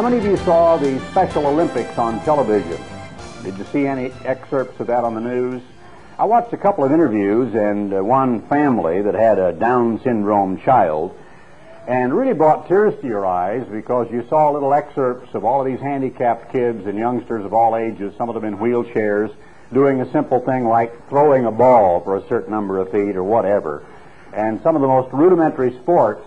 How 0.00 0.08
many 0.08 0.16
of 0.16 0.24
you 0.24 0.38
saw 0.46 0.78
the 0.78 0.98
Special 1.10 1.46
Olympics 1.46 1.98
on 1.98 2.24
television? 2.24 2.82
Did 3.42 3.58
you 3.58 3.64
see 3.64 3.86
any 3.86 4.10
excerpts 4.24 4.80
of 4.80 4.86
that 4.86 5.04
on 5.04 5.14
the 5.14 5.20
news? 5.20 5.60
I 6.18 6.24
watched 6.24 6.54
a 6.54 6.56
couple 6.56 6.84
of 6.84 6.90
interviews 6.90 7.54
and 7.54 7.92
uh, 7.92 8.02
one 8.02 8.40
family 8.48 9.02
that 9.02 9.12
had 9.12 9.38
a 9.38 9.52
Down 9.52 10.00
syndrome 10.02 10.58
child 10.62 11.14
and 11.86 12.14
really 12.14 12.32
brought 12.32 12.66
tears 12.66 12.98
to 13.02 13.06
your 13.06 13.26
eyes 13.26 13.66
because 13.70 14.10
you 14.10 14.26
saw 14.30 14.50
little 14.50 14.72
excerpts 14.72 15.34
of 15.34 15.44
all 15.44 15.60
of 15.60 15.66
these 15.66 15.80
handicapped 15.80 16.50
kids 16.50 16.86
and 16.86 16.96
youngsters 16.96 17.44
of 17.44 17.52
all 17.52 17.76
ages, 17.76 18.14
some 18.16 18.30
of 18.30 18.34
them 18.34 18.46
in 18.46 18.56
wheelchairs, 18.56 19.30
doing 19.70 20.00
a 20.00 20.10
simple 20.12 20.40
thing 20.40 20.64
like 20.64 21.10
throwing 21.10 21.44
a 21.44 21.52
ball 21.52 22.00
for 22.00 22.16
a 22.16 22.26
certain 22.26 22.50
number 22.50 22.78
of 22.78 22.90
feet 22.90 23.16
or 23.16 23.22
whatever. 23.22 23.84
And 24.32 24.62
some 24.62 24.76
of 24.76 24.80
the 24.80 24.88
most 24.88 25.12
rudimentary 25.12 25.76
sports. 25.82 26.24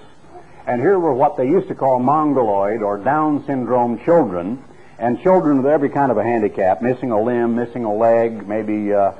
And 0.65 0.79
here 0.79 0.97
were 0.97 1.13
what 1.13 1.35
they 1.35 1.45
used 1.45 1.67
to 1.67 1.75
call 1.75 1.99
mongoloid 1.99 2.81
or 2.81 2.97
Down 2.97 3.45
syndrome 3.45 4.03
children, 4.05 4.63
and 4.97 5.21
children 5.21 5.57
with 5.57 5.71
every 5.71 5.89
kind 5.89 6.11
of 6.11 6.17
a 6.17 6.23
handicap, 6.23 6.81
missing 6.81 7.11
a 7.11 7.21
limb, 7.21 7.55
missing 7.55 7.83
a 7.83 7.93
leg, 7.93 8.47
maybe 8.47 8.93
uh, 8.93 9.11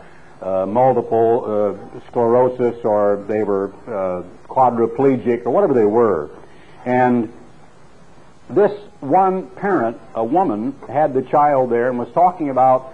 uh, 0.41 0.65
multiple 0.65 1.79
uh, 1.93 1.99
sclerosis, 2.07 2.83
or 2.85 3.25
they 3.27 3.43
were 3.43 3.73
uh, 3.87 4.23
quadriplegic, 4.47 5.45
or 5.45 5.49
whatever 5.51 5.73
they 5.73 5.85
were. 5.85 6.29
And 6.85 7.33
this 8.49 8.71
one 9.01 9.47
parent, 9.47 9.99
a 10.15 10.23
woman, 10.23 10.75
had 10.87 11.13
the 11.13 11.23
child 11.23 11.71
there 11.71 11.89
and 11.89 11.97
was 11.99 12.11
talking 12.13 12.49
about 12.49 12.93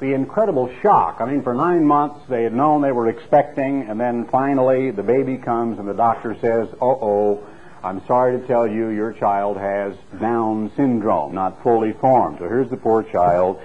the 0.00 0.14
incredible 0.14 0.74
shock. 0.82 1.20
I 1.20 1.30
mean, 1.30 1.42
for 1.42 1.54
nine 1.54 1.84
months 1.84 2.20
they 2.28 2.42
had 2.42 2.54
known 2.54 2.80
they 2.82 2.92
were 2.92 3.08
expecting, 3.08 3.82
and 3.82 4.00
then 4.00 4.26
finally 4.26 4.90
the 4.90 5.02
baby 5.02 5.36
comes 5.36 5.78
and 5.78 5.86
the 5.86 5.94
doctor 5.94 6.34
says, 6.40 6.68
uh 6.80 6.84
oh, 6.84 7.46
I'm 7.82 8.06
sorry 8.06 8.38
to 8.38 8.46
tell 8.46 8.66
you 8.66 8.88
your 8.88 9.14
child 9.14 9.56
has 9.56 9.94
Down 10.20 10.70
syndrome, 10.76 11.34
not 11.34 11.62
fully 11.62 11.92
formed. 11.92 12.38
So 12.38 12.46
here's 12.46 12.68
the 12.68 12.76
poor 12.76 13.02
child. 13.02 13.58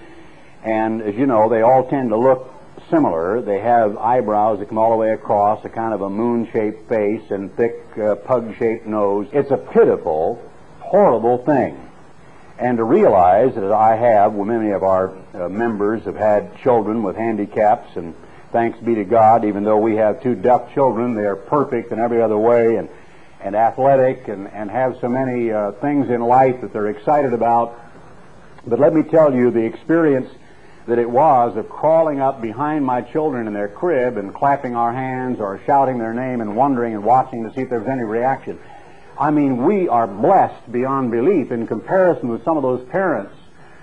And 0.63 1.01
as 1.01 1.15
you 1.15 1.25
know, 1.25 1.49
they 1.49 1.61
all 1.61 1.89
tend 1.89 2.09
to 2.09 2.17
look 2.17 2.53
similar. 2.89 3.41
They 3.41 3.59
have 3.59 3.97
eyebrows 3.97 4.59
that 4.59 4.69
come 4.69 4.77
all 4.77 4.91
the 4.91 4.95
way 4.95 5.11
across, 5.11 5.65
a 5.65 5.69
kind 5.69 5.93
of 5.93 5.99
a 5.99 6.09
moon-shaped 6.09 6.87
face 6.87 7.29
and 7.29 7.53
thick 7.57 7.83
uh, 7.97 8.15
pug-shaped 8.15 8.85
nose. 8.85 9.27
It's 9.33 9.51
a 9.51 9.57
pitiful, 9.57 10.41
horrible 10.79 11.39
thing. 11.39 11.77
And 12.57 12.77
to 12.77 12.85
realize 12.85 13.53
that 13.55 13.73
I 13.73 13.97
have, 13.97 14.31
well, 14.33 14.45
many 14.45 14.71
of 14.71 14.81
our 14.81 15.13
uh, 15.33 15.49
members 15.49 16.03
have 16.03 16.15
had 16.15 16.57
children 16.59 17.03
with 17.03 17.17
handicaps, 17.17 17.97
and 17.97 18.15
thanks 18.53 18.79
be 18.79 18.95
to 18.95 19.03
God, 19.03 19.43
even 19.43 19.65
though 19.65 19.79
we 19.79 19.97
have 19.97 20.23
two 20.23 20.35
deaf 20.35 20.73
children, 20.73 21.15
they 21.15 21.25
are 21.25 21.35
perfect 21.35 21.91
in 21.91 21.99
every 21.99 22.21
other 22.21 22.37
way 22.37 22.77
and, 22.77 22.87
and 23.45 23.55
athletic 23.55 24.27
and, 24.27 24.47
and 24.47 24.71
have 24.71 24.97
so 24.99 25.07
many 25.07 25.51
uh, 25.51 25.71
things 25.73 26.09
in 26.09 26.19
life 26.19 26.61
that 26.61 26.73
they're 26.73 26.87
excited 26.87 27.31
about. 27.31 27.79
But 28.65 28.79
let 28.79 28.93
me 28.93 29.03
tell 29.03 29.33
you, 29.33 29.51
the 29.51 29.63
experience 29.63 30.29
that 30.87 30.97
it 30.97 31.07
was 31.07 31.55
of 31.55 31.69
crawling 31.69 32.19
up 32.19 32.41
behind 32.41 32.83
my 32.83 33.01
children 33.01 33.45
in 33.45 33.53
their 33.53 33.67
crib 33.67 34.17
and 34.17 34.33
clapping 34.33 34.75
our 34.75 34.91
hands 34.91 35.39
or 35.39 35.61
shouting 35.67 35.99
their 35.99 36.13
name 36.13 36.41
and 36.41 36.55
wondering 36.55 36.95
and 36.95 37.03
watching 37.03 37.43
to 37.43 37.53
see 37.53 37.61
if 37.61 37.69
there 37.69 37.79
was 37.79 37.87
any 37.87 38.03
reaction. 38.03 38.59
I 39.19 39.29
mean, 39.29 39.63
we 39.63 39.87
are 39.87 40.07
blessed 40.07 40.71
beyond 40.71 41.11
belief 41.11 41.51
in 41.51 41.67
comparison 41.67 42.29
with 42.29 42.43
some 42.43 42.57
of 42.57 42.63
those 42.63 42.87
parents 42.89 43.33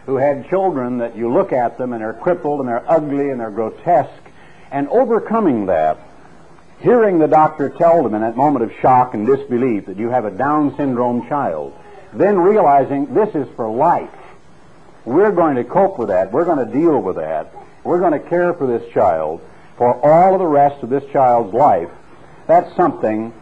who 0.06 0.16
had 0.16 0.48
children 0.48 0.98
that 0.98 1.16
you 1.16 1.32
look 1.32 1.52
at 1.52 1.78
them 1.78 1.92
and 1.92 2.02
they're 2.02 2.12
crippled 2.12 2.58
and 2.58 2.68
they're 2.68 2.90
ugly 2.90 3.30
and 3.30 3.40
they're 3.40 3.50
grotesque. 3.50 4.10
And 4.72 4.88
overcoming 4.88 5.66
that, 5.66 6.00
hearing 6.82 7.18
the 7.18 7.28
doctor 7.28 7.68
tell 7.68 8.02
them 8.02 8.14
in 8.14 8.22
that 8.22 8.36
moment 8.36 8.64
of 8.64 8.72
shock 8.80 9.14
and 9.14 9.26
disbelief 9.26 9.86
that 9.86 9.96
you 9.96 10.10
have 10.10 10.24
a 10.24 10.30
Down 10.30 10.76
syndrome 10.76 11.28
child, 11.28 11.72
then 12.12 12.38
realizing 12.38 13.14
this 13.14 13.34
is 13.34 13.48
for 13.56 13.70
life. 13.70 14.10
We're 15.04 15.32
going 15.32 15.56
to 15.56 15.64
cope 15.64 15.98
with 15.98 16.08
that. 16.08 16.32
We're 16.32 16.44
going 16.44 16.64
to 16.64 16.72
deal 16.72 17.00
with 17.00 17.16
that. 17.16 17.54
We're 17.84 18.00
going 18.00 18.12
to 18.12 18.28
care 18.28 18.52
for 18.54 18.66
this 18.66 18.92
child 18.92 19.40
for 19.76 19.94
all 20.04 20.34
of 20.34 20.40
the 20.40 20.46
rest 20.46 20.82
of 20.82 20.90
this 20.90 21.04
child's 21.12 21.54
life. 21.54 21.88
That's 22.46 22.74
something 22.76 23.32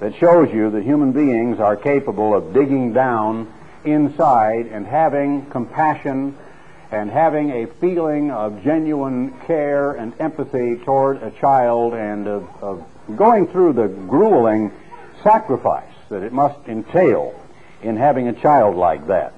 that 0.00 0.14
shows 0.16 0.52
you 0.52 0.70
that 0.70 0.82
human 0.82 1.12
beings 1.12 1.60
are 1.60 1.76
capable 1.76 2.34
of 2.34 2.52
digging 2.52 2.92
down 2.92 3.52
inside 3.84 4.66
and 4.66 4.86
having 4.86 5.46
compassion 5.46 6.36
and 6.90 7.10
having 7.10 7.50
a 7.50 7.66
feeling 7.80 8.30
of 8.30 8.62
genuine 8.62 9.32
care 9.46 9.92
and 9.92 10.12
empathy 10.20 10.76
toward 10.84 11.22
a 11.22 11.30
child 11.32 11.94
and 11.94 12.26
of, 12.26 12.48
of 12.62 12.84
going 13.16 13.46
through 13.48 13.72
the 13.72 13.88
grueling 13.88 14.72
sacrifice 15.22 15.92
that 16.08 16.22
it 16.22 16.32
must 16.32 16.58
entail 16.68 17.34
in 17.82 17.96
having 17.96 18.28
a 18.28 18.32
child 18.32 18.76
like 18.76 19.06
that. 19.08 19.34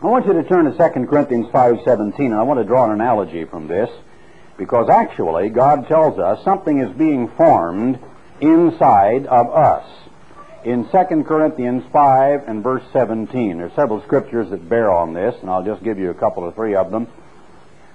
I 0.00 0.06
want 0.06 0.26
you 0.26 0.32
to 0.34 0.44
turn 0.44 0.64
to 0.64 0.70
2 0.70 1.06
Corinthians 1.06 1.46
5.17, 1.48 2.18
and 2.18 2.34
I 2.34 2.42
want 2.42 2.60
to 2.60 2.64
draw 2.64 2.84
an 2.84 2.92
analogy 2.92 3.44
from 3.44 3.66
this, 3.66 3.90
because 4.56 4.88
actually 4.88 5.48
God 5.48 5.88
tells 5.88 6.18
us 6.18 6.44
something 6.44 6.80
is 6.80 6.96
being 6.96 7.28
formed 7.28 7.98
inside 8.40 9.26
of 9.26 9.50
us. 9.50 9.84
In 10.64 10.88
2 10.88 11.22
Corinthians 11.22 11.84
5 11.92 12.48
and 12.48 12.64
verse 12.64 12.82
17, 12.92 13.58
there 13.58 13.66
are 13.66 13.72
several 13.76 14.02
scriptures 14.02 14.50
that 14.50 14.68
bear 14.68 14.90
on 14.90 15.12
this, 15.12 15.36
and 15.40 15.48
I'll 15.48 15.62
just 15.62 15.84
give 15.84 16.00
you 16.00 16.10
a 16.10 16.14
couple 16.14 16.42
or 16.42 16.50
three 16.50 16.74
of 16.74 16.90
them. 16.90 17.06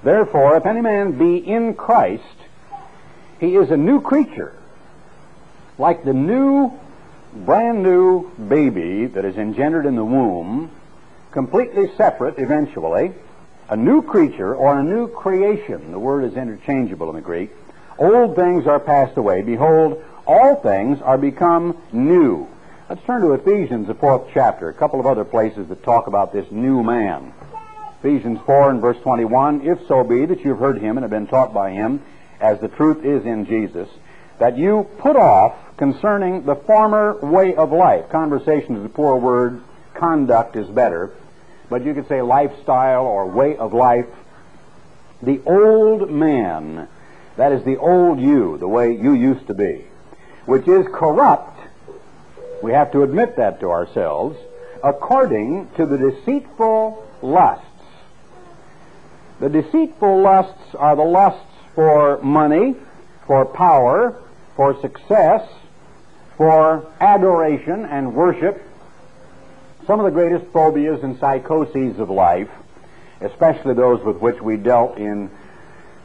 Therefore, 0.02 0.56
if 0.56 0.66
any 0.66 0.80
man 0.80 1.18
be 1.18 1.38
in 1.38 1.74
Christ, 1.74 2.24
he 3.40 3.56
is 3.56 3.70
a 3.70 3.76
new 3.76 4.00
creature, 4.00 4.56
like 5.78 6.06
the 6.06 6.14
new, 6.14 6.72
brand 7.34 7.84
new 7.84 8.32
baby 8.32 9.08
that 9.08 9.26
is 9.26 9.36
engendered 9.36 9.86
in 9.86 9.98
the 9.98 10.06
womb, 10.06 10.72
completely 11.32 11.92
separate 11.98 12.40
eventually, 12.40 13.12
a 13.68 13.76
new 13.76 14.02
creature 14.02 14.56
or 14.56 14.80
a 14.80 14.84
new 14.84 15.10
creation. 15.10 15.92
The 15.92 16.00
word 16.00 16.24
is 16.24 16.38
interchangeable 16.38 17.10
in 17.10 17.16
the 17.16 17.22
Greek. 17.22 17.52
Old 17.98 18.38
things 18.38 18.68
are 18.68 18.80
passed 18.80 19.18
away. 19.18 19.42
Behold, 19.42 20.02
all 20.26 20.56
things 20.56 21.02
are 21.02 21.18
become 21.18 21.78
new. 21.92 22.48
Let's 22.90 23.04
turn 23.06 23.22
to 23.22 23.34
Ephesians, 23.34 23.88
the 23.88 23.94
fourth 23.94 24.30
chapter, 24.34 24.70
a 24.70 24.74
couple 24.74 25.00
of 25.00 25.06
other 25.06 25.26
places 25.26 25.68
that 25.70 25.84
talk 25.84 26.08
about 26.08 26.34
this 26.34 26.50
new 26.52 26.84
man. 26.84 27.34
Ephesians 28.00 28.40
4 28.46 28.72
and 28.72 28.82
verse 28.82 28.98
21, 29.02 29.68
if 29.68 29.88
so 29.88 30.04
be 30.04 30.26
that 30.26 30.44
you've 30.44 30.60
heard 30.60 30.80
him 30.80 30.98
and 30.98 31.04
have 31.04 31.10
been 31.10 31.28
taught 31.28 31.54
by 31.54 31.72
him, 31.72 32.02
as 32.40 32.60
the 32.60 32.68
truth 32.68 33.06
is 33.06 33.26
in 33.26 33.46
Jesus, 33.46 33.88
that 34.40 34.58
you 34.58 34.88
put 34.98 35.16
off 35.16 35.56
concerning 35.78 36.44
the 36.46 36.56
former 36.56 37.18
way 37.22 37.56
of 37.56 37.72
life. 37.72 38.10
Conversation 38.10 38.76
is 38.76 38.86
a 38.86 38.90
poor 38.90 39.16
word, 39.16 39.62
conduct 39.94 40.56
is 40.56 40.68
better, 40.68 41.12
but 41.70 41.86
you 41.86 41.94
could 41.94 42.08
say 42.10 42.22
lifestyle 42.22 43.06
or 43.06 43.26
way 43.28 43.56
of 43.56 43.74
life. 43.74 44.08
The 45.22 45.42
old 45.46 46.12
man, 46.12 46.90
that 47.38 47.54
is 47.54 47.64
the 47.64 47.78
old 47.78 48.20
you, 48.20 48.58
the 48.58 48.68
way 48.68 48.94
you 48.94 49.14
used 49.14 49.48
to 49.48 49.54
be 49.54 49.86
which 50.46 50.68
is 50.68 50.86
corrupt, 50.94 51.60
we 52.62 52.72
have 52.72 52.92
to 52.92 53.04
admit 53.04 53.36
that 53.38 53.60
to 53.60 53.72
ourselves, 53.72 54.38
according 54.84 55.70
to 55.76 55.86
the 55.86 55.98
deceitful 55.98 57.06
lusts. 57.22 57.66
The 59.40 59.50
deceitful 59.50 60.22
lusts 60.22 60.76
are 60.76 60.96
the 60.96 61.04
lusts 61.04 61.42
for 61.76 62.22
money, 62.22 62.76
for 63.26 63.46
power, 63.46 64.16
for 64.56 64.80
success, 64.82 65.50
for 66.38 66.90
adoration 67.00 67.86
and 67.86 68.14
worship. 68.14 68.62
Some 69.88 70.00
of 70.00 70.06
the 70.06 70.12
greatest 70.12 70.52
phobias 70.52 71.04
and 71.04 71.20
psychoses 71.20 72.00
of 72.00 72.10
life, 72.10 72.50
especially 73.22 73.74
those 73.74 74.04
with 74.04 74.18
which 74.18 74.42
we 74.42 74.58
dealt 74.58 74.98
in 74.98 75.30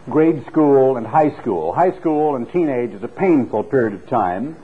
grade 0.08 0.44
school 0.46 0.96
and 0.96 1.06
high 1.06 1.31
school. 1.40 1.72
High 1.72 1.93
school 1.99 2.37
and 2.37 2.50
teenage 2.50 2.93
is 2.93 3.02
a 3.02 3.08
painful 3.08 3.64
period 3.64 3.94
of 3.94 4.08
time. 4.08 4.56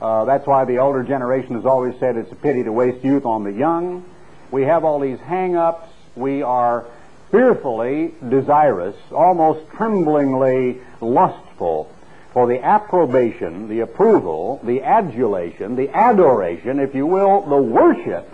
Uh, 0.00 0.24
that's 0.24 0.46
why 0.46 0.64
the 0.64 0.78
older 0.78 1.02
generation 1.02 1.54
has 1.54 1.64
always 1.64 1.98
said 2.00 2.16
it's 2.16 2.32
a 2.32 2.36
pity 2.36 2.64
to 2.64 2.72
waste 2.72 3.04
youth 3.04 3.24
on 3.24 3.44
the 3.44 3.52
young. 3.52 4.04
We 4.50 4.62
have 4.62 4.84
all 4.84 4.98
these 4.98 5.20
hang-ups. 5.20 5.88
We 6.16 6.42
are 6.42 6.86
fearfully 7.30 8.12
desirous, 8.28 8.96
almost 9.10 9.70
tremblingly 9.70 10.80
lustful 11.00 11.90
for 12.32 12.46
the 12.46 12.62
approbation, 12.62 13.68
the 13.68 13.80
approval, 13.80 14.60
the 14.64 14.82
adulation, 14.82 15.76
the 15.76 15.90
adoration, 15.90 16.80
if 16.80 16.94
you 16.94 17.06
will, 17.06 17.42
the 17.42 17.56
worship 17.56 18.28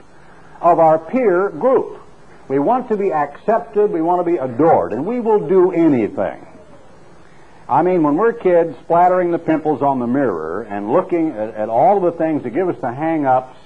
of 0.61 0.79
our 0.79 0.99
peer 0.99 1.51
group. 1.51 2.01
We 2.49 2.59
want 2.59 2.89
to 2.89 2.97
be 2.97 3.13
accepted. 3.13 3.91
We 3.91 4.01
want 4.01 4.25
to 4.25 4.31
be 4.31 4.39
adored. 4.39 4.93
And 4.93 5.07
we 5.07 5.21
will 5.21 5.49
do 5.49 5.71
anything. 5.71 6.47
I 7.69 7.83
mean, 7.83 8.03
when 8.03 8.17
we're 8.17 8.33
kids, 8.33 8.77
splattering 8.85 9.31
the 9.31 9.39
pimples 9.39 9.83
on 9.83 9.99
the 9.99 10.07
mirror 10.07 10.63
and 10.63 10.91
looking 10.91 11.33
at, 11.33 11.55
at 11.55 11.69
all 11.69 12.01
the 12.01 12.13
things 12.13 12.43
that 12.45 12.51
give 12.51 12.69
us 12.69 12.81
the 12.81 12.93
hang-ups 12.93 13.59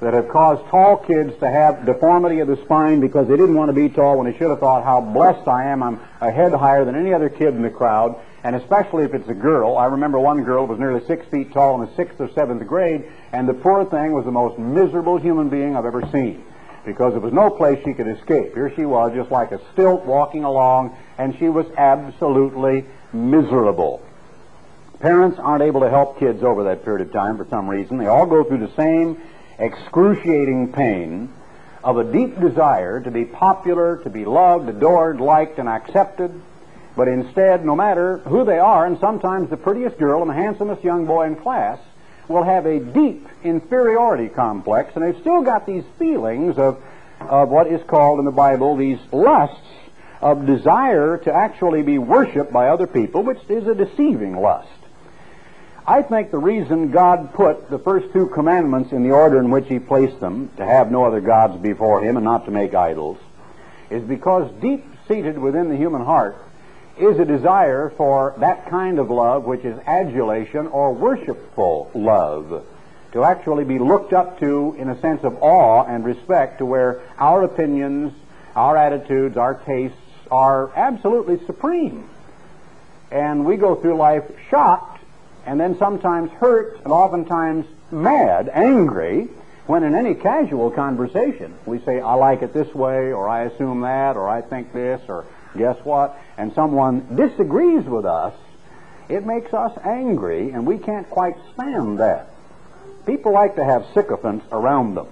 that 0.00 0.12
have 0.12 0.28
caused 0.28 0.66
tall 0.70 0.96
kids 0.96 1.38
to 1.38 1.48
have 1.48 1.86
deformity 1.86 2.40
of 2.40 2.48
the 2.48 2.56
spine 2.64 3.00
because 3.00 3.28
they 3.28 3.36
didn't 3.36 3.54
want 3.54 3.68
to 3.68 3.72
be 3.72 3.88
tall 3.88 4.18
when 4.18 4.30
they 4.30 4.36
should 4.36 4.50
have 4.50 4.58
thought 4.58 4.82
how 4.82 5.00
blessed 5.00 5.46
I 5.46 5.66
am. 5.66 5.82
I'm 5.82 6.00
a 6.20 6.32
head 6.32 6.52
higher 6.52 6.84
than 6.84 6.96
any 6.96 7.14
other 7.14 7.28
kid 7.28 7.54
in 7.54 7.62
the 7.62 7.70
crowd, 7.70 8.18
and 8.42 8.56
especially 8.56 9.04
if 9.04 9.14
it's 9.14 9.28
a 9.28 9.34
girl. 9.34 9.78
I 9.78 9.86
remember 9.86 10.18
one 10.18 10.42
girl 10.42 10.66
was 10.66 10.80
nearly 10.80 11.06
six 11.06 11.24
feet 11.28 11.52
tall 11.52 11.80
in 11.80 11.88
the 11.88 11.94
sixth 11.94 12.20
or 12.20 12.28
seventh 12.32 12.66
grade, 12.66 13.04
and 13.32 13.48
the 13.48 13.54
poor 13.54 13.84
thing 13.84 14.12
was 14.12 14.24
the 14.24 14.32
most 14.32 14.58
miserable 14.58 15.16
human 15.16 15.48
being 15.48 15.76
I've 15.76 15.86
ever 15.86 16.02
seen. 16.10 16.44
Because 16.84 17.12
there 17.12 17.20
was 17.20 17.32
no 17.32 17.50
place 17.50 17.82
she 17.84 17.94
could 17.94 18.08
escape. 18.08 18.54
Here 18.54 18.72
she 18.74 18.84
was, 18.84 19.12
just 19.14 19.30
like 19.30 19.52
a 19.52 19.60
stilt 19.72 20.04
walking 20.04 20.44
along, 20.44 20.96
and 21.18 21.36
she 21.38 21.48
was 21.48 21.66
absolutely 21.76 22.84
miserable. 23.12 24.02
Parents 25.00 25.38
aren't 25.38 25.62
able 25.62 25.80
to 25.80 25.90
help 25.90 26.18
kids 26.18 26.42
over 26.42 26.64
that 26.64 26.84
period 26.84 27.06
of 27.06 27.12
time 27.12 27.36
for 27.36 27.46
some 27.48 27.68
reason. 27.68 27.98
They 27.98 28.06
all 28.06 28.26
go 28.26 28.44
through 28.44 28.66
the 28.66 28.74
same 28.74 29.20
excruciating 29.58 30.72
pain 30.72 31.32
of 31.82 31.98
a 31.98 32.04
deep 32.04 32.40
desire 32.40 33.00
to 33.00 33.10
be 33.10 33.24
popular, 33.24 33.98
to 33.98 34.10
be 34.10 34.24
loved, 34.24 34.68
adored, 34.68 35.20
liked, 35.20 35.58
and 35.58 35.68
accepted. 35.68 36.32
But 36.96 37.08
instead, 37.08 37.64
no 37.64 37.76
matter 37.76 38.18
who 38.18 38.44
they 38.44 38.58
are, 38.58 38.86
and 38.86 38.98
sometimes 38.98 39.50
the 39.50 39.56
prettiest 39.56 39.98
girl 39.98 40.22
and 40.22 40.30
the 40.30 40.34
handsomest 40.34 40.82
young 40.82 41.06
boy 41.06 41.26
in 41.26 41.36
class 41.36 41.78
will 42.28 42.42
have 42.42 42.66
a 42.66 42.80
deep 42.80 43.28
inferiority 43.42 44.28
complex, 44.28 44.94
and 44.94 45.04
they've 45.04 45.20
still 45.20 45.42
got 45.42 45.66
these 45.66 45.84
feelings 45.98 46.58
of, 46.58 46.82
of 47.20 47.48
what 47.48 47.66
is 47.66 47.82
called 47.86 48.18
in 48.18 48.24
the 48.24 48.30
Bible 48.30 48.76
these 48.76 48.98
lusts 49.12 49.60
of 50.20 50.46
desire 50.46 51.18
to 51.18 51.32
actually 51.32 51.82
be 51.82 51.98
worshiped 51.98 52.52
by 52.52 52.68
other 52.68 52.86
people, 52.86 53.22
which 53.22 53.38
is 53.48 53.66
a 53.66 53.74
deceiving 53.74 54.40
lust. 54.40 54.68
I 55.86 56.00
think 56.00 56.30
the 56.30 56.38
reason 56.38 56.90
God 56.90 57.34
put 57.34 57.68
the 57.68 57.78
first 57.78 58.10
two 58.14 58.28
commandments 58.28 58.90
in 58.92 59.02
the 59.02 59.10
order 59.10 59.38
in 59.38 59.50
which 59.50 59.68
He 59.68 59.78
placed 59.78 60.18
them, 60.18 60.50
to 60.56 60.64
have 60.64 60.90
no 60.90 61.04
other 61.04 61.20
gods 61.20 61.60
before 61.60 62.02
Him 62.02 62.16
and 62.16 62.24
not 62.24 62.46
to 62.46 62.50
make 62.50 62.74
idols, 62.74 63.18
is 63.90 64.02
because 64.02 64.50
deep 64.62 64.86
seated 65.06 65.36
within 65.36 65.68
the 65.68 65.76
human 65.76 66.02
heart 66.02 66.38
is 66.98 67.18
a 67.18 67.24
desire 67.24 67.90
for 67.96 68.34
that 68.38 68.68
kind 68.70 68.98
of 68.98 69.10
love 69.10 69.44
which 69.44 69.64
is 69.64 69.78
adulation 69.86 70.66
or 70.68 70.92
worshipful 70.92 71.90
love. 71.94 72.64
To 73.12 73.24
actually 73.24 73.64
be 73.64 73.78
looked 73.78 74.12
up 74.12 74.40
to 74.40 74.74
in 74.78 74.88
a 74.88 75.00
sense 75.00 75.22
of 75.22 75.42
awe 75.42 75.84
and 75.84 76.04
respect 76.04 76.58
to 76.58 76.66
where 76.66 77.00
our 77.18 77.42
opinions, 77.42 78.12
our 78.56 78.76
attitudes, 78.76 79.36
our 79.36 79.54
tastes 79.54 79.96
are 80.30 80.72
absolutely 80.74 81.44
supreme. 81.46 82.08
And 83.10 83.44
we 83.44 83.56
go 83.56 83.76
through 83.76 83.96
life 83.96 84.24
shocked 84.50 85.02
and 85.46 85.60
then 85.60 85.78
sometimes 85.78 86.30
hurt 86.32 86.80
and 86.84 86.92
oftentimes 86.92 87.66
mad, 87.90 88.48
angry, 88.48 89.28
when 89.66 89.82
in 89.82 89.94
any 89.94 90.14
casual 90.14 90.70
conversation 90.70 91.54
we 91.66 91.78
say, 91.80 92.00
I 92.00 92.14
like 92.14 92.42
it 92.42 92.52
this 92.52 92.74
way, 92.74 93.12
or 93.12 93.28
I 93.28 93.44
assume 93.44 93.80
that, 93.82 94.16
or 94.16 94.28
I 94.28 94.42
think 94.42 94.72
this, 94.72 95.00
or 95.08 95.24
guess 95.56 95.76
what, 95.84 96.18
and 96.36 96.52
someone 96.54 97.16
disagrees 97.16 97.84
with 97.84 98.04
us, 98.04 98.34
it 99.08 99.26
makes 99.26 99.52
us 99.52 99.76
angry, 99.84 100.50
and 100.50 100.66
we 100.66 100.78
can't 100.78 101.08
quite 101.10 101.36
stand 101.52 101.98
that. 101.98 102.30
People 103.06 103.32
like 103.32 103.56
to 103.56 103.64
have 103.64 103.86
sycophants 103.92 104.46
around 104.50 104.94
them. 104.94 105.08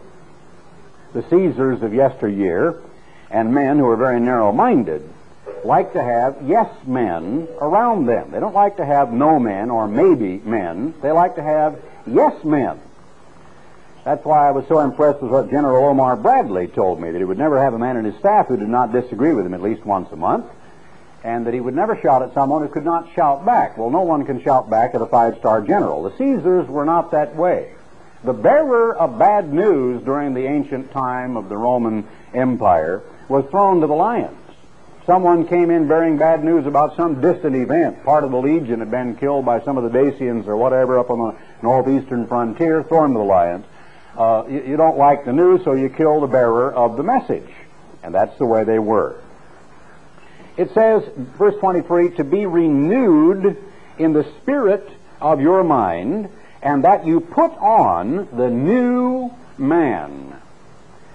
The 1.12 1.22
Caesars 1.28 1.82
of 1.82 1.92
yesteryear 1.92 2.80
and 3.30 3.52
men 3.52 3.78
who 3.78 3.86
are 3.86 3.96
very 3.96 4.20
narrow 4.20 4.52
minded 4.52 5.08
like 5.64 5.92
to 5.92 6.02
have 6.02 6.36
yes 6.44 6.70
men 6.86 7.48
around 7.60 8.06
them. 8.06 8.30
They 8.30 8.40
don't 8.40 8.54
like 8.54 8.76
to 8.78 8.84
have 8.84 9.12
no 9.12 9.38
men 9.38 9.70
or 9.70 9.86
maybe 9.86 10.38
men. 10.38 10.94
They 11.02 11.12
like 11.12 11.36
to 11.36 11.42
have 11.42 11.80
yes 12.06 12.42
men. 12.44 12.80
That's 14.04 14.25
why 14.25 14.49
I 14.49 14.50
was 14.50 14.66
so 14.66 14.81
impressed 14.81 15.22
with 15.22 15.31
what 15.31 15.50
General 15.50 15.84
Omar 15.84 16.16
Bradley 16.16 16.66
told 16.66 17.00
me, 17.00 17.10
that 17.10 17.19
he 17.19 17.25
would 17.25 17.38
never 17.38 17.62
have 17.62 17.75
a 17.75 17.78
man 17.78 17.96
in 17.96 18.04
his 18.04 18.16
staff 18.16 18.49
who 18.49 18.56
did 18.56 18.69
not 18.69 18.93
disagree 18.93 19.32
with 19.32 19.46
him 19.46 19.54
at 19.54 19.62
least 19.62 19.87
once 19.87 20.10
a 20.10 20.16
month, 20.16 20.46
and 21.22 21.46
that 21.46 21.54
he 21.54 21.60
would 21.60 21.75
never 21.75 21.96
shout 22.00 22.22
at 22.22 22.34
someone 22.34 22.62
who 22.62 22.69
could 22.69 22.84
not 22.84 23.12
shout 23.14 23.46
back. 23.46 23.78
Well, 23.78 23.90
no 23.90 24.00
one 24.00 24.26
can 24.26 24.43
shout 24.43 24.69
back 24.69 24.94
at 24.94 25.02
a 25.02 25.06
five-star 25.06 25.62
general. 25.62 26.02
The 26.02 26.16
Caesars 26.16 26.69
were 26.69 26.84
not 26.84 27.12
that 27.12 27.37
way. 27.37 27.75
The 28.25 28.32
bearer 28.32 28.96
of 28.96 29.19
bad 29.19 29.52
news 29.52 30.02
during 30.02 30.34
the 30.34 30.46
ancient 30.46 30.90
time 30.90 31.37
of 31.37 31.49
the 31.49 31.56
Roman 31.56 32.06
Empire 32.34 33.02
was 33.28 33.44
thrown 33.50 33.81
to 33.81 33.87
the 33.87 33.94
lions 33.94 34.37
someone 35.06 35.46
came 35.46 35.70
in 35.70 35.88
bearing 35.88 36.16
bad 36.16 36.44
news 36.44 36.66
about 36.66 36.96
some 36.96 37.20
distant 37.20 37.56
event. 37.56 38.04
Part 38.04 38.25
of 38.25 38.31
the 38.31 38.37
legion 38.37 38.81
had 38.81 38.90
been 38.90 39.16
killed 39.16 39.44
by 39.44 39.60
some 39.62 39.76
of 39.76 39.84
the 39.84 39.90
Dacians 39.90 40.46
or 40.46 40.56
whatever 40.56 40.99
up 40.99 41.10
on 41.10 41.19
the 41.19 41.38
northeastern 41.62 42.26
frontier, 42.26 42.82
thrown 42.82 43.12
to 43.12 43.19
the 43.19 43.25
lions. 43.25 43.64
Uh, 44.17 44.44
you, 44.49 44.62
you 44.62 44.76
don't 44.76 44.99
like 44.99 45.25
the 45.25 45.32
news, 45.32 45.64
so 45.64 45.73
you 45.73 45.88
kill 45.88 46.20
the 46.20 46.26
bearer 46.26 46.73
of 46.73 46.97
the 46.97 47.03
message. 47.03 47.49
And 48.03 48.14
that's 48.14 48.37
the 48.38 48.47
way 48.47 48.64
they 48.64 48.79
were. 48.79 49.17
It 50.56 50.73
says, 50.75 51.03
verse 51.17 51.55
23, 51.61 52.17
to 52.17 52.25
be 52.25 52.47
renewed 52.47 53.56
in 53.99 54.12
the 54.12 54.25
spirit 54.41 54.88
of 55.20 55.41
your 55.41 55.64
mind, 55.64 56.29
and 56.62 56.85
that 56.85 57.06
you 57.06 57.20
put 57.20 57.53
on 57.59 58.29
the 58.37 58.50
new 58.50 59.31
man. 59.56 60.37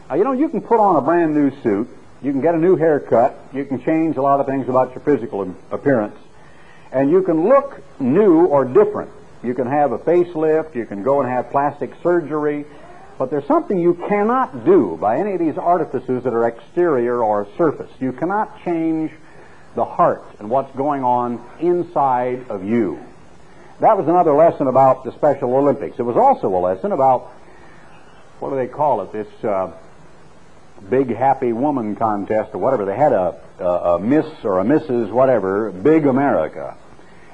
Now, 0.10 0.16
you 0.16 0.24
know, 0.24 0.32
you 0.32 0.50
can 0.50 0.62
put 0.62 0.80
on 0.80 0.96
a 0.96 1.02
brand 1.02 1.36
new 1.36 1.52
suit, 1.62 1.90
you 2.22 2.32
can 2.32 2.42
get 2.42 2.56
a 2.56 2.58
new 2.58 2.76
haircut. 2.76 3.38
You 3.54 3.66
can 3.66 3.82
change 3.84 4.18
a 4.18 4.22
lot 4.22 4.40
of 4.40 4.48
things 4.48 4.68
about 4.68 4.92
your 4.92 5.02
physical 5.02 5.56
appearance. 5.72 6.18
And 6.92 7.12
you 7.12 7.22
can 7.22 7.48
look 7.48 7.82
new 8.00 8.46
or 8.46 8.66
different. 8.66 9.12
You 9.44 9.54
can 9.54 9.68
have 9.68 9.92
a 9.92 10.00
facelift. 10.00 10.74
You 10.74 10.86
can 10.86 11.04
go 11.04 11.22
and 11.22 11.30
have 11.30 11.52
plastic 11.52 11.92
surgery. 12.02 12.66
But 13.18 13.31
there's 13.31 13.48
something 13.48 13.80
you 13.80 13.96
cannot 13.96 14.64
do 14.64 14.98
by 15.02 15.18
any 15.18 15.34
of 15.34 15.40
these 15.40 15.58
artifices 15.58 16.24
that 16.24 16.34
are 16.34 16.48
exterior 16.48 17.24
or 17.24 17.48
surface. 17.58 17.90
You 18.00 18.12
cannot 18.12 18.64
change 18.64 19.12
the 19.75 19.86
heart 19.86 20.24
and 20.40 20.50
what's 20.50 20.75
going 20.75 21.04
on 21.04 21.44
inside 21.60 22.46
of 22.50 22.64
you. 22.64 23.00
That 23.80 23.98
was 23.98 24.08
another 24.08 24.34
lesson 24.34 24.68
about 24.68 25.04
the 25.04 25.12
Special 25.14 25.56
Olympics. 25.56 26.00
It 26.00 26.04
was 26.04 26.18
also 26.18 26.48
a 26.56 26.60
lesson 26.60 26.92
about, 26.92 27.31
what 28.40 28.50
do 28.50 28.56
they 28.56 28.68
call 28.68 29.02
it, 29.02 29.12
this 29.12 29.28
uh, 29.44 29.72
big 30.90 31.16
happy 31.16 31.54
woman 31.54 31.96
contest 31.96 32.54
or 32.54 32.60
whatever. 32.60 32.86
They 32.86 32.96
had 32.96 33.13
a, 33.13 33.40
a, 33.60 33.66
a 33.66 34.00
Miss 34.00 34.25
or 34.44 34.60
a 34.60 34.63
Mrs. 34.63 35.12
whatever, 35.12 35.72
Big 35.72 36.06
America. 36.06 36.75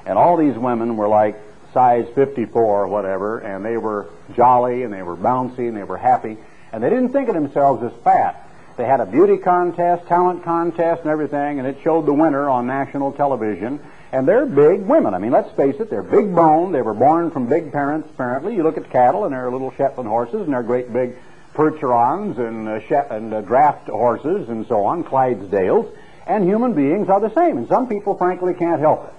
And 0.06 0.18
all 0.18 0.36
these 0.36 0.56
women 0.56 0.96
were 0.96 1.08
like 1.08 1.36
size 1.74 2.06
54 2.14 2.62
or 2.62 2.88
whatever, 2.88 3.40
and 3.40 3.64
they 3.64 3.76
were 3.76 4.08
jolly 4.34 4.84
and 4.84 4.92
they 4.92 5.02
were 5.02 5.16
bouncy 5.16 5.68
and 5.68 5.76
they 5.76 5.82
were 5.82 5.98
happy. 5.98 6.38
And 6.72 6.82
they 6.82 6.88
didn't 6.88 7.10
think 7.10 7.28
of 7.28 7.34
themselves 7.34 7.82
as 7.82 7.92
fat. 8.02 8.48
They 8.76 8.84
had 8.84 9.00
a 9.00 9.06
beauty 9.06 9.36
contest, 9.36 10.06
talent 10.06 10.42
contest, 10.42 11.02
and 11.02 11.10
everything, 11.10 11.58
and 11.58 11.68
it 11.68 11.78
showed 11.84 12.06
the 12.06 12.14
winner 12.14 12.48
on 12.48 12.66
national 12.66 13.12
television. 13.12 13.80
And 14.10 14.26
they're 14.26 14.46
big 14.46 14.80
women. 14.80 15.12
I 15.12 15.18
mean, 15.18 15.32
let's 15.32 15.50
face 15.56 15.76
it, 15.80 15.90
they're 15.90 16.02
big 16.02 16.34
boned. 16.34 16.74
They 16.74 16.82
were 16.82 16.94
born 16.94 17.30
from 17.30 17.48
big 17.48 17.72
parents, 17.72 18.08
apparently. 18.14 18.54
You 18.54 18.62
look 18.62 18.76
at 18.76 18.90
cattle, 18.90 19.24
and 19.24 19.34
they're 19.34 19.50
little 19.50 19.72
Shetland 19.76 20.08
horses, 20.08 20.42
and 20.42 20.52
they're 20.52 20.62
great 20.62 20.92
big 20.92 21.16
Percherons 21.54 22.36
and, 22.36 22.68
uh, 22.68 23.14
and 23.14 23.32
uh, 23.32 23.40
draft 23.42 23.88
horses 23.88 24.48
and 24.48 24.66
so 24.66 24.84
on, 24.84 25.04
Clydesdales, 25.04 25.88
and 26.26 26.44
human 26.44 26.74
beings 26.74 27.08
are 27.08 27.20
the 27.20 27.32
same. 27.34 27.58
And 27.58 27.68
some 27.68 27.88
people, 27.88 28.16
frankly, 28.16 28.54
can't 28.54 28.80
help 28.80 29.06
it. 29.06 29.14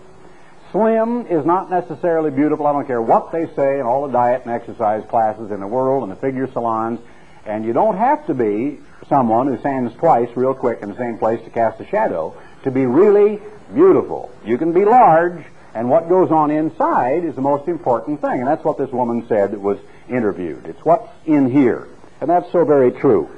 Slim 0.75 1.27
is 1.27 1.45
not 1.45 1.69
necessarily 1.69 2.31
beautiful. 2.31 2.67
I 2.67 2.73
don't 2.73 2.85
care 2.85 3.01
what 3.01 3.31
they 3.31 3.47
say 3.55 3.79
in 3.79 3.85
all 3.85 4.05
the 4.05 4.11
diet 4.11 4.41
and 4.43 4.51
exercise 4.51 5.05
classes 5.07 5.49
in 5.49 5.61
the 5.61 5.67
world 5.67 6.03
and 6.03 6.11
the 6.11 6.17
figure 6.17 6.51
salons. 6.51 6.99
And 7.45 7.63
you 7.63 7.71
don't 7.71 7.95
have 7.95 8.27
to 8.27 8.33
be 8.33 8.79
someone 9.07 9.47
who 9.47 9.57
stands 9.59 9.95
twice 9.95 10.27
real 10.35 10.53
quick 10.53 10.79
in 10.81 10.89
the 10.89 10.97
same 10.97 11.17
place 11.17 11.41
to 11.45 11.49
cast 11.49 11.79
a 11.79 11.85
shadow 11.85 12.35
to 12.63 12.71
be 12.71 12.85
really 12.85 13.39
beautiful. 13.73 14.29
You 14.43 14.57
can 14.57 14.73
be 14.73 14.83
large, 14.83 15.45
and 15.73 15.89
what 15.89 16.09
goes 16.09 16.29
on 16.29 16.51
inside 16.51 17.23
is 17.23 17.35
the 17.35 17.41
most 17.41 17.69
important 17.69 18.19
thing. 18.19 18.39
And 18.39 18.47
that's 18.47 18.65
what 18.65 18.77
this 18.77 18.91
woman 18.91 19.25
said 19.29 19.51
that 19.51 19.61
was 19.61 19.77
interviewed. 20.09 20.65
It's 20.65 20.83
what's 20.83 21.07
in 21.25 21.49
here. 21.49 21.87
And 22.19 22.29
that's 22.29 22.51
so 22.51 22.65
very 22.65 22.91
true. 22.91 23.29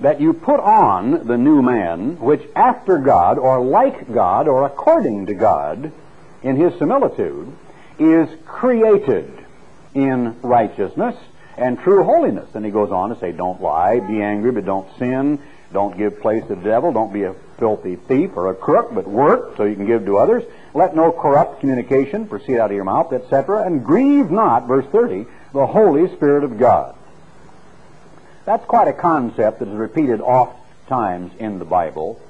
That 0.00 0.20
you 0.20 0.32
put 0.32 0.60
on 0.60 1.26
the 1.26 1.36
new 1.36 1.60
man, 1.62 2.18
which 2.20 2.42
after 2.56 2.98
God, 2.98 3.38
or 3.38 3.60
like 3.60 4.12
God, 4.12 4.48
or 4.48 4.64
according 4.64 5.26
to 5.26 5.34
God, 5.34 5.92
in 6.42 6.56
his 6.56 6.78
similitude, 6.78 7.52
is 7.98 8.28
created 8.46 9.30
in 9.94 10.40
righteousness 10.40 11.16
and 11.58 11.78
true 11.78 12.02
holiness. 12.02 12.48
And 12.54 12.64
he 12.64 12.70
goes 12.70 12.90
on 12.90 13.10
to 13.10 13.18
say, 13.18 13.32
don't 13.32 13.60
lie, 13.60 14.00
be 14.00 14.22
angry, 14.22 14.52
but 14.52 14.64
don't 14.64 14.88
sin, 14.98 15.38
don't 15.72 15.96
give 15.96 16.20
place 16.20 16.42
to 16.46 16.54
the 16.54 16.62
devil, 16.62 16.92
don't 16.92 17.12
be 17.12 17.24
a 17.24 17.34
filthy 17.58 17.96
thief 17.96 18.30
or 18.36 18.50
a 18.50 18.54
crook, 18.54 18.94
but 18.94 19.06
work 19.06 19.56
so 19.56 19.64
you 19.64 19.76
can 19.76 19.86
give 19.86 20.06
to 20.06 20.16
others. 20.16 20.42
Let 20.72 20.96
no 20.96 21.12
corrupt 21.12 21.60
communication 21.60 22.26
proceed 22.26 22.58
out 22.58 22.70
of 22.70 22.74
your 22.74 22.84
mouth, 22.84 23.12
etc. 23.12 23.64
And 23.64 23.84
grieve 23.84 24.30
not, 24.30 24.66
verse 24.66 24.86
30, 24.86 25.26
the 25.52 25.66
Holy 25.66 26.08
Spirit 26.16 26.44
of 26.44 26.58
God. 26.58 26.96
That's 28.50 28.64
quite 28.64 28.88
a 28.88 28.92
concept 28.92 29.60
that 29.60 29.68
is 29.68 29.74
repeated 29.76 30.20
oft 30.20 30.56
times 30.88 31.30
in 31.38 31.60
the 31.60 31.64
Bible. 31.64 32.20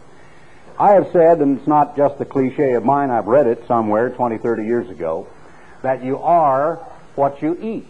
I 0.79 0.91
have 0.91 1.09
said, 1.13 1.39
and 1.39 1.57
it's 1.57 1.67
not 1.67 1.97
just 1.97 2.21
a 2.21 2.27
cliche 2.27 2.73
of 2.75 2.85
mine, 2.85 3.11
I've 3.11 3.27
read 3.27 3.47
it 3.47 3.67
somewhere 3.67 4.11
20, 4.11 4.37
30 4.37 4.67
years 4.67 4.91
ago, 4.91 5.27
that 5.81 6.05
you 6.05 6.19
are 6.19 6.75
what 7.15 7.41
you 7.41 7.57
eat. 7.63 7.89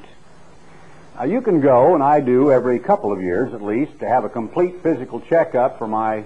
Now, 1.16 1.24
you 1.24 1.40
can 1.40 1.60
go, 1.60 1.94
and 1.94 2.04
I 2.04 2.20
do 2.20 2.52
every 2.52 2.78
couple 2.78 3.10
of 3.10 3.20
years 3.20 3.52
at 3.52 3.62
least, 3.62 3.98
to 3.98 4.06
have 4.06 4.22
a 4.22 4.28
complete 4.28 4.80
physical 4.80 5.20
checkup 5.22 5.78
for 5.78 5.88
my 5.88 6.22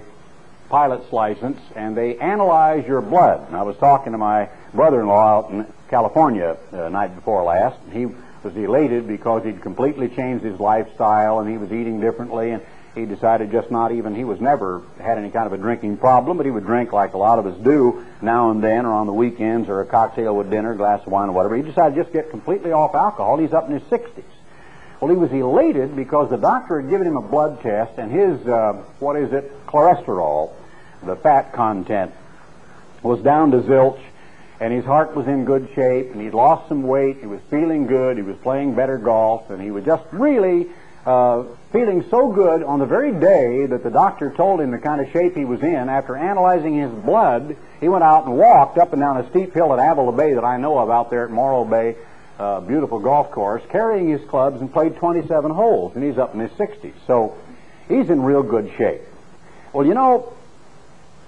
pilot's 0.69 1.11
license, 1.11 1.59
and 1.75 1.97
they 1.97 2.19
analyze 2.19 2.85
your 2.85 3.01
blood. 3.01 3.47
And 3.47 3.57
I 3.57 3.63
was 3.63 3.77
talking 3.77 4.11
to 4.11 4.19
my 4.19 4.49
brother-in-law 4.75 5.39
out 5.39 5.49
in 5.49 5.65
California 5.89 6.55
uh, 6.71 6.87
night 6.89 7.15
before 7.15 7.43
last. 7.43 7.79
and 7.85 7.93
He 7.93 8.15
was 8.45 8.55
elated 8.55 9.07
because 9.07 9.43
he'd 9.43 9.59
completely 9.63 10.07
changed 10.07 10.45
his 10.45 10.59
lifestyle 10.59 11.39
and 11.39 11.49
he 11.49 11.57
was 11.57 11.71
eating 11.71 11.99
differently 11.99 12.51
and 12.51 12.61
he 12.93 13.03
decided 13.03 13.51
just 13.51 13.71
not 13.71 13.91
even, 13.91 14.15
he 14.15 14.23
was 14.23 14.39
never 14.39 14.83
had 15.01 15.17
any 15.17 15.31
kind 15.31 15.47
of 15.47 15.53
a 15.53 15.57
drinking 15.57 15.97
problem, 15.97 16.37
but 16.37 16.45
he 16.45 16.51
would 16.51 16.63
drink 16.63 16.93
like 16.93 17.13
a 17.13 17.17
lot 17.17 17.39
of 17.39 17.47
us 17.47 17.57
do 17.63 18.05
now 18.21 18.51
and 18.51 18.63
then 18.63 18.85
or 18.85 18.93
on 18.93 19.07
the 19.07 19.13
weekends 19.13 19.67
or 19.67 19.81
a 19.81 19.85
cocktail 19.85 20.35
with 20.35 20.51
dinner, 20.51 20.75
glass 20.75 21.01
of 21.05 21.11
wine 21.11 21.27
or 21.27 21.31
whatever. 21.31 21.57
He 21.57 21.63
decided 21.63 21.95
to 21.95 22.03
just 22.03 22.13
get 22.13 22.29
completely 22.29 22.71
off 22.71 22.93
alcohol. 22.93 23.37
He's 23.37 23.51
up 23.51 23.67
in 23.67 23.79
his 23.79 23.83
60s. 23.89 24.23
Well, 25.01 25.09
he 25.09 25.17
was 25.17 25.31
elated 25.31 25.95
because 25.95 26.29
the 26.29 26.37
doctor 26.37 26.79
had 26.79 26.89
given 26.89 27.07
him 27.07 27.17
a 27.17 27.21
blood 27.21 27.61
test 27.61 27.97
and 27.97 28.11
his, 28.11 28.47
uh, 28.47 28.73
what 28.99 29.17
is 29.17 29.33
it, 29.33 29.51
cholesterol, 29.65 30.51
the 31.03 31.15
fat 31.15 31.51
content, 31.51 32.13
was 33.01 33.19
down 33.21 33.51
to 33.51 33.61
zilch 33.61 33.99
and 34.59 34.73
his 34.73 34.85
heart 34.85 35.15
was 35.15 35.27
in 35.27 35.45
good 35.45 35.69
shape 35.75 36.11
and 36.11 36.21
he'd 36.21 36.33
lost 36.33 36.69
some 36.69 36.83
weight. 36.83 37.17
He 37.19 37.25
was 37.25 37.41
feeling 37.49 37.87
good. 37.87 38.17
He 38.17 38.23
was 38.23 38.37
playing 38.37 38.75
better 38.75 38.97
golf 38.97 39.49
and 39.49 39.61
he 39.61 39.71
was 39.71 39.83
just 39.83 40.03
really 40.11 40.67
uh, 41.05 41.43
feeling 41.71 42.03
so 42.09 42.31
good 42.31 42.63
on 42.63 42.79
the 42.79 42.85
very 42.85 43.11
day 43.11 43.65
that 43.67 43.83
the 43.83 43.91
doctor 43.91 44.31
told 44.31 44.59
him 44.59 44.71
the 44.71 44.77
kind 44.77 44.99
of 44.99 45.11
shape 45.11 45.35
he 45.35 45.45
was 45.45 45.61
in, 45.61 45.89
after 45.89 46.15
analyzing 46.15 46.79
his 46.79 46.91
blood, 46.91 47.55
he 47.79 47.87
went 47.87 48.03
out 48.03 48.25
and 48.25 48.35
walked 48.37 48.77
up 48.77 48.91
and 48.91 49.01
down 49.01 49.17
a 49.17 49.29
steep 49.29 49.53
hill 49.53 49.71
at 49.73 49.91
Avila 49.91 50.11
Bay 50.13 50.33
that 50.33 50.43
I 50.43 50.57
know 50.57 50.79
of 50.79 50.89
out 50.89 51.11
there 51.11 51.25
at 51.25 51.31
Morro 51.31 51.63
Bay, 51.63 51.95
uh, 52.39 52.59
beautiful 52.61 52.99
golf 52.99 53.29
course, 53.29 53.61
carrying 53.69 54.09
his 54.09 54.21
clubs 54.29 54.61
and 54.61 54.71
played 54.71 54.95
27 54.95 55.51
holes, 55.51 55.95
and 55.95 56.03
he's 56.03 56.17
up 56.17 56.33
in 56.33 56.39
his 56.39 56.51
60s. 56.51 56.93
So 57.05 57.37
he's 57.87 58.09
in 58.09 58.23
real 58.23 58.41
good 58.41 58.71
shape. 58.75 59.01
Well, 59.73 59.85
you 59.85 59.93
know, 59.93 60.33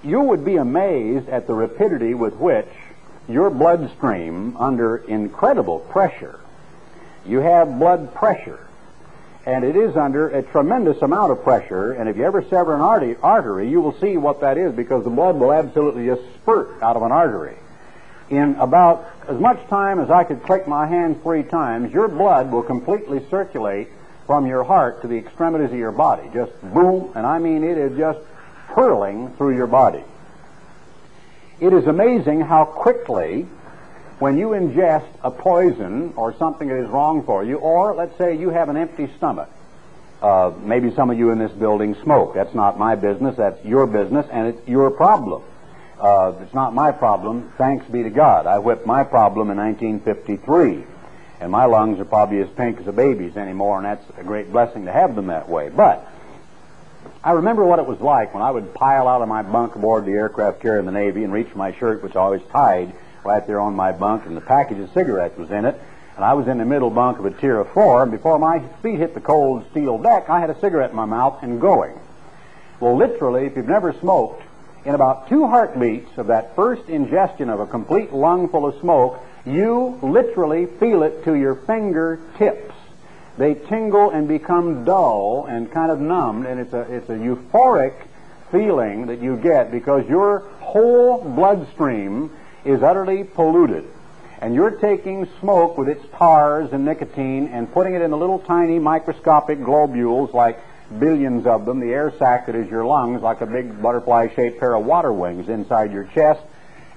you 0.04 0.22
would 0.22 0.44
be 0.44 0.56
amazed 0.56 1.30
at 1.30 1.46
the 1.46 1.54
rapidity 1.54 2.16
with 2.16 2.34
which 2.36 2.70
your 3.28 3.50
bloodstream, 3.50 4.56
under 4.58 4.98
incredible 4.98 5.80
pressure, 5.80 6.40
you 7.26 7.40
have 7.40 7.78
blood 7.78 8.14
pressure 8.14 8.68
and 9.48 9.64
it 9.64 9.78
is 9.78 9.96
under 9.96 10.28
a 10.28 10.44
tremendous 10.44 11.02
amount 11.02 11.32
of 11.32 11.42
pressure. 11.42 11.94
And 11.94 12.10
if 12.10 12.18
you 12.18 12.26
ever 12.26 12.44
sever 12.44 12.76
an 12.76 12.82
artery, 13.22 13.70
you 13.70 13.80
will 13.80 13.98
see 13.98 14.18
what 14.18 14.42
that 14.42 14.58
is 14.58 14.76
because 14.76 15.06
the 15.06 15.10
blood 15.10 15.38
will 15.38 15.54
absolutely 15.54 16.06
just 16.06 16.22
spurt 16.36 16.84
out 16.84 16.98
of 16.98 17.02
an 17.02 17.14
artery. 17.14 17.56
In 18.30 18.56
about 18.56 19.10
as 19.30 19.40
much 19.40 19.66
time 19.70 20.02
as 20.02 20.10
I 20.10 20.26
could 20.26 20.44
click 20.44 20.68
my 20.68 20.86
hand 20.86 21.24
three 21.24 21.44
times, 21.44 21.94
your 21.94 22.10
blood 22.10 22.52
will 22.52 22.62
completely 22.62 23.26
circulate 23.30 23.88
from 24.26 24.46
your 24.46 24.66
heart 24.66 25.02
to 25.04 25.08
the 25.08 25.18
extremities 25.18 25.72
of 25.72 25.78
your 25.78 25.94
body. 25.94 26.30
Just 26.34 26.52
boom, 26.62 27.14
and 27.16 27.26
I 27.26 27.40
mean 27.40 27.64
it 27.64 27.78
is 27.78 27.98
just 27.98 28.20
purling 28.68 29.30
through 29.38 29.56
your 29.56 29.68
body. 29.68 30.04
It 31.60 31.74
is 31.74 31.88
amazing 31.88 32.42
how 32.42 32.66
quickly 32.66 33.48
when 34.20 34.38
you 34.38 34.50
ingest 34.50 35.08
a 35.24 35.32
poison 35.32 36.14
or 36.16 36.36
something 36.38 36.68
that 36.68 36.84
is 36.84 36.90
wrong 36.90 37.24
for 37.24 37.44
you, 37.44 37.58
or 37.58 37.96
let's 37.96 38.16
say 38.18 38.38
you 38.38 38.50
have 38.50 38.70
an 38.70 38.78
empty 38.78 39.10
stomach. 39.18 39.50
Uh, 40.22 40.52
maybe 40.62 40.94
some 40.94 41.10
of 41.10 41.18
you 41.18 41.32
in 41.32 41.40
this 41.40 41.52
building 41.52 41.96
smoke. 42.04 42.34
That's 42.36 42.54
not 42.54 42.78
my 42.78 42.96
business. 42.96 43.36
That's 43.38 43.64
your 43.66 43.88
business, 43.88 44.28
and 44.32 44.48
it's 44.48 44.68
your 44.68 44.92
problem. 44.92 45.44
Uh, 46.00 46.34
it's 46.42 46.54
not 46.54 46.76
my 46.76 46.92
problem. 46.92 47.52
Thanks 47.58 47.86
be 47.88 48.04
to 48.04 48.10
God. 48.12 48.46
I 48.46 48.60
whipped 48.60 48.86
my 48.86 49.04
problem 49.04 49.50
in 49.50 49.58
1953, 49.58 50.84
and 51.40 51.52
my 51.52 51.66
lungs 51.66 52.00
are 52.00 52.06
probably 52.06 52.40
as 52.40 52.50
pink 52.50 52.80
as 52.80 52.88
a 52.88 52.92
baby's 52.92 53.36
anymore, 53.36 53.78
and 53.78 53.86
that's 53.86 54.06
a 54.20 54.24
great 54.24 54.52
blessing 54.52 54.86
to 54.86 54.92
have 54.92 55.16
them 55.16 55.28
that 55.28 55.50
way. 55.50 55.70
But 55.70 56.08
I 57.24 57.32
remember 57.32 57.66
what 57.66 57.80
it 57.80 57.86
was 57.86 58.00
like 58.00 58.34
when 58.34 58.44
I 58.44 58.52
would 58.52 58.74
pile 58.74 59.08
out 59.08 59.22
of 59.22 59.28
my 59.28 59.42
bunk 59.42 59.76
aboard 59.76 60.06
the 60.06 60.12
aircraft 60.12 60.62
carrier 60.62 60.80
in 60.80 60.86
the 60.86 60.92
Navy 60.92 61.24
and 61.24 61.34
reach 61.34 61.50
for 61.50 61.58
my 61.58 61.74
shirt, 61.74 62.04
which 62.04 62.16
I 62.16 62.20
always 62.20 62.42
tied 62.52 62.94
right 63.24 63.46
there 63.46 63.60
on 63.60 63.76
my 63.76 63.92
bunk, 63.92 64.26
and 64.26 64.38
the 64.38 64.42
package 64.42 64.80
of 64.80 64.92
cigarettes 64.94 65.38
was 65.38 65.52
in 65.52 65.66
it. 65.66 65.80
And 66.16 66.26
I 66.26 66.34
was 66.34 66.48
in 66.48 66.58
the 66.58 66.66
middle 66.66 66.90
bunk 66.90 67.20
of 67.20 67.26
a 67.26 67.32
tier 67.32 67.60
of 67.60 67.70
four, 67.74 68.02
and 68.02 68.12
before 68.12 68.40
my 68.40 68.60
feet 68.82 69.00
hit 69.00 69.14
the 69.14 69.22
cold 69.22 69.66
steel 69.72 69.98
deck, 69.98 70.30
I 70.30 70.40
had 70.40 70.50
a 70.50 70.60
cigarette 70.60 70.90
in 70.90 70.96
my 70.96 71.06
mouth 71.06 71.44
and 71.44 71.62
going. 71.62 72.00
Well, 72.80 72.96
literally, 72.96 73.46
if 73.46 73.56
you've 73.56 73.68
never 73.68 73.94
smoked, 73.94 74.42
in 74.86 74.96
about 74.96 75.28
two 75.28 75.46
heartbeats 75.48 76.18
of 76.18 76.28
that 76.28 76.56
first 76.56 76.88
ingestion 76.88 77.50
of 77.50 77.60
a 77.60 77.68
complete 77.68 78.14
lungful 78.14 78.66
of 78.66 78.80
smoke, 78.80 79.20
you 79.46 80.00
literally 80.02 80.66
feel 80.66 81.04
it 81.04 81.26
to 81.26 81.36
your 81.36 81.56
fingertips. 81.56 82.67
They 83.38 83.54
tingle 83.54 84.10
and 84.10 84.28
become 84.28 84.84
dull 84.84 85.46
and 85.48 85.72
kind 85.72 85.92
of 85.92 86.00
numbed, 86.00 86.48
and 86.48 86.60
it's 86.60 86.74
a, 86.74 86.82
it's 86.82 87.10
a 87.10 87.14
euphoric 87.14 87.94
feeling 88.52 89.08
that 89.08 89.22
you 89.22 89.38
get 89.38 89.72
because 89.72 90.08
your 90.08 90.40
whole 90.60 91.24
bloodstream 91.24 92.32
is 92.66 92.82
utterly 92.82 93.24
polluted. 93.24 93.86
And 94.42 94.54
you're 94.54 94.72
taking 94.72 95.28
smoke 95.40 95.78
with 95.78 95.88
its 95.88 96.04
tars 96.16 96.72
and 96.72 96.86
nicotine 96.86 97.48
and 97.48 97.72
putting 97.72 97.96
it 97.96 98.02
in 98.02 98.12
the 98.12 98.18
little 98.18 98.40
tiny 98.40 98.80
microscopic 98.80 99.60
globules, 99.64 100.34
like 100.34 100.60
billions 101.00 101.46
of 101.46 101.66
them, 101.66 101.80
the 101.80 101.92
air 101.92 102.14
sac 102.18 102.46
that 102.46 102.56
is 102.56 102.70
your 102.70 102.86
lungs, 102.86 103.22
like 103.22 103.42
a 103.42 103.46
big 103.46 103.82
butterfly 103.82 104.28
shaped 104.36 104.60
pair 104.60 104.76
of 104.76 104.86
water 104.86 105.12
wings 105.12 105.50
inside 105.50 105.92
your 105.92 106.06
chest. 106.06 106.42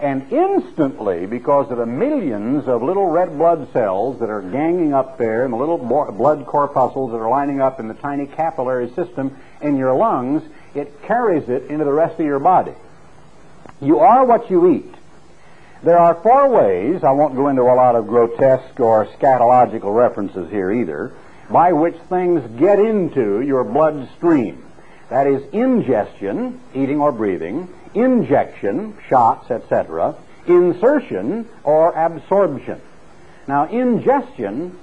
And 0.01 0.33
instantly, 0.33 1.27
because 1.27 1.71
of 1.71 1.77
the 1.77 1.85
millions 1.85 2.67
of 2.67 2.83
little 2.83 3.09
red 3.09 3.37
blood 3.37 3.71
cells 3.75 4.19
that 4.21 4.31
are 4.31 4.41
ganging 4.41 4.95
up 4.95 5.19
there 5.19 5.45
and 5.45 5.53
the 5.53 5.59
little 5.59 5.77
blood 5.77 6.47
corpuscles 6.47 7.11
that 7.11 7.19
are 7.19 7.29
lining 7.29 7.61
up 7.61 7.79
in 7.81 7.89
the 7.89 7.95
tiny 7.95 8.27
capillary 8.27 8.89
system 8.95 9.37
in 9.61 9.77
your 9.77 9.95
lungs, 9.95 10.43
it 10.75 11.03
carries 11.03 11.51
it 11.51 11.65
into 11.65 11.85
the 11.85 11.93
rest 11.93 12.19
of 12.19 12.25
your 12.25 12.39
body. 12.39 12.73
You 13.83 13.99
are 13.99 14.25
what 14.25 14.51
you 14.51 14.73
eat. 14.73 14.95
There 15.83 15.99
are 15.99 16.15
four 16.15 16.49
ways, 16.49 17.05
I 17.05 17.11
won't 17.11 17.37
go 17.37 17.49
into 17.49 17.63
a 17.63 17.75
lot 17.75 17.95
of 17.95 18.07
grotesque 18.07 18.81
or 18.81 19.07
scatological 19.19 19.95
references 19.95 20.51
here 20.51 20.73
either, 20.73 21.13
by 21.51 21.73
which 21.73 21.97
things 22.09 22.43
get 22.59 22.79
into 22.79 23.43
your 23.43 23.65
bloodstream. 23.65 24.65
That 25.11 25.27
is 25.27 25.43
ingestion, 25.53 26.61
eating 26.75 27.01
or 27.01 27.13
breathing, 27.13 27.69
injection, 27.95 28.97
shots, 29.09 29.51
etc., 29.51 30.17
insertion 30.47 31.49
or 31.65 31.93
absorption. 31.93 32.81
Now, 33.47 33.67
ingestion 33.67 34.79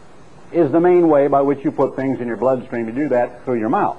is 0.52 0.72
the 0.72 0.80
main 0.80 1.08
way 1.08 1.28
by 1.28 1.42
which 1.42 1.64
you 1.64 1.72
put 1.72 1.96
things 1.96 2.20
in 2.20 2.28
your 2.28 2.38
bloodstream. 2.38 2.88
You 2.88 2.94
do 2.94 3.10
that 3.10 3.44
through 3.44 3.60
your 3.60 3.70
mouth. 3.70 3.98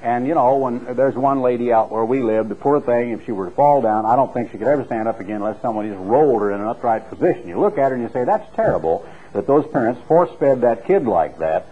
And 0.00 0.28
you 0.28 0.34
know, 0.34 0.56
when 0.58 0.94
there's 0.94 1.16
one 1.16 1.42
lady 1.42 1.72
out 1.72 1.90
where 1.90 2.04
we 2.04 2.20
live, 2.20 2.48
the 2.48 2.54
poor 2.54 2.80
thing, 2.80 3.10
if 3.10 3.24
she 3.24 3.32
were 3.32 3.46
to 3.46 3.50
fall 3.50 3.82
down, 3.82 4.06
I 4.06 4.14
don't 4.14 4.32
think 4.32 4.52
she 4.52 4.58
could 4.58 4.68
ever 4.68 4.84
stand 4.84 5.08
up 5.08 5.18
again 5.18 5.36
unless 5.36 5.60
somebody 5.60 5.88
just 5.88 6.00
rolled 6.00 6.42
her 6.42 6.52
in 6.52 6.60
an 6.60 6.68
upright 6.68 7.08
position. 7.08 7.48
You 7.48 7.58
look 7.58 7.78
at 7.78 7.90
her 7.90 7.94
and 7.94 8.02
you 8.02 8.10
say, 8.10 8.24
that's 8.24 8.54
terrible 8.54 9.08
that 9.32 9.46
those 9.46 9.66
parents 9.66 10.00
force-fed 10.06 10.60
that 10.60 10.86
kid 10.86 11.04
like 11.04 11.38
that, 11.38 11.66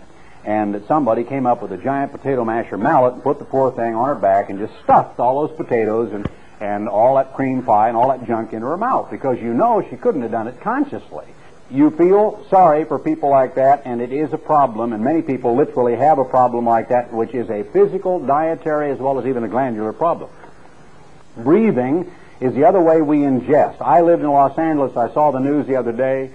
and 0.47 0.75
that 0.75 0.87
somebody 0.88 1.25
came 1.25 1.45
up 1.45 1.61
with 1.61 1.73
a 1.73 1.76
giant 1.76 2.12
potato 2.12 2.45
masher 2.45 2.79
mallet 2.79 3.15
and 3.15 3.23
put 3.23 3.38
the 3.38 3.45
poor 3.45 3.71
thing 3.73 3.95
on 3.95 4.09
her 4.09 4.15
back 4.15 4.49
and 4.49 4.59
just 4.59 4.73
stuffed 4.83 5.19
all 5.21 5.47
those 5.47 5.57
potatoes 5.57 6.12
and 6.12 6.29
and 6.59 6.88
all 6.88 7.17
that 7.17 7.35
cream 7.35 7.62
pie 7.62 7.88
and 7.88 7.97
all 7.99 8.09
that 8.09 8.26
junk 8.26 8.55
into 8.55 8.67
her 8.67 8.79
mouth 8.79 9.11
because 9.11 9.38
you 9.38 9.53
know 9.53 9.87
she 9.91 9.97
couldn't 9.97 10.23
have 10.23 10.31
done 10.31 10.49
it 10.49 10.59
consciously 10.62 11.26
you 11.71 11.91
feel 11.91 12.45
sorry 12.49 12.85
for 12.85 12.99
people 12.99 13.31
like 13.31 13.57
that, 13.57 13.83
and 13.85 14.00
it 14.00 14.12
is 14.12 14.33
a 14.33 14.38
problem, 14.38 14.93
and 14.93 15.03
many 15.03 15.23
people 15.23 15.57
literally 15.57 15.97
have 15.97 16.19
a 16.19 16.25
problem 16.25 16.65
like 16.65 16.91
that, 16.91 17.12
which 17.12 17.35
is 17.35 17.50
a 17.50 17.65
physical, 17.65 18.21
dietary, 18.21 18.91
as 18.93 18.99
well 18.99 19.19
as 19.19 19.26
even 19.26 19.43
a 19.43 19.49
glandular 19.49 19.93
problem. 19.93 20.31
Breathing 21.37 22.11
is 22.41 22.55
the 22.55 22.65
other 22.65 22.81
way 22.81 23.03
we 23.03 23.19
ingest. 23.19 23.81
I 23.81 24.03
lived 24.03 24.23
in 24.23 24.31
Los 24.31 24.57
Angeles. 24.57 24.97
I 24.97 25.12
saw 25.12 25.33
the 25.33 25.41
news 25.41 25.67
the 25.67 25.76
other 25.76 25.93
day. 25.93 26.31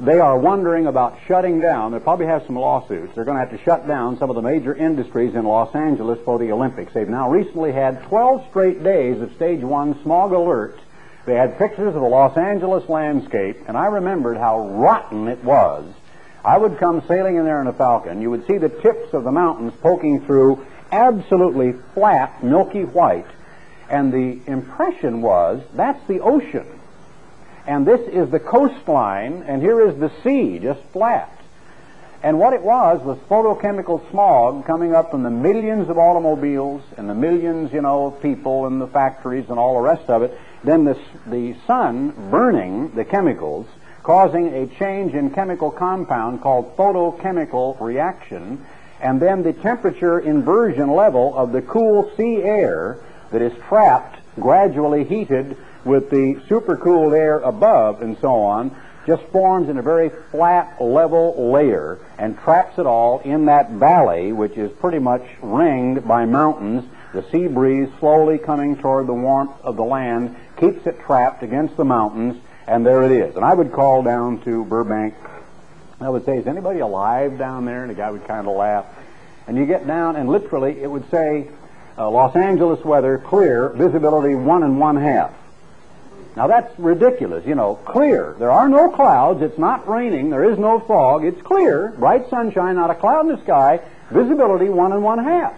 They 0.00 0.18
are 0.18 0.38
wondering 0.38 0.86
about 0.86 1.18
shutting 1.26 1.60
down. 1.60 1.92
They 1.92 1.98
probably 1.98 2.26
have 2.26 2.44
some 2.46 2.56
lawsuits. 2.56 3.14
They're 3.14 3.24
going 3.24 3.36
to 3.36 3.46
have 3.46 3.56
to 3.56 3.64
shut 3.64 3.86
down 3.86 4.18
some 4.18 4.30
of 4.30 4.36
the 4.36 4.42
major 4.42 4.74
industries 4.74 5.34
in 5.34 5.44
Los 5.44 5.74
Angeles 5.74 6.18
for 6.24 6.38
the 6.38 6.52
Olympics. 6.52 6.92
They've 6.92 7.08
now 7.08 7.30
recently 7.30 7.72
had 7.72 8.02
12 8.04 8.48
straight 8.50 8.82
days 8.82 9.20
of 9.20 9.32
stage 9.34 9.62
one 9.62 10.02
smog 10.02 10.32
alert 10.32 10.78
they 11.24 11.34
had 11.34 11.56
pictures 11.56 11.94
of 11.94 12.02
the 12.02 12.08
Los 12.08 12.36
Angeles 12.36 12.88
landscape, 12.88 13.56
and 13.68 13.76
I 13.76 13.86
remembered 13.86 14.36
how 14.36 14.66
rotten 14.68 15.28
it 15.28 15.42
was. 15.44 15.84
I 16.44 16.58
would 16.58 16.78
come 16.78 17.02
sailing 17.06 17.36
in 17.36 17.44
there 17.44 17.60
in 17.60 17.68
a 17.68 17.72
falcon. 17.72 18.20
You 18.20 18.30
would 18.30 18.46
see 18.48 18.58
the 18.58 18.68
tips 18.68 19.14
of 19.14 19.22
the 19.22 19.30
mountains 19.30 19.72
poking 19.80 20.26
through, 20.26 20.66
absolutely 20.90 21.74
flat, 21.94 22.42
milky 22.42 22.84
white. 22.84 23.26
And 23.88 24.12
the 24.12 24.40
impression 24.50 25.22
was 25.22 25.62
that's 25.74 26.04
the 26.08 26.20
ocean. 26.20 26.66
And 27.66 27.86
this 27.86 28.00
is 28.08 28.30
the 28.30 28.40
coastline, 28.40 29.44
and 29.46 29.62
here 29.62 29.80
is 29.86 29.98
the 29.98 30.10
sea, 30.22 30.58
just 30.58 30.80
flat. 30.92 31.30
And 32.22 32.38
what 32.38 32.52
it 32.52 32.62
was 32.62 33.02
was 33.02 33.18
photochemical 33.28 34.08
smog 34.10 34.64
coming 34.64 34.94
up 34.94 35.10
from 35.10 35.22
the 35.22 35.30
millions 35.30 35.88
of 35.88 35.98
automobiles 35.98 36.82
and 36.96 37.08
the 37.08 37.14
millions, 37.14 37.72
you 37.72 37.82
know, 37.82 38.06
of 38.06 38.22
people 38.22 38.66
and 38.66 38.80
the 38.80 38.86
factories 38.86 39.48
and 39.48 39.58
all 39.58 39.74
the 39.74 39.88
rest 39.88 40.08
of 40.08 40.22
it 40.22 40.38
then 40.64 40.84
the, 40.84 40.98
the 41.26 41.56
sun 41.66 42.30
burning 42.30 42.94
the 42.94 43.04
chemicals, 43.04 43.66
causing 44.02 44.48
a 44.54 44.66
change 44.78 45.14
in 45.14 45.30
chemical 45.30 45.70
compound 45.70 46.40
called 46.40 46.76
photochemical 46.76 47.80
reaction, 47.80 48.64
and 49.00 49.20
then 49.20 49.42
the 49.42 49.52
temperature 49.52 50.20
inversion 50.20 50.90
level 50.90 51.36
of 51.36 51.52
the 51.52 51.62
cool 51.62 52.10
sea 52.16 52.36
air 52.36 52.98
that 53.30 53.42
is 53.42 53.52
trapped, 53.68 54.18
gradually 54.36 55.04
heated 55.04 55.56
with 55.84 56.10
the 56.10 56.34
supercooled 56.48 57.16
air 57.16 57.38
above 57.40 58.02
and 58.02 58.16
so 58.20 58.34
on, 58.34 58.74
just 59.06 59.22
forms 59.24 59.68
in 59.68 59.78
a 59.78 59.82
very 59.82 60.10
flat, 60.30 60.80
level 60.80 61.50
layer 61.50 61.98
and 62.18 62.38
traps 62.38 62.78
it 62.78 62.86
all 62.86 63.18
in 63.20 63.46
that 63.46 63.70
valley, 63.70 64.32
which 64.32 64.56
is 64.56 64.70
pretty 64.78 64.98
much 64.98 65.22
ringed 65.40 66.06
by 66.06 66.24
mountains. 66.24 66.84
The 67.12 67.24
sea 67.30 67.48
breeze 67.48 67.88
slowly 67.98 68.38
coming 68.38 68.76
toward 68.76 69.06
the 69.06 69.14
warmth 69.14 69.60
of 69.62 69.76
the 69.76 69.84
land 69.84 70.36
keeps 70.56 70.86
it 70.86 71.00
trapped 71.00 71.42
against 71.42 71.76
the 71.76 71.84
mountains, 71.84 72.40
and 72.66 72.86
there 72.86 73.02
it 73.02 73.10
is. 73.10 73.34
And 73.34 73.44
I 73.44 73.52
would 73.52 73.72
call 73.72 74.02
down 74.02 74.40
to 74.42 74.64
Burbank. 74.64 75.14
I 76.00 76.08
would 76.08 76.24
say, 76.24 76.38
is 76.38 76.46
anybody 76.46 76.80
alive 76.80 77.38
down 77.38 77.64
there? 77.64 77.82
And 77.82 77.90
the 77.90 77.94
guy 77.94 78.10
would 78.10 78.26
kind 78.26 78.46
of 78.46 78.56
laugh. 78.56 78.86
And 79.46 79.56
you 79.56 79.66
get 79.66 79.86
down, 79.86 80.16
and 80.16 80.28
literally 80.28 80.80
it 80.80 80.90
would 80.90 81.10
say, 81.10 81.48
uh, 81.98 82.08
Los 82.08 82.34
Angeles 82.36 82.84
weather, 82.84 83.18
clear, 83.18 83.68
visibility 83.70 84.34
one 84.34 84.62
and 84.62 84.78
one 84.78 84.96
half. 84.96 85.32
Now 86.36 86.46
that's 86.46 86.78
ridiculous, 86.78 87.44
you 87.46 87.54
know, 87.54 87.74
clear. 87.74 88.34
There 88.38 88.50
are 88.50 88.68
no 88.68 88.90
clouds, 88.90 89.42
it's 89.42 89.58
not 89.58 89.86
raining, 89.86 90.30
there 90.30 90.50
is 90.50 90.58
no 90.58 90.80
fog, 90.80 91.24
it's 91.24 91.40
clear, 91.42 91.92
bright 91.98 92.30
sunshine, 92.30 92.76
not 92.76 92.90
a 92.90 92.94
cloud 92.94 93.26
in 93.26 93.36
the 93.36 93.42
sky, 93.42 93.80
visibility 94.10 94.70
one 94.70 94.92
and 94.92 95.02
one 95.02 95.22
half. 95.22 95.54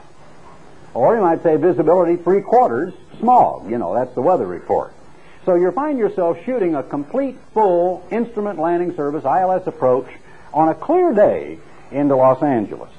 Or 0.93 1.15
you 1.15 1.23
might 1.23 1.43
say 1.43 1.57
visibility 1.57 2.17
three 2.17 2.41
quarters, 2.41 2.93
smog, 3.21 3.71
you 3.71 3.79
know, 3.79 3.95
that's 3.95 4.15
the 4.15 4.23
weather 4.23 4.47
report. 4.47 4.93
So 5.45 5.55
you 5.55 5.71
find 5.73 5.99
yourself 5.99 6.39
shooting 6.45 6.75
a 6.75 6.83
complete 6.83 7.37
full 7.53 8.07
instrument 8.11 8.59
landing 8.59 8.97
service 8.97 9.25
ILS 9.25 9.67
approach 9.67 10.09
on 10.53 10.69
a 10.69 10.75
clear 10.75 11.13
day 11.13 11.59
into 11.93 12.17
Los 12.17 12.43
Angeles. 12.43 12.91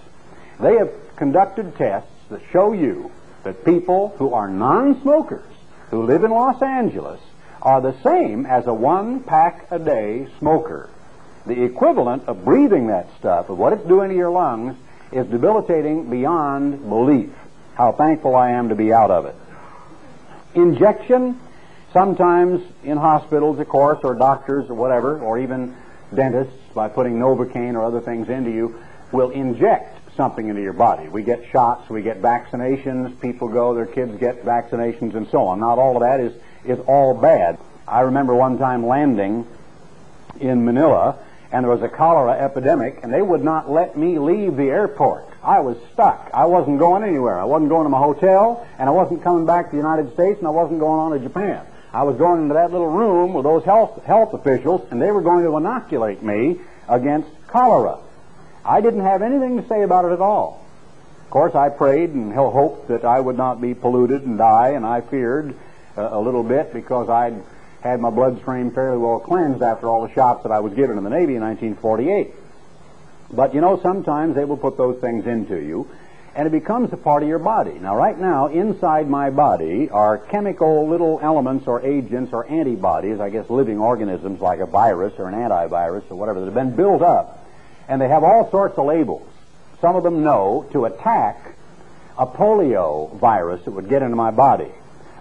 They 0.60 0.77
have 0.77 0.91
conducted 1.15 1.75
tests 1.77 2.12
that 2.29 2.41
show 2.51 2.72
you 2.72 3.12
that 3.44 3.65
people 3.65 4.15
who 4.17 4.34
are 4.34 4.48
non-smokers 4.48 5.44
who 5.89 6.03
live 6.03 6.24
in 6.24 6.32
Los 6.32 6.62
Angeles 6.62 7.20
are 7.65 7.81
the 7.81 8.00
same 8.03 8.45
as 8.45 8.67
a 8.67 8.74
one 8.74 9.22
pack 9.22 9.67
a 9.72 9.79
day 9.79 10.27
smoker. 10.38 10.88
The 11.48 11.63
equivalent 11.63 12.27
of 12.27 12.45
breathing 12.45 12.88
that 12.88 13.07
stuff, 13.17 13.50
of 13.50 13.57
what 13.57 13.74
it's 13.74 13.86
doing 13.88 14.10
to 14.10 14.15
your 14.15 14.29
lungs, 14.29 14.77
is 15.12 15.25
debilitating 15.27 16.10
beyond 16.10 16.88
belief. 16.88 17.31
How 17.74 17.91
thankful 17.91 18.36
I 18.36 18.51
am 18.51 18.69
to 18.69 18.75
be 18.75 18.93
out 18.93 19.10
of 19.10 19.25
it. 19.25 19.36
Injection, 20.53 21.39
sometimes 21.91 22.62
in 22.84 22.98
hospitals, 22.98 23.60
of 23.60 23.67
course, 23.67 24.00
or 24.03 24.13
doctors 24.13 24.69
or 24.69 24.75
whatever, 24.75 25.19
or 25.19 25.39
even 25.39 25.75
dentists, 26.13 26.53
by 26.75 26.88
putting 26.88 27.19
Novocaine 27.19 27.74
or 27.74 27.84
other 27.84 28.00
things 28.00 28.29
into 28.29 28.51
you, 28.51 28.79
will 29.12 29.31
inject 29.31 30.15
something 30.15 30.48
into 30.48 30.62
your 30.62 30.74
body. 30.74 31.07
We 31.10 31.24
get 31.24 31.50
shots, 31.51 31.89
we 31.89 32.01
get 32.03 32.22
vaccinations, 32.22 33.19
people 33.22 33.50
go, 33.50 33.74
their 33.74 33.86
kids 33.86 34.17
get 34.19 34.45
vaccinations, 34.45 35.15
and 35.15 35.27
so 35.29 35.48
on. 35.48 35.60
Not 35.60 35.79
all 35.79 35.95
of 35.95 36.01
that 36.01 36.19
is 36.19 36.34
is 36.65 36.79
all 36.88 37.13
bad. 37.13 37.57
I 37.88 38.01
remember 38.01 38.36
one 38.36 38.57
time 38.57 38.86
landing 38.86 39.48
in 40.39 40.65
Manila, 40.65 41.17
and 41.51 41.63
there 41.63 41.72
was 41.72 41.81
a 41.84 41.89
cholera 41.89 42.34
epidemic, 42.34 43.00
and 43.03 43.13
they 43.13 43.22
would 43.22 43.43
not 43.43 43.69
let 43.69 43.98
me 43.98 44.19
leave 44.19 44.57
the 44.57 44.69
airport. 44.69 45.25
I 45.43 45.60
was 45.60 45.77
stuck. 45.93 46.29
I 46.34 46.45
wasn't 46.45 46.79
going 46.79 47.03
anywhere. 47.03 47.39
I 47.39 47.45
wasn't 47.45 47.69
going 47.69 47.84
to 47.84 47.89
my 47.89 48.00
hotel, 48.00 48.67
and 48.79 48.89
I 48.89 48.91
wasn't 48.91 49.24
coming 49.24 49.45
back 49.45 49.65
to 49.65 49.72
the 49.72 49.77
United 49.77 50.13
States, 50.13 50.39
and 50.39 50.48
I 50.48 50.51
wasn't 50.51 50.79
going 50.79 51.00
on 51.00 51.12
to 51.12 51.19
Japan. 51.19 51.65
I 51.93 52.03
was 52.03 52.17
going 52.17 52.41
into 52.41 52.55
that 52.55 52.72
little 52.72 52.89
room 52.89 53.34
with 53.34 53.45
those 53.45 53.63
health, 53.63 54.03
health 54.03 54.34
officials, 54.34 54.86
and 54.91 55.01
they 55.01 55.12
were 55.12 55.22
going 55.22 55.45
to 55.45 55.55
inoculate 55.55 56.22
me 56.22 56.60
against 56.89 57.29
cholera. 57.48 58.00
I 58.65 58.81
didn't 58.81 59.01
have 59.01 59.22
anything 59.22 59.62
to 59.62 59.67
say 59.67 59.84
about 59.84 60.05
it 60.05 60.12
at 60.12 60.19
all. 60.19 60.65
Of 61.24 61.29
course, 61.29 61.55
I 61.55 61.69
prayed 61.69 62.10
and 62.10 62.34
hoped 62.34 62.89
that 62.89 63.06
I 63.06 63.19
would 63.19 63.38
not 63.38 63.62
be 63.62 63.73
polluted 63.73 64.23
and 64.23 64.38
die, 64.38 64.69
and 64.71 64.86
I 64.86 65.01
feared 65.01 65.56
a 65.97 66.19
little 66.19 66.43
bit 66.43 66.73
because 66.73 67.10
I'd 67.10 67.41
had 67.81 68.01
my 68.01 68.10
bloodstream 68.10 68.71
fairly 68.71 68.97
well 68.97 69.19
cleansed 69.19 69.62
after 69.62 69.88
all 69.88 70.08
the 70.08 70.13
shots 70.13 70.43
that 70.43 70.51
I 70.51 70.60
was 70.60 70.73
given 70.73 70.97
in 70.97 71.03
the 71.03 71.10
Navy 71.10 71.36
in 71.36 71.41
1948. 71.41 72.34
But 73.31 73.53
you 73.53 73.62
know, 73.62 73.79
sometimes 73.81 74.36
they 74.36 74.45
will 74.45 74.58
put 74.58 74.75
those 74.75 74.99
things 74.99 75.27
into 75.27 75.55
you, 75.55 75.88
and 76.36 76.47
it 76.47 76.51
becomes 76.51 76.91
a 76.93 76.97
part 76.97 77.21
of 77.21 77.29
your 77.29 77.39
body. 77.39 77.73
Now, 77.73 77.95
right 77.95 78.17
now, 78.17 78.47
inside 78.47 79.08
my 79.08 79.29
body 79.29 79.89
are 79.89 80.17
chemical 80.17 80.88
little 80.88 81.19
elements 81.21 81.67
or 81.67 81.81
agents 81.81 82.34
or 82.34 82.45
antibodies, 82.47 83.19
I 83.19 83.29
guess 83.29 83.49
living 83.49 83.79
organisms 83.79 84.41
like 84.41 84.60
a 84.60 84.65
virus 84.65 85.13
or 85.19 85.27
an 85.27 85.36
antivirus 85.36 86.10
or 86.10 86.15
whatever, 86.15 86.39
that 86.39 86.45
have 86.45 86.55
been 86.55 86.75
built 86.75 87.01
up, 87.01 87.45
and 87.88 88.01
they 88.01 88.08
have 88.08 88.23
all 88.23 88.49
sorts 88.49 88.77
of 88.77 88.86
labels. 88.86 89.27
Some 89.79 89.95
of 89.95 90.03
them 90.03 90.23
know 90.23 90.67
to 90.71 90.86
attack 90.86 91.55
a 92.17 92.25
polio 92.25 93.15
virus 93.19 93.63
that 93.65 93.71
would 93.71 93.89
get 93.89 94.01
into 94.01 94.15
my 94.15 94.31
body 94.31 94.71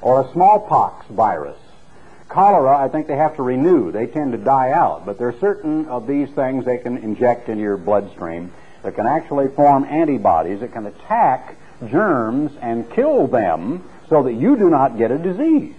or 0.05 0.21
a 0.21 0.33
smallpox 0.33 1.07
virus. 1.07 1.59
Cholera, 2.29 2.79
I 2.79 2.89
think 2.89 3.07
they 3.07 3.17
have 3.17 3.37
to 3.37 3.43
renew. 3.43 3.91
They 3.91 4.07
tend 4.07 4.33
to 4.33 4.39
die 4.39 4.71
out. 4.71 5.07
But 5.07 5.19
there 5.19 5.29
are 5.29 5.39
certain 5.41 5.87
of 5.87 6.07
these 6.07 6.29
things 6.31 6.65
they 6.65 6.79
can 6.79 6.99
inject 6.99 7.49
into 7.49 7.63
your 7.63 7.79
bloodstream 7.79 8.53
that 8.83 8.95
can 8.95 9.07
actually 9.07 9.49
form 9.49 9.85
antibodies 9.85 10.61
that 10.61 10.73
can 10.73 10.87
attack 10.87 11.57
germs 11.89 12.53
and 12.61 12.91
kill 12.93 13.27
them 13.27 13.89
so 14.09 14.23
that 14.23 14.35
you 14.35 14.57
do 14.57 14.69
not 14.69 14.99
get 14.99 15.11
a 15.11 15.19
disease. 15.19 15.75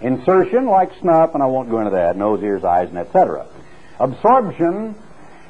Insertion, 0.00 0.66
like 0.66 0.92
snuff, 1.00 1.34
and 1.34 1.42
I 1.42 1.46
won't 1.46 1.70
go 1.70 1.78
into 1.78 1.90
that, 1.92 2.16
nose, 2.16 2.42
ears, 2.42 2.64
eyes, 2.64 2.88
and 2.88 2.98
etc. 2.98 3.46
Absorption, 3.98 4.94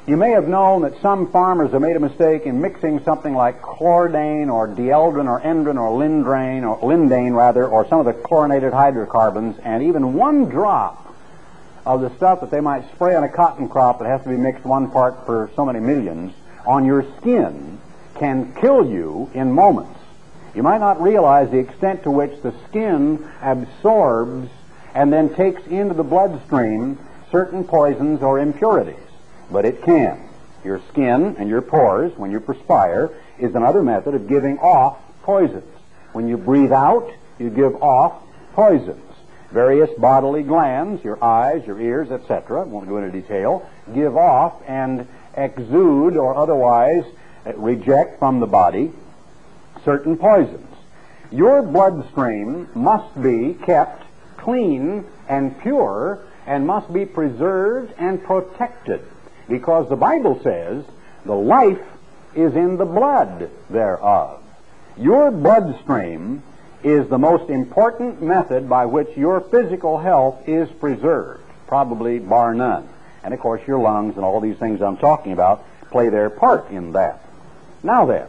you 0.07 0.15
may 0.15 0.31
have 0.31 0.47
known 0.47 0.83
that 0.83 1.01
some 1.01 1.29
farmers 1.33 1.71
have 1.71 1.81
made 1.81 1.97
a 1.97 1.99
mistake 1.99 2.45
in 2.45 2.61
mixing 2.61 3.03
something 3.03 3.33
like 3.33 3.61
chlordane 3.61 4.49
or 4.49 4.65
dieldrin 4.65 5.27
or 5.27 5.41
endrin 5.41 5.77
or 5.77 5.99
lindrane 5.99 6.63
or 6.63 6.79
lindane 6.79 7.35
rather, 7.35 7.67
or 7.67 7.85
some 7.89 7.99
of 7.99 8.05
the 8.05 8.13
chlorinated 8.13 8.71
hydrocarbons, 8.71 9.57
and 9.65 9.83
even 9.83 10.13
one 10.13 10.45
drop 10.45 11.13
of 11.85 11.99
the 11.99 12.09
stuff 12.15 12.39
that 12.39 12.49
they 12.49 12.61
might 12.61 12.89
spray 12.93 13.15
on 13.15 13.25
a 13.25 13.29
cotton 13.29 13.67
crop 13.67 13.99
that 13.99 14.07
has 14.07 14.23
to 14.23 14.29
be 14.29 14.37
mixed 14.37 14.63
one 14.63 14.89
part 14.89 15.25
per 15.25 15.49
so 15.57 15.65
many 15.65 15.81
millions 15.81 16.33
on 16.65 16.85
your 16.85 17.05
skin 17.17 17.77
can 18.15 18.55
kill 18.61 18.89
you 18.89 19.29
in 19.33 19.51
moments. 19.51 19.99
You 20.55 20.63
might 20.63 20.79
not 20.79 21.01
realize 21.01 21.51
the 21.51 21.59
extent 21.59 22.03
to 22.03 22.11
which 22.11 22.41
the 22.41 22.53
skin 22.69 23.29
absorbs 23.41 24.49
and 24.95 25.11
then 25.11 25.35
takes 25.35 25.67
into 25.67 25.93
the 25.93 26.03
bloodstream 26.03 26.97
certain 27.29 27.65
poisons 27.65 28.21
or 28.23 28.39
impurities 28.39 29.06
but 29.51 29.65
it 29.65 29.83
can. 29.83 30.27
Your 30.63 30.81
skin 30.89 31.35
and 31.37 31.49
your 31.49 31.61
pores, 31.61 32.11
when 32.17 32.31
you 32.31 32.39
perspire, 32.39 33.11
is 33.39 33.55
another 33.55 33.83
method 33.83 34.15
of 34.15 34.27
giving 34.27 34.59
off 34.59 34.97
poisons. 35.23 35.63
When 36.13 36.27
you 36.27 36.37
breathe 36.37 36.71
out, 36.71 37.11
you 37.39 37.49
give 37.49 37.75
off 37.81 38.21
poisons. 38.53 39.03
Various 39.51 39.89
bodily 39.97 40.43
glands, 40.43 41.03
your 41.03 41.23
eyes, 41.23 41.65
your 41.65 41.79
ears, 41.79 42.11
etc., 42.11 42.65
won't 42.65 42.89
go 42.89 42.97
into 42.97 43.11
detail, 43.11 43.69
give 43.93 44.17
off 44.17 44.61
and 44.67 45.07
exude 45.35 46.17
or 46.17 46.35
otherwise 46.35 47.05
uh, 47.45 47.53
reject 47.53 48.19
from 48.19 48.39
the 48.39 48.47
body 48.47 48.91
certain 49.85 50.17
poisons. 50.17 50.67
Your 51.31 51.61
bloodstream 51.61 52.67
must 52.73 53.21
be 53.21 53.53
kept 53.53 54.03
clean 54.37 55.05
and 55.29 55.57
pure 55.61 56.19
and 56.45 56.65
must 56.65 56.91
be 56.91 57.05
preserved 57.05 57.93
and 57.97 58.21
protected 58.23 59.05
because 59.47 59.89
the 59.89 59.95
Bible 59.95 60.39
says 60.43 60.83
the 61.25 61.35
life 61.35 61.81
is 62.35 62.55
in 62.55 62.77
the 62.77 62.85
blood 62.85 63.49
thereof. 63.69 64.41
Your 64.97 65.31
bloodstream 65.31 66.43
is 66.83 67.07
the 67.09 67.17
most 67.17 67.49
important 67.49 68.21
method 68.21 68.69
by 68.69 68.85
which 68.85 69.15
your 69.17 69.41
physical 69.41 69.97
health 69.97 70.47
is 70.47 70.69
preserved, 70.69 71.43
probably 71.67 72.19
bar 72.19 72.53
none. 72.53 72.87
And 73.23 73.33
of 73.33 73.39
course, 73.39 73.61
your 73.67 73.79
lungs 73.79 74.15
and 74.15 74.23
all 74.23 74.39
these 74.39 74.57
things 74.57 74.81
I'm 74.81 74.97
talking 74.97 75.33
about 75.33 75.65
play 75.91 76.09
their 76.09 76.29
part 76.29 76.69
in 76.69 76.93
that. 76.93 77.21
Now 77.83 78.05
then, 78.05 78.27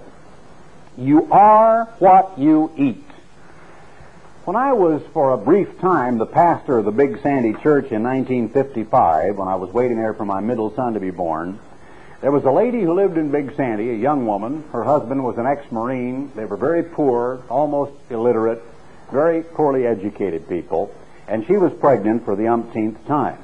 you 0.96 1.30
are 1.30 1.84
what 1.98 2.38
you 2.38 2.72
eat. 2.76 3.04
When 4.48 4.56
I 4.56 4.72
was, 4.72 5.02
for 5.12 5.34
a 5.34 5.36
brief 5.36 5.78
time, 5.78 6.16
the 6.16 6.24
pastor 6.24 6.78
of 6.78 6.86
the 6.86 6.90
Big 6.90 7.20
Sandy 7.20 7.52
Church 7.52 7.92
in 7.92 8.02
1955, 8.02 9.36
when 9.36 9.46
I 9.46 9.56
was 9.56 9.70
waiting 9.74 9.98
there 9.98 10.14
for 10.14 10.24
my 10.24 10.40
middle 10.40 10.74
son 10.74 10.94
to 10.94 11.00
be 11.00 11.10
born, 11.10 11.58
there 12.22 12.32
was 12.32 12.44
a 12.44 12.50
lady 12.50 12.80
who 12.80 12.94
lived 12.94 13.18
in 13.18 13.30
Big 13.30 13.54
Sandy, 13.56 13.90
a 13.90 13.94
young 13.94 14.26
woman. 14.26 14.64
Her 14.72 14.84
husband 14.84 15.22
was 15.22 15.36
an 15.36 15.44
ex-Marine. 15.44 16.32
They 16.34 16.46
were 16.46 16.56
very 16.56 16.82
poor, 16.82 17.42
almost 17.50 17.92
illiterate, 18.08 18.62
very 19.12 19.42
poorly 19.42 19.86
educated 19.86 20.48
people, 20.48 20.94
and 21.26 21.46
she 21.46 21.58
was 21.58 21.74
pregnant 21.74 22.24
for 22.24 22.34
the 22.34 22.48
umpteenth 22.48 23.06
time. 23.06 23.36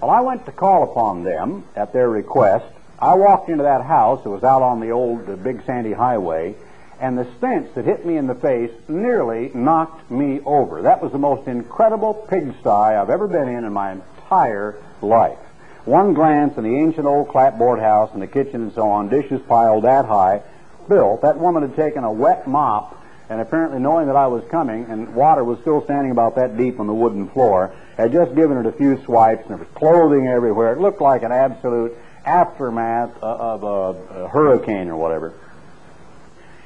Well, 0.00 0.12
I 0.12 0.20
went 0.20 0.46
to 0.46 0.52
call 0.52 0.84
upon 0.84 1.24
them 1.24 1.64
at 1.74 1.92
their 1.92 2.08
request. 2.08 2.72
I 3.00 3.14
walked 3.14 3.48
into 3.48 3.64
that 3.64 3.82
house. 3.82 4.24
It 4.24 4.28
was 4.28 4.44
out 4.44 4.62
on 4.62 4.78
the 4.78 4.90
old 4.90 5.28
uh, 5.28 5.34
Big 5.34 5.66
Sandy 5.66 5.92
Highway 5.92 6.54
and 7.00 7.16
the 7.16 7.26
stench 7.38 7.74
that 7.74 7.84
hit 7.84 8.04
me 8.04 8.16
in 8.16 8.26
the 8.26 8.34
face 8.34 8.70
nearly 8.88 9.50
knocked 9.54 10.10
me 10.10 10.40
over. 10.44 10.82
That 10.82 11.02
was 11.02 11.12
the 11.12 11.18
most 11.18 11.48
incredible 11.48 12.14
pigsty 12.14 12.68
I've 12.68 13.10
ever 13.10 13.26
been 13.26 13.48
in 13.48 13.64
in 13.64 13.72
my 13.72 13.92
entire 13.92 14.76
life. 15.00 15.38
One 15.86 16.12
glance 16.12 16.58
in 16.58 16.64
the 16.64 16.76
ancient 16.76 17.06
old 17.06 17.28
clapboard 17.28 17.80
house 17.80 18.10
and 18.12 18.20
the 18.20 18.26
kitchen 18.26 18.62
and 18.62 18.72
so 18.74 18.90
on, 18.90 19.08
dishes 19.08 19.40
piled 19.48 19.84
that 19.84 20.04
high, 20.04 20.42
built. 20.88 21.22
That 21.22 21.38
woman 21.38 21.62
had 21.62 21.74
taken 21.74 22.04
a 22.04 22.12
wet 22.12 22.46
mop 22.46 22.98
and 23.30 23.40
apparently 23.40 23.78
knowing 23.78 24.08
that 24.08 24.16
I 24.16 24.26
was 24.26 24.42
coming, 24.50 24.86
and 24.86 25.14
water 25.14 25.44
was 25.44 25.60
still 25.60 25.84
standing 25.84 26.10
about 26.10 26.34
that 26.34 26.56
deep 26.56 26.80
on 26.80 26.88
the 26.88 26.92
wooden 26.92 27.28
floor, 27.28 27.72
had 27.96 28.10
just 28.10 28.34
given 28.34 28.58
it 28.58 28.66
a 28.66 28.72
few 28.72 29.00
swipes, 29.04 29.42
and 29.42 29.50
there 29.50 29.56
was 29.56 29.68
clothing 29.72 30.26
everywhere. 30.26 30.72
It 30.72 30.80
looked 30.80 31.00
like 31.00 31.22
an 31.22 31.30
absolute 31.30 31.96
aftermath 32.24 33.16
of 33.22 33.62
a, 33.62 34.28
hurricane 34.28 34.88
or 34.88 34.96
whatever. 34.96 35.32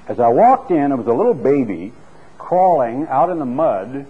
As 0.07 0.21
I 0.21 0.29
walked 0.29 0.71
in, 0.71 0.93
it 0.93 0.97
was 0.97 1.07
a 1.07 1.13
little 1.13 1.35
baby 1.35 1.93
crawling 2.39 3.07
out 3.09 3.31
in 3.31 3.39
the 3.39 3.47
mud 3.47 4.07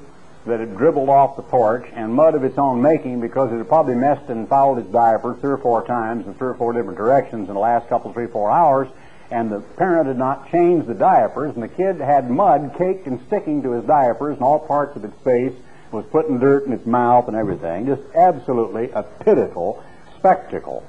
that 0.46 0.60
had 0.60 0.76
dribbled 0.76 1.08
off 1.08 1.36
the 1.36 1.42
porch 1.42 1.86
and 1.94 2.12
mud 2.12 2.34
of 2.34 2.44
its 2.44 2.58
own 2.58 2.82
making 2.82 3.20
because 3.20 3.52
it 3.52 3.56
had 3.56 3.68
probably 3.68 3.94
messed 3.94 4.28
and 4.28 4.48
fouled 4.48 4.78
its 4.78 4.88
diaper 4.90 5.36
three 5.40 5.52
or 5.52 5.58
four 5.58 5.86
times 5.86 6.26
in 6.26 6.34
three 6.34 6.48
or 6.48 6.54
four 6.54 6.72
different 6.72 6.98
directions 6.98 7.48
in 7.48 7.54
the 7.54 7.60
last 7.60 7.88
couple, 7.88 8.12
three, 8.12 8.26
four 8.26 8.50
hours 8.50 8.88
and 9.30 9.50
the 9.50 9.60
parent 9.60 10.06
had 10.06 10.18
not 10.18 10.50
changed 10.50 10.86
the 10.86 10.94
diapers, 10.94 11.54
and 11.54 11.62
the 11.62 11.68
kid 11.68 11.96
had 12.00 12.30
mud 12.30 12.74
caked 12.76 13.06
and 13.06 13.20
sticking 13.26 13.62
to 13.62 13.72
his 13.72 13.84
diapers 13.84 14.36
in 14.36 14.42
all 14.42 14.60
parts 14.60 14.96
of 14.96 15.04
its 15.04 15.16
face, 15.24 15.52
was 15.90 16.04
putting 16.06 16.38
dirt 16.38 16.66
in 16.66 16.72
its 16.72 16.86
mouth 16.86 17.26
and 17.26 17.36
everything. 17.36 17.86
Just 17.86 18.02
absolutely 18.14 18.90
a 18.90 19.02
pitiful 19.02 19.82
spectacle. 20.16 20.84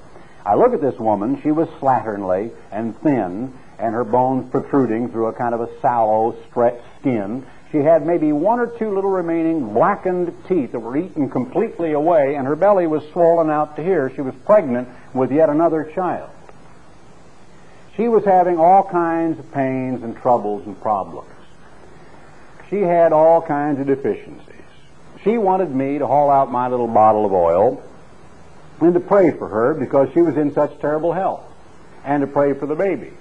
I 0.45 0.55
look 0.55 0.73
at 0.73 0.81
this 0.81 0.99
woman. 0.99 1.41
She 1.41 1.51
was 1.51 1.67
slatternly 1.79 2.51
and 2.71 2.95
thin, 3.01 3.53
and 3.79 3.93
her 3.93 4.03
bones 4.03 4.49
protruding 4.51 5.09
through 5.09 5.27
a 5.27 5.33
kind 5.33 5.53
of 5.53 5.61
a 5.61 5.79
sallow, 5.81 6.35
stretched 6.49 6.83
skin. 6.99 7.45
She 7.71 7.79
had 7.79 8.05
maybe 8.05 8.31
one 8.31 8.59
or 8.59 8.67
two 8.67 8.93
little 8.93 9.09
remaining 9.09 9.73
blackened 9.73 10.33
teeth 10.47 10.71
that 10.71 10.79
were 10.79 10.97
eaten 10.97 11.29
completely 11.29 11.91
away, 11.91 12.35
and 12.35 12.47
her 12.47 12.55
belly 12.55 12.87
was 12.87 13.03
swollen 13.11 13.49
out 13.49 13.75
to 13.75 13.83
here. 13.83 14.11
She 14.15 14.21
was 14.21 14.33
pregnant 14.45 14.87
with 15.13 15.31
yet 15.31 15.49
another 15.49 15.83
child. 15.95 16.29
She 17.95 18.07
was 18.07 18.25
having 18.25 18.57
all 18.57 18.83
kinds 18.83 19.39
of 19.39 19.51
pains 19.51 20.03
and 20.03 20.15
troubles 20.17 20.65
and 20.65 20.79
problems. 20.81 21.29
She 22.69 22.81
had 22.81 23.13
all 23.13 23.41
kinds 23.41 23.79
of 23.79 23.87
deficiencies. 23.87 24.51
She 25.23 25.37
wanted 25.37 25.73
me 25.73 25.99
to 25.99 26.07
haul 26.07 26.29
out 26.29 26.51
my 26.51 26.67
little 26.67 26.87
bottle 26.87 27.25
of 27.25 27.33
oil 27.33 27.81
and 28.79 28.93
to 28.93 28.99
pray 28.99 29.31
for 29.31 29.47
her 29.47 29.73
because 29.73 30.09
she 30.13 30.21
was 30.21 30.35
in 30.35 30.53
such 30.53 30.77
terrible 30.79 31.13
health 31.13 31.43
and 32.03 32.21
to 32.21 32.27
pray 32.27 32.53
for 32.53 32.65
the 32.65 32.75
baby. 32.75 33.11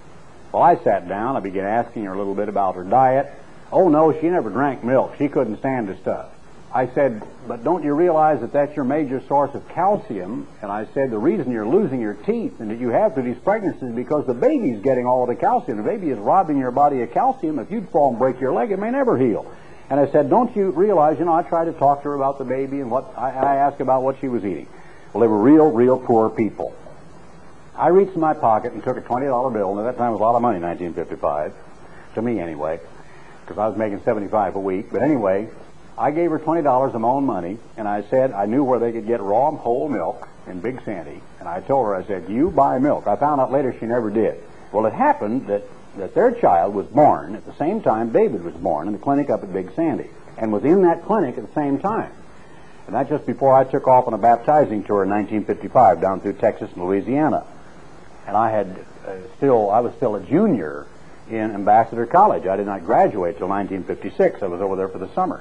Well, 0.55 0.63
I 0.63 0.77
sat 0.85 1.09
down. 1.09 1.37
I 1.37 1.41
began 1.41 1.65
asking 1.65 2.05
her 2.05 2.13
a 2.13 2.17
little 2.17 2.37
bit 2.37 2.49
about 2.49 2.77
her 2.77 2.85
diet. 2.85 3.29
Oh, 3.73 3.89
no, 3.89 4.13
she 4.13 4.29
never 4.29 4.51
drank 4.51 4.85
milk. 4.85 5.17
She 5.19 5.27
couldn't 5.27 5.59
stand 5.59 5.89
the 5.89 5.97
stuff. 5.97 6.31
I 6.73 6.87
said, 6.95 7.27
but 7.49 7.65
don't 7.65 7.83
you 7.83 7.93
realize 7.93 8.41
that 8.41 8.53
that's 8.53 8.77
your 8.77 8.85
major 8.85 9.21
source 9.27 9.53
of 9.57 9.67
calcium? 9.71 10.47
And 10.63 10.71
I 10.71 10.87
said, 10.95 11.11
the 11.11 11.19
reason 11.19 11.51
you're 11.51 11.67
losing 11.67 12.01
your 12.01 12.15
teeth 12.15 12.61
and 12.61 12.71
that 12.71 12.79
you 12.79 12.91
have 12.91 13.15
through 13.15 13.25
these 13.25 13.43
pregnancies 13.43 13.83
is 13.83 13.95
because 13.97 14.29
the 14.29 14.35
baby's 14.35 14.81
getting 14.81 15.07
all 15.07 15.27
the 15.27 15.35
calcium. 15.35 15.77
The 15.77 15.83
baby 15.83 16.11
is 16.11 16.21
robbing 16.21 16.59
your 16.59 16.71
body 16.71 17.03
of 17.03 17.11
calcium. 17.11 17.59
If 17.59 17.73
you'd 17.73 17.89
fall 17.89 18.11
and 18.11 18.19
break 18.21 18.41
your 18.41 18.53
leg, 18.53 18.71
it 18.71 18.79
may 18.79 18.93
never 18.93 19.19
heal. 19.19 19.53
And 19.91 19.99
I 19.99 20.07
said, 20.13 20.31
don't 20.31 20.55
you 20.55 20.71
realize, 20.71 21.19
you 21.19 21.25
know, 21.25 21.35
I 21.35 21.43
tried 21.43 21.65
to 21.65 21.73
talk 21.73 22.03
to 22.03 22.11
her 22.11 22.15
about 22.15 22.39
the 22.39 22.45
baby 22.45 22.79
and 22.79 22.93
what, 22.93 23.13
I, 23.19 23.31
I 23.31 23.57
asked 23.57 23.81
about 23.81 24.05
what 24.05 24.21
she 24.21 24.29
was 24.29 24.45
eating. 24.45 24.69
Well, 25.13 25.21
they 25.21 25.27
were 25.27 25.43
real, 25.43 25.73
real 25.73 25.99
poor 25.99 26.31
people. 26.31 26.77
I 27.77 27.89
reached 27.89 28.15
in 28.15 28.21
my 28.21 28.35
pocket 28.35 28.73
and 28.73 28.83
took 28.83 28.97
a 28.97 29.01
$20 29.01 29.53
bill, 29.53 29.71
and 29.71 29.81
at 29.87 29.93
that 29.93 29.99
time 29.99 30.13
was 30.13 30.21
a 30.21 30.25
lot 30.25 30.37
of 30.37 30.43
money, 30.43 30.61
1955, 30.61 31.53
to 32.15 32.23
me 32.23 32.39
anyway, 32.39 32.79
because 33.41 33.59
I 33.59 33.67
was 33.67 33.77
making 33.77 34.03
75 34.05 34.57
a 34.57 34.61
week. 34.61 34.93
But 34.93 35.03
anyway, 35.03 35.49
I 35.97 36.11
gave 36.11 36.31
her 36.31 36.39
twenty 36.39 36.63
dollars 36.63 36.95
of 36.95 37.01
my 37.01 37.09
own 37.09 37.25
money, 37.25 37.59
and 37.77 37.87
I 37.87 38.03
said 38.03 38.33
I 38.33 38.47
knew 38.47 38.65
where 38.65 38.81
they 38.81 38.91
could 38.91 39.07
get 39.07 39.21
raw 39.21 39.53
whole 39.53 39.89
milk 39.89 40.29
in 40.47 40.61
Big 40.61 40.83
Sandy. 40.85 41.21
And 41.39 41.49
I 41.49 41.61
told 41.61 41.87
her, 41.87 41.95
I 41.95 42.05
said, 42.05 42.29
"You 42.29 42.51
buy 42.51 42.79
milk." 42.79 43.07
I 43.07 43.15
found 43.17 43.41
out 43.41 43.53
later 43.53 43.75
she 43.79 43.87
never 43.87 44.11
did. 44.11 44.43
Well, 44.73 44.87
it 44.87 44.93
happened 44.93 45.47
that 45.47 45.63
that 45.97 46.15
their 46.15 46.33
child 46.33 46.75
was 46.75 46.87
born 46.87 47.37
at 47.37 47.47
the 47.47 47.55
same 47.55 47.81
time 47.81 48.11
David 48.11 48.43
was 48.43 48.55
born 48.55 48.89
in 48.89 48.93
the 48.93 48.99
clinic 48.99 49.31
up 49.31 49.45
at 49.45 49.53
Big 49.53 49.73
Sandy, 49.77 50.11
and 50.37 50.53
was 50.53 50.65
in 50.65 50.83
that 50.83 51.05
clinic 51.05 51.39
at 51.39 51.47
the 51.47 51.55
same 51.55 51.79
time. 51.79 52.11
And 52.87 52.95
that's 52.95 53.09
just 53.09 53.25
before 53.25 53.55
I 53.55 53.63
took 53.63 53.87
off 53.87 54.09
on 54.09 54.15
a 54.15 54.19
baptizing 54.19 54.83
tour 54.83 55.05
in 55.05 55.11
1955 55.11 56.01
down 56.01 56.21
through 56.21 56.35
Texas 56.35 56.71
and 56.75 56.85
Louisiana. 56.85 57.45
And 58.27 58.37
I 58.37 58.51
had 58.51 58.85
uh, 59.07 59.17
still, 59.37 59.71
I 59.71 59.81
was 59.81 59.95
still 59.95 60.17
a 60.17 60.21
junior 60.21 60.87
in 61.31 61.53
Ambassador 61.53 62.07
College. 62.07 62.47
I 62.47 62.57
did 62.57 62.67
not 62.67 62.85
graduate 62.85 63.39
till 63.39 63.49
1956. 63.49 64.43
I 64.43 64.47
was 64.47 64.61
over 64.61 64.77
there 64.77 64.89
for 64.89 64.99
the 64.99 65.13
summer. 65.15 65.39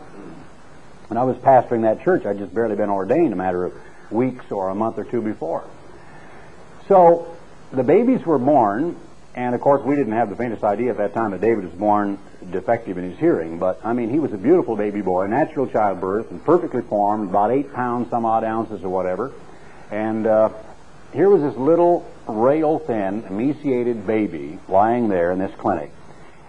When 1.08 1.18
I 1.18 1.24
was 1.24 1.38
pastoring 1.38 1.82
that 1.82 2.04
church, 2.04 2.26
I'd 2.26 2.38
just 2.38 2.54
barely 2.54 2.76
been 2.76 2.90
ordained 2.90 3.34
a 3.34 3.36
matter 3.36 3.66
of 3.66 3.74
weeks 4.10 4.52
or 4.52 4.70
a 4.70 4.76
month 4.76 4.98
or 4.98 5.04
two 5.04 5.22
before. 5.22 5.64
So 6.88 7.36
the 7.72 7.84
babies 7.84 8.26
were 8.26 8.40
born, 8.40 8.96
and 9.36 9.56
of 9.56 9.62
course 9.62 9.84
we 9.84 9.96
didn't 9.96 10.14
have 10.14 10.30
the 10.30 10.36
faintest 10.36 10.64
idea 10.64 10.92
at 10.92 10.98
that 10.98 11.14
time 11.14 11.32
that 11.32 11.42
David 11.42 11.66
was 11.66 11.74
born 11.74 12.18
defective 12.52 12.98
in 12.98 13.10
his 13.10 13.20
hearing. 13.20 13.60
But 13.60 13.80
I 13.84 13.94
mean, 13.94 14.10
he 14.10 14.20
was 14.20 14.34
a 14.34 14.38
beautiful 14.38 14.76
baby 14.76 15.02
boy, 15.02 15.28
natural 15.28 15.68
childbirth, 15.68 16.32
and 16.32 16.44
perfectly 16.44 16.82
formed, 16.82 17.30
about 17.30 17.52
eight 17.52 17.74
pounds, 17.74 18.10
some 18.10 18.26
odd 18.26 18.44
ounces 18.44 18.84
or 18.84 18.90
whatever. 18.90 19.32
And 19.92 20.28
uh, 20.28 20.50
here 21.14 21.30
was 21.30 21.42
this 21.42 21.56
little 21.56 22.06
rail 22.28 22.80
thin, 22.80 23.24
emaciated 23.30 24.06
baby 24.06 24.60
lying 24.68 25.08
there 25.10 25.32
in 25.32 25.40
this 25.40 25.54
clinic 25.58 25.92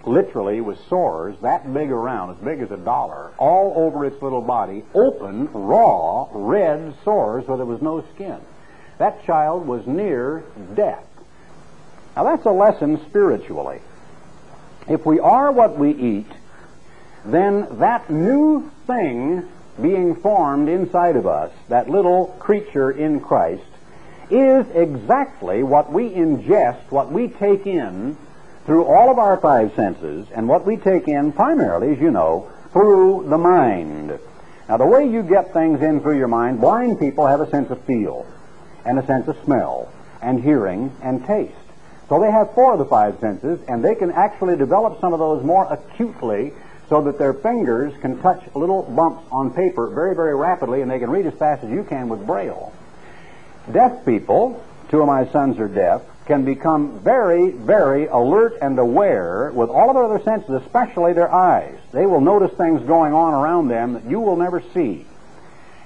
literally 0.06 0.60
with 0.60 0.78
sores 0.88 1.36
that 1.42 1.72
big 1.72 1.90
around, 1.90 2.30
as 2.30 2.36
big 2.38 2.60
as 2.60 2.70
a 2.70 2.76
dollar, 2.76 3.32
all 3.38 3.72
over 3.76 4.04
its 4.04 4.20
little 4.22 4.40
body, 4.40 4.84
open, 4.94 5.50
raw, 5.52 6.28
red 6.32 6.94
sores 7.04 7.46
where 7.46 7.56
there 7.56 7.66
was 7.66 7.82
no 7.82 8.04
skin. 8.14 8.38
That 8.98 9.24
child 9.24 9.66
was 9.66 9.86
near 9.86 10.44
death. 10.74 11.06
Now 12.16 12.24
that's 12.24 12.46
a 12.46 12.50
lesson 12.50 13.00
spiritually. 13.08 13.80
If 14.88 15.04
we 15.06 15.18
are 15.20 15.50
what 15.50 15.78
we 15.78 15.90
eat, 15.90 16.30
then 17.24 17.78
that 17.78 18.10
new 18.10 18.70
thing 18.86 19.48
being 19.80 20.14
formed 20.16 20.68
inside 20.68 21.16
of 21.16 21.26
us, 21.26 21.50
that 21.68 21.88
little 21.88 22.26
creature 22.38 22.90
in 22.90 23.20
Christ, 23.20 23.64
is 24.34 24.66
exactly 24.74 25.62
what 25.62 25.92
we 25.92 26.10
ingest, 26.10 26.90
what 26.90 27.10
we 27.12 27.28
take 27.28 27.66
in 27.66 28.16
through 28.66 28.84
all 28.84 29.10
of 29.10 29.18
our 29.18 29.36
five 29.36 29.74
senses, 29.74 30.26
and 30.34 30.48
what 30.48 30.66
we 30.66 30.76
take 30.76 31.06
in 31.06 31.32
primarily, 31.32 31.92
as 31.92 32.00
you 32.00 32.10
know, 32.10 32.50
through 32.72 33.26
the 33.28 33.38
mind. 33.38 34.18
Now, 34.68 34.78
the 34.78 34.86
way 34.86 35.06
you 35.06 35.22
get 35.22 35.52
things 35.52 35.82
in 35.82 36.00
through 36.00 36.16
your 36.16 36.28
mind, 36.28 36.60
blind 36.60 36.98
people 36.98 37.26
have 37.26 37.40
a 37.40 37.50
sense 37.50 37.70
of 37.70 37.80
feel, 37.82 38.26
and 38.84 38.98
a 38.98 39.06
sense 39.06 39.28
of 39.28 39.36
smell, 39.44 39.92
and 40.22 40.42
hearing, 40.42 40.90
and 41.02 41.24
taste. 41.26 41.52
So 42.08 42.20
they 42.20 42.30
have 42.30 42.54
four 42.54 42.72
of 42.72 42.78
the 42.78 42.86
five 42.86 43.18
senses, 43.20 43.60
and 43.68 43.84
they 43.84 43.94
can 43.94 44.10
actually 44.10 44.56
develop 44.56 45.00
some 45.00 45.12
of 45.12 45.18
those 45.18 45.44
more 45.44 45.70
acutely 45.70 46.52
so 46.88 47.02
that 47.02 47.18
their 47.18 47.34
fingers 47.34 47.92
can 48.00 48.20
touch 48.20 48.42
little 48.54 48.82
bumps 48.82 49.24
on 49.30 49.50
paper 49.52 49.88
very, 49.88 50.14
very 50.14 50.34
rapidly, 50.34 50.80
and 50.80 50.90
they 50.90 50.98
can 50.98 51.10
read 51.10 51.26
as 51.26 51.34
fast 51.34 51.64
as 51.64 51.70
you 51.70 51.84
can 51.84 52.08
with 52.08 52.26
Braille. 52.26 52.72
Deaf 53.70 54.04
people, 54.04 54.62
two 54.90 55.00
of 55.00 55.06
my 55.06 55.26
sons 55.28 55.58
are 55.58 55.68
deaf, 55.68 56.02
can 56.26 56.44
become 56.44 57.00
very, 57.00 57.50
very 57.50 58.06
alert 58.06 58.56
and 58.62 58.78
aware 58.78 59.50
with 59.52 59.68
all 59.68 59.90
of 59.90 59.94
their 59.94 60.04
other 60.04 60.22
senses, 60.22 60.62
especially 60.62 61.12
their 61.12 61.32
eyes. 61.32 61.76
They 61.92 62.06
will 62.06 62.20
notice 62.20 62.52
things 62.56 62.82
going 62.86 63.12
on 63.12 63.34
around 63.34 63.68
them 63.68 63.94
that 63.94 64.04
you 64.04 64.20
will 64.20 64.36
never 64.36 64.62
see. 64.72 65.06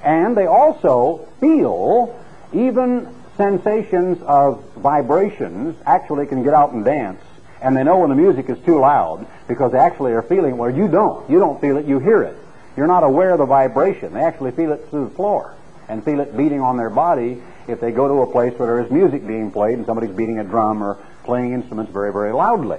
And 0.03 0.37
they 0.37 0.47
also 0.47 1.29
feel 1.41 2.17
even 2.53 3.13
sensations 3.37 4.23
of 4.23 4.63
vibrations, 4.77 5.77
actually 5.87 6.27
can 6.27 6.43
get 6.43 6.55
out 6.55 6.73
and 6.73 6.85
dance, 6.85 7.23
and 7.61 7.77
they 7.77 7.83
know 7.83 7.99
when 7.99 8.11
the 8.11 8.17
music 8.17 8.49
is 8.49 8.59
too 8.65 8.79
loud 8.79 9.27
because 9.49 9.73
they 9.73 9.79
actually 9.79 10.13
are 10.13 10.23
feeling 10.23 10.57
where 10.57 10.71
you 10.71 10.89
don't. 10.89 11.29
You 11.29 11.41
don't 11.41 11.61
feel 11.61 11.77
it, 11.77 11.87
you 11.87 11.99
hear 11.99 12.23
it. 12.23 12.37
You're 12.77 12.87
not 12.87 13.03
aware 13.03 13.33
of 13.33 13.39
the 13.39 13.47
vibration. 13.47 14.15
They 14.15 14.21
actually 14.21 14.53
feel 14.53 14.73
it 14.73 14.89
through 14.91 15.09
the 15.09 15.15
floor 15.15 15.55
and 15.89 16.05
feel 16.05 16.21
it 16.21 16.37
beating 16.37 16.61
on 16.61 16.77
their 16.77 16.91
body 16.91 17.43
if 17.69 17.81
they 17.81 17.93
go 17.93 18.09
to 18.09 18.23
a 18.23 18.33
place 18.33 18.59
where 18.59 18.67
there 18.67 18.85
is 18.85 18.91
music 18.91 19.27
being 19.27 19.51
played 19.51 19.79
and 19.79 19.87
somebody's 19.87 20.15
beating 20.15 20.39
a 20.39 20.45
drum 20.45 20.83
or 20.83 20.99
playing 21.25 21.53
instruments 21.53 21.93
very, 21.93 22.13
very 22.13 22.33
loudly. 22.33 22.79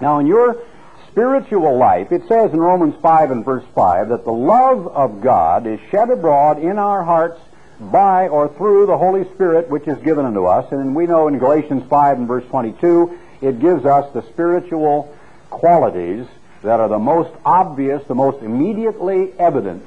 Now, 0.00 0.18
in 0.18 0.26
your 0.26 0.62
spiritual 1.10 1.76
life, 1.76 2.12
it 2.12 2.28
says 2.28 2.52
in 2.52 2.60
Romans 2.60 2.94
5 3.02 3.30
and 3.30 3.44
verse 3.44 3.64
5 3.74 4.10
that 4.10 4.24
the 4.24 4.32
love 4.32 4.86
of 4.88 5.20
God 5.20 5.66
is 5.66 5.80
shed 5.90 6.10
abroad 6.10 6.62
in 6.62 6.78
our 6.78 7.02
hearts 7.02 7.40
by 7.80 8.28
or 8.28 8.48
through 8.48 8.86
the 8.86 8.98
Holy 8.98 9.24
Spirit 9.34 9.68
which 9.68 9.86
is 9.88 9.98
given 9.98 10.26
unto 10.26 10.44
us. 10.44 10.70
And 10.72 10.94
we 10.94 11.06
know 11.06 11.28
in 11.28 11.38
Galatians 11.38 11.84
5 11.88 12.18
and 12.18 12.28
verse 12.28 12.44
22, 12.50 13.18
it 13.40 13.60
gives 13.60 13.84
us 13.84 14.12
the 14.12 14.22
spiritual 14.22 15.14
qualities 15.50 16.26
that 16.62 16.80
are 16.80 16.88
the 16.88 16.98
most 16.98 17.30
obvious, 17.44 18.02
the 18.06 18.14
most 18.14 18.42
immediately 18.42 19.32
evident 19.38 19.86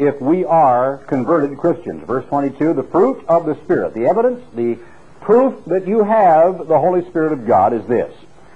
if 0.00 0.18
we 0.18 0.46
are 0.46 0.96
converted 0.96 1.58
Christians. 1.58 2.02
Verse 2.06 2.24
22, 2.26 2.72
the 2.72 2.82
fruit 2.82 3.22
of 3.28 3.44
the 3.44 3.54
Spirit, 3.56 3.92
the 3.92 4.06
evidence, 4.06 4.42
the 4.54 4.78
proof 5.20 5.62
that 5.66 5.86
you 5.86 6.02
have 6.02 6.66
the 6.66 6.78
Holy 6.78 7.04
Spirit 7.10 7.32
of 7.32 7.46
God 7.46 7.74
is 7.74 7.86
this. 7.86 8.12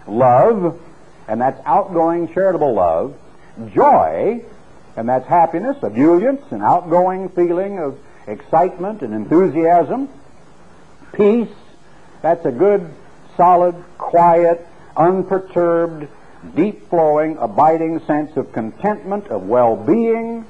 Love, 0.06 0.80
and 1.28 1.40
that's 1.40 1.60
outgoing 1.66 2.32
charitable 2.32 2.72
love, 2.72 3.14
joy, 3.74 4.42
and 4.96 5.06
that's 5.06 5.28
happiness, 5.28 5.76
ebullience, 5.82 6.50
an 6.50 6.62
outgoing 6.62 7.28
feeling 7.28 7.78
of 7.78 7.98
excitement 8.26 9.02
and 9.02 9.12
enthusiasm, 9.12 10.08
peace, 11.12 11.48
that's 12.22 12.46
a 12.46 12.52
good, 12.52 12.88
solid, 13.36 13.74
quiet, 13.98 14.66
unperturbed, 14.96 16.08
deep 16.54 16.88
flowing, 16.88 17.36
abiding 17.36 18.00
sense 18.06 18.34
of 18.38 18.50
contentment, 18.52 19.26
of 19.28 19.46
well 19.46 19.76
being, 19.76 20.46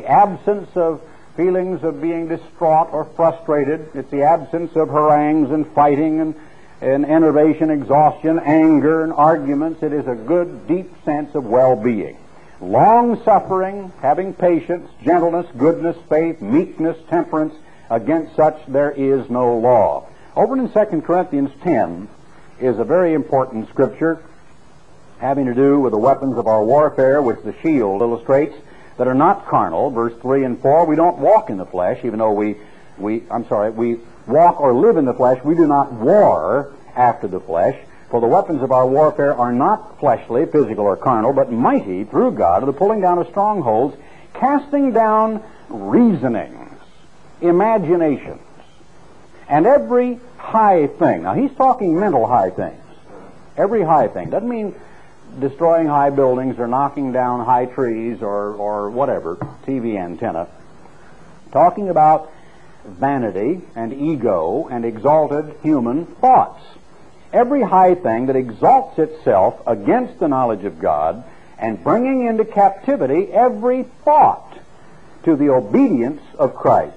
the 0.00 0.08
absence 0.08 0.70
of 0.76 1.00
feelings 1.36 1.82
of 1.82 2.00
being 2.00 2.28
distraught 2.28 2.88
or 2.92 3.04
frustrated. 3.16 3.90
It's 3.94 4.10
the 4.10 4.22
absence 4.22 4.76
of 4.76 4.88
harangues 4.88 5.50
and 5.50 5.66
fighting 5.72 6.20
and, 6.20 6.34
and 6.80 7.04
enervation, 7.04 7.70
exhaustion, 7.70 8.38
anger, 8.38 9.02
and 9.02 9.12
arguments. 9.12 9.82
It 9.82 9.92
is 9.92 10.06
a 10.06 10.14
good, 10.14 10.68
deep 10.68 10.92
sense 11.04 11.34
of 11.34 11.46
well 11.46 11.74
being. 11.74 12.16
Long 12.60 13.22
suffering, 13.24 13.92
having 14.00 14.34
patience, 14.34 14.88
gentleness, 15.04 15.46
goodness, 15.56 15.96
faith, 16.08 16.40
meekness, 16.40 16.96
temperance. 17.08 17.54
Against 17.90 18.36
such 18.36 18.60
there 18.68 18.90
is 18.90 19.28
no 19.30 19.56
law. 19.56 20.06
Over 20.36 20.56
in 20.56 20.70
2 20.70 21.00
Corinthians 21.02 21.50
10 21.62 22.08
is 22.60 22.78
a 22.78 22.84
very 22.84 23.14
important 23.14 23.68
scripture 23.70 24.22
having 25.18 25.46
to 25.46 25.54
do 25.54 25.80
with 25.80 25.92
the 25.92 25.98
weapons 25.98 26.36
of 26.36 26.46
our 26.46 26.62
warfare, 26.62 27.20
which 27.20 27.40
the 27.44 27.54
shield 27.62 28.02
illustrates, 28.02 28.54
that 28.98 29.08
are 29.08 29.14
not 29.14 29.46
carnal. 29.46 29.90
Verse 29.90 30.12
3 30.20 30.44
and 30.44 30.60
4, 30.60 30.84
we 30.84 30.96
don't 30.96 31.18
walk 31.18 31.50
in 31.50 31.56
the 31.56 31.66
flesh, 31.66 32.00
even 32.04 32.18
though 32.18 32.32
we, 32.32 32.56
we 32.98 33.22
I'm 33.30 33.48
sorry, 33.48 33.70
we 33.70 33.98
walk 34.26 34.60
or 34.60 34.74
live 34.74 34.96
in 34.96 35.06
the 35.06 35.14
flesh. 35.14 35.42
We 35.42 35.54
do 35.54 35.66
not 35.66 35.92
war 35.92 36.72
after 36.94 37.26
the 37.26 37.40
flesh. 37.40 37.78
For 38.10 38.20
the 38.20 38.26
weapons 38.26 38.62
of 38.62 38.72
our 38.72 38.86
warfare 38.86 39.34
are 39.34 39.52
not 39.52 40.00
fleshly, 40.00 40.46
physical, 40.46 40.84
or 40.84 40.96
carnal, 40.96 41.32
but 41.32 41.52
mighty 41.52 42.04
through 42.04 42.32
God 42.32 42.60
to 42.60 42.66
the 42.66 42.72
pulling 42.72 43.00
down 43.00 43.18
of 43.18 43.28
strongholds, 43.28 43.96
casting 44.34 44.92
down 44.92 45.42
reasonings, 45.68 46.70
imaginations, 47.42 48.40
and 49.48 49.66
every 49.66 50.18
high 50.38 50.86
thing. 50.86 51.22
Now, 51.22 51.34
he's 51.34 51.52
talking 51.52 51.98
mental 51.98 52.26
high 52.26 52.50
things. 52.50 52.82
Every 53.58 53.82
high 53.82 54.08
thing. 54.08 54.30
Doesn't 54.30 54.48
mean 54.48 54.74
destroying 55.38 55.86
high 55.86 56.10
buildings 56.10 56.58
or 56.58 56.66
knocking 56.66 57.12
down 57.12 57.44
high 57.44 57.66
trees 57.66 58.22
or, 58.22 58.54
or 58.54 58.90
whatever, 58.90 59.36
TV 59.66 59.96
antenna. 59.96 60.48
Talking 61.52 61.88
about 61.88 62.32
vanity 62.84 63.60
and 63.74 63.92
ego 63.92 64.68
and 64.70 64.84
exalted 64.84 65.54
human 65.62 66.06
thoughts. 66.06 66.62
Every 67.32 67.62
high 67.62 67.94
thing 67.94 68.26
that 68.26 68.36
exalts 68.36 68.98
itself 68.98 69.60
against 69.66 70.18
the 70.18 70.28
knowledge 70.28 70.64
of 70.64 70.80
God 70.80 71.24
and 71.58 71.82
bringing 71.82 72.26
into 72.26 72.44
captivity 72.44 73.30
every 73.32 73.82
thought 74.04 74.58
to 75.24 75.36
the 75.36 75.50
obedience 75.50 76.22
of 76.38 76.54
Christ 76.54 76.96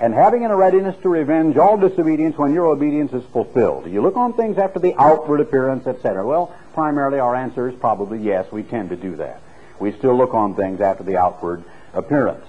and 0.00 0.14
having 0.14 0.42
in 0.44 0.50
a 0.50 0.56
readiness 0.56 0.96
to 1.02 1.08
revenge 1.08 1.56
all 1.56 1.76
disobedience 1.76 2.36
when 2.38 2.54
your 2.54 2.66
obedience 2.66 3.12
is 3.12 3.24
fulfilled. 3.32 3.90
You 3.90 4.00
look 4.00 4.16
on 4.16 4.32
things 4.32 4.56
after 4.56 4.78
the 4.78 4.94
outward 4.96 5.40
appearance, 5.40 5.86
etc. 5.86 6.24
Well, 6.24 6.54
primarily 6.78 7.18
our 7.18 7.34
answer 7.34 7.68
is 7.68 7.74
probably 7.80 8.20
yes, 8.20 8.52
we 8.52 8.62
tend 8.62 8.90
to 8.90 8.96
do 8.96 9.16
that. 9.16 9.42
We 9.80 9.90
still 9.98 10.16
look 10.16 10.32
on 10.32 10.54
things 10.54 10.80
after 10.80 11.02
the 11.02 11.16
outward 11.16 11.64
appearance. 11.92 12.46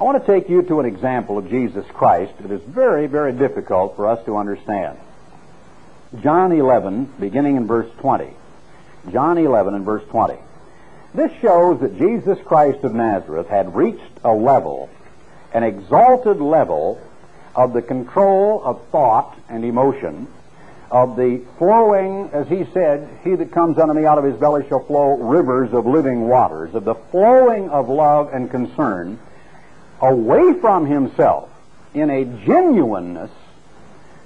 I 0.00 0.04
want 0.04 0.18
to 0.24 0.26
take 0.26 0.48
you 0.48 0.62
to 0.62 0.80
an 0.80 0.86
example 0.86 1.36
of 1.36 1.50
Jesus 1.50 1.84
Christ 1.92 2.32
that 2.40 2.50
is 2.50 2.62
very, 2.62 3.06
very 3.06 3.32
difficult 3.32 3.96
for 3.96 4.06
us 4.06 4.24
to 4.24 4.38
understand. 4.38 4.98
John 6.22 6.52
11, 6.52 7.16
beginning 7.20 7.56
in 7.56 7.66
verse 7.66 7.90
20. 7.98 8.30
John 9.12 9.36
11 9.36 9.74
and 9.74 9.84
verse 9.84 10.04
20. 10.08 10.38
This 11.14 11.30
shows 11.42 11.80
that 11.80 11.98
Jesus 11.98 12.38
Christ 12.46 12.82
of 12.82 12.94
Nazareth 12.94 13.48
had 13.48 13.76
reached 13.76 14.00
a 14.24 14.32
level 14.32 14.88
an 15.52 15.64
exalted 15.64 16.40
level 16.40 16.98
of 17.54 17.74
the 17.74 17.82
control 17.82 18.62
of 18.64 18.82
thought 18.88 19.38
and 19.50 19.66
emotion, 19.66 20.28
of 20.94 21.16
the 21.16 21.42
flowing, 21.58 22.30
as 22.32 22.46
he 22.46 22.64
said, 22.72 23.08
he 23.24 23.34
that 23.34 23.50
comes 23.50 23.78
unto 23.78 23.92
me 23.92 24.06
out 24.06 24.16
of 24.16 24.22
his 24.22 24.36
belly 24.36 24.64
shall 24.68 24.84
flow 24.86 25.16
rivers 25.16 25.72
of 25.72 25.86
living 25.86 26.28
waters, 26.28 26.72
of 26.72 26.84
the 26.84 26.94
flowing 26.94 27.68
of 27.68 27.88
love 27.88 28.32
and 28.32 28.48
concern 28.48 29.18
away 30.00 30.52
from 30.60 30.86
himself 30.86 31.50
in 31.94 32.10
a 32.10 32.24
genuineness 32.46 33.32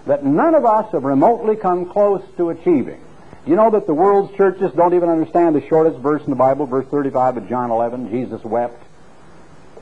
that 0.04 0.26
none 0.26 0.54
of 0.54 0.66
us 0.66 0.92
have 0.92 1.04
remotely 1.04 1.57
come 1.57 1.87
close 1.87 2.22
to 2.37 2.50
achieving. 2.50 3.00
You 3.46 3.57
know 3.57 3.70
that 3.70 3.87
the 3.87 3.94
world's 3.94 4.37
churches 4.37 4.70
don't 4.76 4.92
even 4.92 5.09
understand 5.09 5.57
the 5.57 5.66
shortest 5.68 5.98
verse 6.00 6.22
in 6.22 6.28
the 6.28 6.37
Bible, 6.37 6.66
verse 6.66 6.87
35 6.88 7.38
of 7.38 7.48
John 7.48 7.70
11, 7.70 8.11
Jesus 8.11 8.44
wept. 8.44 8.83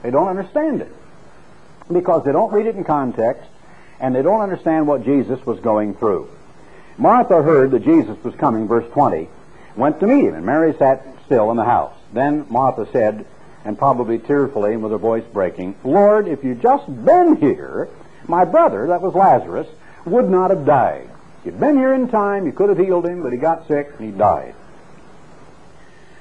They 0.04 0.12
don't 0.12 0.28
understand 0.28 0.82
it 0.82 0.92
because 1.92 2.24
they 2.24 2.30
don't 2.30 2.52
read 2.52 2.66
it 2.66 2.76
in 2.76 2.84
context 2.84 3.50
and 3.98 4.14
they 4.14 4.22
don't 4.22 4.40
understand 4.40 4.86
what 4.86 5.04
Jesus 5.04 5.44
was 5.44 5.58
going 5.58 5.94
through. 5.94 6.28
Martha 6.98 7.42
heard 7.42 7.70
that 7.72 7.84
Jesus 7.84 8.16
was 8.24 8.34
coming, 8.36 8.66
verse 8.66 8.90
20, 8.92 9.28
went 9.76 10.00
to 10.00 10.06
meet 10.06 10.24
him, 10.24 10.34
and 10.34 10.46
Mary 10.46 10.74
sat 10.78 11.06
still 11.26 11.50
in 11.50 11.56
the 11.56 11.64
house. 11.64 11.94
Then 12.12 12.46
Martha 12.48 12.88
said, 12.90 13.26
and 13.64 13.76
probably 13.76 14.18
tearfully 14.18 14.72
and 14.72 14.82
with 14.82 14.92
her 14.92 14.98
voice 14.98 15.24
breaking, 15.32 15.74
Lord, 15.84 16.28
if 16.28 16.42
you'd 16.42 16.62
just 16.62 16.86
been 17.04 17.36
here, 17.36 17.88
my 18.26 18.44
brother, 18.44 18.86
that 18.86 19.02
was 19.02 19.14
Lazarus, 19.14 19.66
would 20.06 20.30
not 20.30 20.50
have 20.50 20.64
died. 20.64 21.10
If 21.40 21.46
you'd 21.46 21.60
been 21.60 21.76
here 21.76 21.92
in 21.92 22.08
time, 22.08 22.46
you 22.46 22.52
could 22.52 22.70
have 22.70 22.78
healed 22.78 23.06
him, 23.06 23.22
but 23.22 23.32
he 23.32 23.38
got 23.38 23.68
sick 23.68 23.90
and 23.98 24.12
he 24.12 24.16
died. 24.16 24.54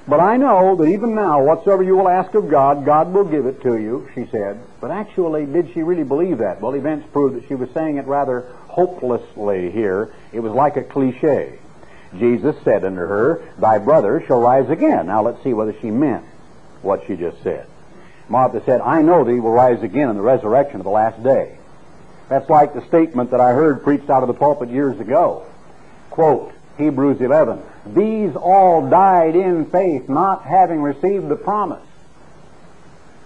But 0.08 0.20
I 0.20 0.36
know 0.36 0.76
that 0.76 0.86
even 0.86 1.16
now, 1.16 1.42
whatsoever 1.42 1.82
you 1.82 1.96
will 1.96 2.08
ask 2.08 2.32
of 2.34 2.48
God, 2.48 2.84
God 2.84 3.12
will 3.12 3.24
give 3.24 3.46
it 3.46 3.60
to 3.62 3.76
you, 3.76 4.08
she 4.14 4.26
said. 4.30 4.60
But 4.80 4.92
actually, 4.92 5.46
did 5.46 5.72
she 5.74 5.82
really 5.82 6.04
believe 6.04 6.38
that? 6.38 6.60
Well, 6.60 6.74
events 6.74 7.08
prove 7.12 7.34
that 7.34 7.48
she 7.48 7.56
was 7.56 7.68
saying 7.70 7.96
it 7.96 8.06
rather 8.06 8.42
hopelessly 8.68 9.70
here. 9.72 10.14
It 10.32 10.40
was 10.40 10.52
like 10.52 10.76
a 10.76 10.84
cliche. 10.84 11.58
Jesus 12.16 12.54
said 12.62 12.84
unto 12.84 13.00
her, 13.00 13.42
Thy 13.58 13.78
brother 13.78 14.22
shall 14.26 14.40
rise 14.40 14.70
again. 14.70 15.06
Now 15.06 15.22
let's 15.22 15.42
see 15.42 15.52
whether 15.52 15.74
she 15.80 15.90
meant 15.90 16.24
what 16.82 17.04
she 17.06 17.16
just 17.16 17.42
said. 17.42 17.66
Martha 18.28 18.62
said, 18.64 18.80
I 18.80 19.02
know 19.02 19.24
that 19.24 19.32
he 19.32 19.40
will 19.40 19.52
rise 19.52 19.82
again 19.82 20.08
in 20.08 20.16
the 20.16 20.22
resurrection 20.22 20.76
of 20.80 20.84
the 20.84 20.90
last 20.90 21.20
day. 21.22 21.58
That's 22.28 22.48
like 22.48 22.74
the 22.74 22.86
statement 22.86 23.32
that 23.32 23.40
I 23.40 23.52
heard 23.52 23.82
preached 23.82 24.10
out 24.10 24.22
of 24.22 24.28
the 24.28 24.34
pulpit 24.34 24.68
years 24.68 24.98
ago. 25.00 25.46
Quote, 26.10 26.52
Hebrews 26.78 27.20
11. 27.20 27.62
These 27.86 28.36
all 28.36 28.88
died 28.88 29.34
in 29.34 29.66
faith, 29.66 30.08
not 30.08 30.42
having 30.44 30.82
received 30.82 31.28
the 31.28 31.36
promise. 31.36 31.82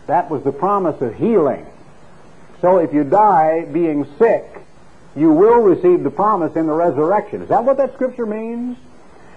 That 0.07 0.31
was 0.31 0.43
the 0.43 0.53
promise 0.53 1.01
of 1.01 1.15
healing. 1.15 1.67
So 2.61 2.79
if 2.79 2.93
you 2.93 3.05
die 3.05 3.65
being 3.65 4.07
sick, 4.19 4.45
you 5.17 5.31
will 5.31 5.61
receive 5.61 6.03
the 6.03 6.11
promise 6.11 6.55
in 6.57 6.67
the 6.67 6.73
resurrection. 6.73 7.43
Is 7.43 7.49
that 7.49 7.65
what 7.65 7.77
that 7.79 7.95
scripture 7.95 8.27
means? 8.27 8.77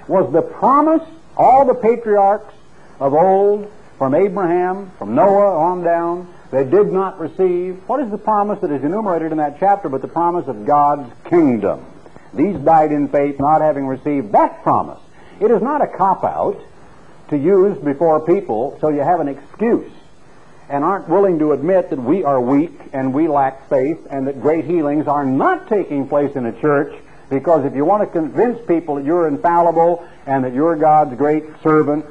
Was 0.07 0.31
the 0.31 0.41
promise 0.41 1.07
all 1.35 1.65
the 1.65 1.73
patriarchs 1.73 2.53
of 2.99 3.13
old, 3.13 3.71
from 3.97 4.15
Abraham, 4.15 4.91
from 4.97 5.15
Noah 5.15 5.57
on 5.57 5.83
down, 5.83 6.33
they 6.51 6.63
did 6.63 6.91
not 6.91 7.19
receive? 7.19 7.81
What 7.87 7.99
is 7.99 8.11
the 8.11 8.17
promise 8.17 8.59
that 8.59 8.71
is 8.71 8.83
enumerated 8.83 9.31
in 9.31 9.37
that 9.37 9.59
chapter 9.59 9.89
but 9.89 10.01
the 10.01 10.07
promise 10.07 10.47
of 10.47 10.65
God's 10.65 11.11
kingdom? 11.29 11.85
These 12.33 12.57
died 12.57 12.91
in 12.91 13.07
faith, 13.09 13.39
not 13.39 13.61
having 13.61 13.87
received 13.87 14.31
that 14.31 14.63
promise. 14.63 14.99
It 15.39 15.51
is 15.51 15.61
not 15.61 15.81
a 15.81 15.87
cop 15.87 16.23
out 16.23 16.59
to 17.29 17.37
use 17.37 17.77
before 17.77 18.19
people 18.25 18.77
so 18.81 18.89
you 18.89 19.01
have 19.01 19.19
an 19.19 19.27
excuse 19.27 19.91
and 20.69 20.83
aren't 20.83 21.09
willing 21.09 21.39
to 21.39 21.51
admit 21.51 21.89
that 21.89 21.99
we 21.99 22.23
are 22.23 22.39
weak 22.39 22.73
and 22.93 23.13
we 23.13 23.27
lack 23.27 23.69
faith 23.69 23.99
and 24.09 24.27
that 24.27 24.41
great 24.41 24.65
healings 24.65 25.07
are 25.07 25.25
not 25.25 25.67
taking 25.67 26.07
place 26.07 26.35
in 26.35 26.45
a 26.45 26.61
church 26.61 26.93
because 27.29 27.65
if 27.65 27.75
you 27.75 27.85
want 27.85 28.01
to 28.01 28.07
convince 28.07 28.59
people 28.67 28.95
that 28.95 29.05
you're 29.05 29.27
infallible 29.27 30.07
and 30.25 30.43
that 30.43 30.53
you're 30.53 30.75
God's 30.75 31.15
great 31.15 31.43
servant, 31.61 32.05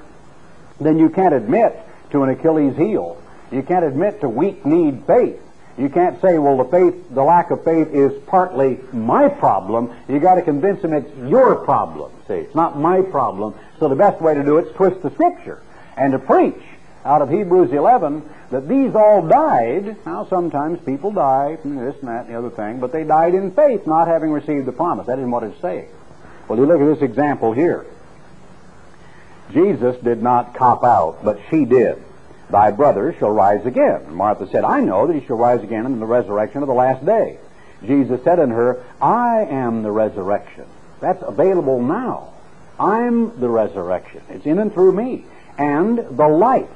then 0.80 0.98
you 0.98 1.08
can't 1.08 1.35
admit 1.35 1.78
to 2.11 2.22
an 2.22 2.30
Achilles 2.30 2.76
heel. 2.76 3.20
You 3.50 3.62
can't 3.62 3.85
admit 3.85 4.20
to 4.20 4.28
weak 4.28 4.64
need 4.66 5.04
faith. 5.06 5.40
You 5.78 5.88
can't 5.88 6.20
say, 6.20 6.38
well, 6.38 6.58
the 6.58 6.64
faith, 6.64 7.14
the 7.14 7.22
lack 7.22 7.50
of 7.50 7.64
faith 7.64 7.88
is 7.92 8.12
partly 8.26 8.78
my 8.92 9.28
problem. 9.28 9.94
You 10.08 10.18
got 10.20 10.35
to 10.35 10.42
convince 10.42 10.82
them 10.82 10.92
it's 10.92 11.11
your 11.28 11.56
problem. 11.56 12.12
See, 12.28 12.35
it's 12.35 12.54
not 12.54 12.78
my 12.78 13.00
problem. 13.00 13.54
So 13.78 13.88
the 13.88 13.96
best 13.96 14.20
way 14.20 14.35
to 14.35 14.44
do 14.44 14.58
it 14.58 14.68
is 14.68 14.74
twist 14.74 15.02
the 15.02 15.11
scripture 15.11 15.62
and 15.96 16.12
to 16.12 16.18
preach 16.18 16.62
out 17.04 17.22
of 17.22 17.30
Hebrews 17.30 17.72
11 17.72 18.22
that 18.50 18.68
these 18.68 18.94
all 18.94 19.26
died. 19.26 19.96
Now, 20.04 20.26
sometimes 20.26 20.78
people 20.85 21.11
die, 21.11 21.58
and 21.64 21.78
this 21.78 21.96
and 22.00 22.08
that 22.08 22.26
and 22.26 22.35
the 22.35 22.38
other 22.38 22.50
thing, 22.50 22.78
but 22.78 22.92
they 22.92 23.04
died 23.04 23.35
in 23.35 23.50
faith, 23.52 23.87
not 23.87 24.08
having 24.08 24.30
received 24.30 24.66
the 24.66 24.72
promise. 24.72 25.06
That 25.06 25.18
isn't 25.18 25.30
what 25.30 25.42
it's 25.42 25.61
saying. 25.61 25.88
Well, 26.48 26.58
you 26.58 26.66
look 26.66 26.80
at 26.80 26.87
this 26.87 27.02
example 27.02 27.52
here. 27.52 27.87
Jesus 29.52 29.96
did 30.02 30.22
not 30.22 30.54
cop 30.54 30.85
out, 30.85 31.24
but 31.24 31.40
she 31.50 31.64
did. 31.64 32.02
Thy 32.52 32.70
brother 32.70 33.16
shall 33.18 33.30
rise 33.30 33.64
again. 33.64 34.14
Martha 34.14 34.46
said, 34.46 34.62
I 34.62 34.80
know 34.80 35.06
that 35.06 35.18
he 35.18 35.26
shall 35.26 35.38
rise 35.38 35.62
again 35.62 35.86
in 35.86 35.98
the 35.98 36.06
resurrection 36.06 36.60
of 36.60 36.68
the 36.68 36.74
last 36.74 37.04
day. 37.04 37.38
Jesus 37.82 38.22
said 38.22 38.38
unto 38.38 38.54
her, 38.54 38.84
I 39.00 39.46
am 39.46 39.82
the 39.82 39.90
resurrection. 39.90 40.66
That's 41.00 41.22
available 41.22 41.82
now. 41.82 42.34
I'm 42.78 43.40
the 43.40 43.48
resurrection. 43.48 44.20
It's 44.28 44.44
in 44.44 44.58
and 44.58 44.70
through 44.70 44.92
me. 44.92 45.24
And 45.56 45.98
the 45.98 46.28
life. 46.28 46.68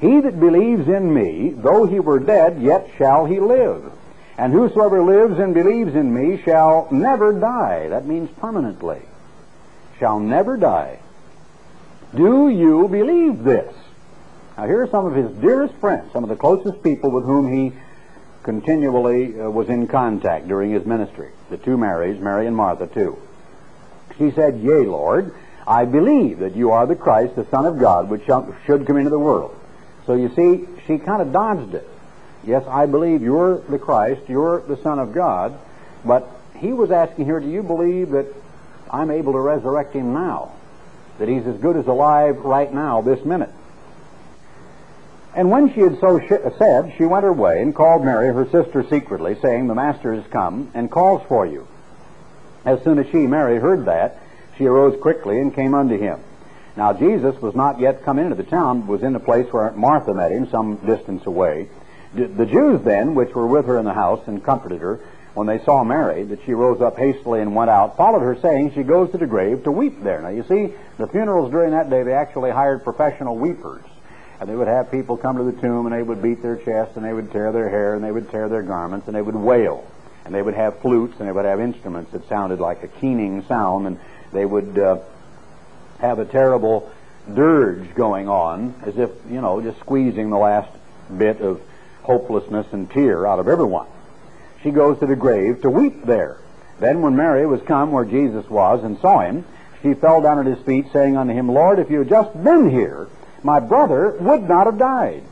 He 0.00 0.20
that 0.20 0.40
believes 0.40 0.88
in 0.88 1.12
me, 1.12 1.50
though 1.50 1.84
he 1.84 2.00
were 2.00 2.18
dead, 2.18 2.62
yet 2.62 2.88
shall 2.96 3.26
he 3.26 3.40
live. 3.40 3.92
And 4.38 4.54
whosoever 4.54 5.02
lives 5.02 5.38
and 5.38 5.52
believes 5.52 5.94
in 5.94 6.14
me 6.14 6.40
shall 6.42 6.88
never 6.90 7.38
die. 7.38 7.88
That 7.88 8.06
means 8.06 8.30
permanently. 8.40 9.02
Shall 9.98 10.18
never 10.18 10.56
die. 10.56 11.00
Do 12.14 12.48
you 12.48 12.88
believe 12.88 13.44
this? 13.44 13.74
Now, 14.58 14.66
here 14.66 14.82
are 14.82 14.88
some 14.88 15.06
of 15.06 15.14
his 15.14 15.30
dearest 15.40 15.72
friends, 15.74 16.12
some 16.12 16.24
of 16.24 16.28
the 16.28 16.34
closest 16.34 16.82
people 16.82 17.12
with 17.12 17.24
whom 17.24 17.52
he 17.52 17.72
continually 18.42 19.40
uh, 19.40 19.48
was 19.48 19.68
in 19.68 19.86
contact 19.86 20.48
during 20.48 20.72
his 20.72 20.84
ministry. 20.84 21.30
The 21.48 21.58
two 21.58 21.76
Marys, 21.76 22.18
Mary 22.18 22.48
and 22.48 22.56
Martha, 22.56 22.88
too. 22.88 23.16
She 24.18 24.32
said, 24.32 24.58
Yea, 24.58 24.80
Lord, 24.80 25.32
I 25.64 25.84
believe 25.84 26.40
that 26.40 26.56
you 26.56 26.72
are 26.72 26.88
the 26.88 26.96
Christ, 26.96 27.36
the 27.36 27.46
Son 27.52 27.66
of 27.66 27.78
God, 27.78 28.10
which 28.10 28.22
should 28.26 28.84
come 28.84 28.96
into 28.96 29.10
the 29.10 29.18
world. 29.18 29.56
So 30.06 30.14
you 30.14 30.34
see, 30.34 30.66
she 30.88 30.98
kind 30.98 31.22
of 31.22 31.32
dodged 31.32 31.74
it. 31.74 31.88
Yes, 32.44 32.64
I 32.66 32.86
believe 32.86 33.22
you're 33.22 33.58
the 33.58 33.78
Christ, 33.78 34.22
you're 34.28 34.62
the 34.62 34.82
Son 34.82 34.98
of 34.98 35.12
God, 35.12 35.56
but 36.04 36.28
he 36.56 36.72
was 36.72 36.90
asking 36.90 37.26
here, 37.26 37.38
do 37.38 37.48
you 37.48 37.62
believe 37.62 38.10
that 38.10 38.26
I'm 38.90 39.12
able 39.12 39.34
to 39.34 39.40
resurrect 39.40 39.94
him 39.94 40.14
now? 40.14 40.50
That 41.20 41.28
he's 41.28 41.46
as 41.46 41.58
good 41.58 41.76
as 41.76 41.86
alive 41.86 42.38
right 42.38 42.74
now, 42.74 43.02
this 43.02 43.24
minute? 43.24 43.50
And 45.34 45.50
when 45.50 45.72
she 45.72 45.80
had 45.80 46.00
so 46.00 46.18
sh- 46.20 46.58
said, 46.58 46.94
she 46.96 47.04
went 47.04 47.24
her 47.24 47.32
way 47.32 47.62
and 47.62 47.74
called 47.74 48.04
Mary, 48.04 48.32
her 48.32 48.48
sister, 48.50 48.84
secretly, 48.88 49.36
saying, 49.40 49.66
The 49.66 49.74
Master 49.74 50.12
is 50.12 50.24
come 50.30 50.70
and 50.74 50.90
calls 50.90 51.22
for 51.28 51.46
you. 51.46 51.66
As 52.64 52.82
soon 52.82 52.98
as 52.98 53.06
she, 53.06 53.18
Mary, 53.18 53.58
heard 53.58 53.84
that, 53.86 54.18
she 54.56 54.66
arose 54.66 55.00
quickly 55.00 55.40
and 55.40 55.54
came 55.54 55.74
unto 55.74 55.96
him. 55.96 56.20
Now 56.76 56.92
Jesus 56.92 57.40
was 57.40 57.54
not 57.54 57.80
yet 57.80 58.04
come 58.04 58.18
into 58.18 58.34
the 58.34 58.42
town, 58.42 58.80
but 58.80 58.88
was 58.88 59.02
in 59.02 59.12
the 59.12 59.20
place 59.20 59.52
where 59.52 59.72
Martha 59.72 60.14
met 60.14 60.32
him, 60.32 60.48
some 60.50 60.76
distance 60.76 61.26
away. 61.26 61.68
The 62.14 62.46
Jews 62.46 62.82
then, 62.84 63.14
which 63.14 63.34
were 63.34 63.46
with 63.46 63.66
her 63.66 63.78
in 63.78 63.84
the 63.84 63.92
house 63.92 64.22
and 64.26 64.42
comforted 64.42 64.80
her, 64.80 65.00
when 65.34 65.46
they 65.46 65.62
saw 65.64 65.84
Mary, 65.84 66.24
that 66.24 66.40
she 66.44 66.52
rose 66.52 66.80
up 66.80 66.96
hastily 66.96 67.40
and 67.40 67.54
went 67.54 67.70
out, 67.70 67.96
followed 67.96 68.20
her, 68.20 68.36
saying, 68.40 68.72
She 68.74 68.82
goes 68.82 69.10
to 69.12 69.18
the 69.18 69.26
grave 69.26 69.64
to 69.64 69.70
weep 69.70 70.02
there. 70.02 70.20
Now 70.22 70.30
you 70.30 70.42
see, 70.48 70.72
the 70.96 71.06
funerals 71.06 71.50
during 71.50 71.72
that 71.72 71.90
day, 71.90 72.02
they 72.02 72.14
actually 72.14 72.50
hired 72.50 72.82
professional 72.82 73.36
weepers. 73.36 73.84
And 74.40 74.48
they 74.48 74.54
would 74.54 74.68
have 74.68 74.90
people 74.90 75.16
come 75.16 75.36
to 75.36 75.42
the 75.42 75.60
tomb 75.60 75.86
and 75.86 75.94
they 75.94 76.02
would 76.02 76.22
beat 76.22 76.42
their 76.42 76.56
chest 76.56 76.92
and 76.96 77.04
they 77.04 77.12
would 77.12 77.32
tear 77.32 77.50
their 77.52 77.68
hair 77.68 77.94
and 77.94 78.04
they 78.04 78.12
would 78.12 78.30
tear 78.30 78.48
their 78.48 78.62
garments 78.62 79.06
and 79.06 79.16
they 79.16 79.22
would 79.22 79.34
wail. 79.34 79.84
And 80.24 80.34
they 80.34 80.42
would 80.42 80.54
have 80.54 80.80
flutes 80.80 81.14
and 81.18 81.28
they 81.28 81.32
would 81.32 81.44
have 81.44 81.60
instruments 81.60 82.12
that 82.12 82.28
sounded 82.28 82.60
like 82.60 82.82
a 82.82 82.88
keening 82.88 83.44
sound 83.46 83.86
and 83.86 83.98
they 84.32 84.44
would 84.44 84.78
uh, 84.78 84.98
have 85.98 86.18
a 86.18 86.24
terrible 86.24 86.90
dirge 87.34 87.94
going 87.94 88.28
on 88.28 88.74
as 88.86 88.96
if, 88.96 89.10
you 89.28 89.40
know, 89.40 89.60
just 89.60 89.80
squeezing 89.80 90.30
the 90.30 90.38
last 90.38 90.70
bit 91.16 91.40
of 91.40 91.60
hopelessness 92.02 92.66
and 92.72 92.90
tear 92.90 93.26
out 93.26 93.38
of 93.38 93.48
everyone. 93.48 93.86
She 94.62 94.70
goes 94.70 94.98
to 95.00 95.06
the 95.06 95.16
grave 95.16 95.62
to 95.62 95.70
weep 95.70 96.04
there. 96.04 96.38
Then 96.80 97.02
when 97.02 97.16
Mary 97.16 97.46
was 97.46 97.60
come 97.62 97.92
where 97.92 98.04
Jesus 98.04 98.48
was 98.48 98.84
and 98.84 98.98
saw 99.00 99.20
him, 99.20 99.44
she 99.82 99.94
fell 99.94 100.20
down 100.20 100.38
at 100.38 100.46
his 100.46 100.64
feet, 100.64 100.86
saying 100.92 101.16
unto 101.16 101.32
him, 101.32 101.48
Lord, 101.48 101.78
if 101.78 101.90
you 101.90 101.98
had 102.00 102.08
just 102.08 102.44
been 102.44 102.70
here, 102.70 103.08
my 103.42 103.60
brother 103.60 104.16
would 104.20 104.48
not 104.48 104.66
have 104.66 104.78
died. 104.78 105.22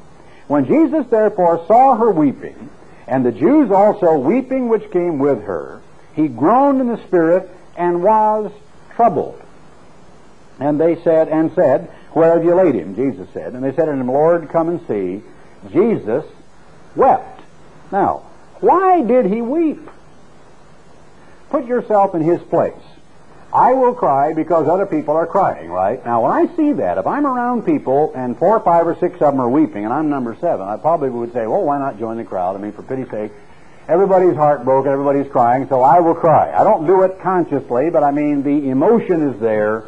When 0.46 0.66
Jesus 0.66 1.06
therefore 1.10 1.64
saw 1.66 1.96
her 1.96 2.10
weeping, 2.10 2.70
and 3.08 3.24
the 3.24 3.32
Jews 3.32 3.70
also 3.70 4.16
weeping 4.16 4.68
which 4.68 4.90
came 4.90 5.18
with 5.18 5.42
her, 5.44 5.80
he 6.14 6.28
groaned 6.28 6.80
in 6.80 6.88
the 6.88 7.02
spirit 7.06 7.48
and 7.76 8.02
was 8.02 8.50
troubled. 8.94 9.40
And 10.58 10.80
they 10.80 11.00
said, 11.02 11.28
and 11.28 11.52
said, 11.54 11.90
Where 12.12 12.32
have 12.32 12.44
you 12.44 12.54
laid 12.54 12.74
him? 12.74 12.96
Jesus 12.96 13.28
said. 13.32 13.52
And 13.52 13.62
they 13.62 13.74
said 13.74 13.88
unto 13.88 14.00
him, 14.00 14.08
Lord, 14.08 14.48
come 14.48 14.68
and 14.68 14.86
see. 14.86 15.22
Jesus 15.70 16.24
wept. 16.94 17.42
Now, 17.92 18.22
why 18.60 19.02
did 19.02 19.26
he 19.26 19.42
weep? 19.42 19.90
Put 21.50 21.66
yourself 21.66 22.14
in 22.14 22.22
his 22.22 22.40
place. 22.42 22.72
I 23.56 23.72
will 23.72 23.94
cry 23.94 24.34
because 24.34 24.68
other 24.68 24.84
people 24.84 25.16
are 25.16 25.26
crying, 25.26 25.70
right? 25.70 26.04
Now, 26.04 26.24
when 26.24 26.30
I 26.30 26.54
see 26.56 26.72
that, 26.72 26.98
if 26.98 27.06
I'm 27.06 27.24
around 27.24 27.64
people 27.64 28.12
and 28.14 28.38
four, 28.38 28.58
or 28.58 28.60
five, 28.60 28.86
or 28.86 28.94
six 28.96 29.14
of 29.14 29.32
them 29.32 29.40
are 29.40 29.48
weeping, 29.48 29.82
and 29.82 29.94
I'm 29.94 30.10
number 30.10 30.36
seven, 30.38 30.68
I 30.68 30.76
probably 30.76 31.08
would 31.08 31.32
say, 31.32 31.46
well, 31.46 31.62
why 31.62 31.78
not 31.78 31.98
join 31.98 32.18
the 32.18 32.24
crowd? 32.24 32.54
I 32.54 32.58
mean, 32.58 32.72
for 32.72 32.82
pity's 32.82 33.10
sake, 33.10 33.32
everybody's 33.88 34.36
heartbroken, 34.36 34.92
everybody's 34.92 35.32
crying, 35.32 35.66
so 35.70 35.80
I 35.80 36.00
will 36.00 36.14
cry. 36.14 36.52
I 36.52 36.64
don't 36.64 36.86
do 36.86 37.00
it 37.04 37.18
consciously, 37.20 37.88
but 37.88 38.02
I 38.02 38.10
mean, 38.10 38.42
the 38.42 38.68
emotion 38.68 39.30
is 39.30 39.40
there, 39.40 39.84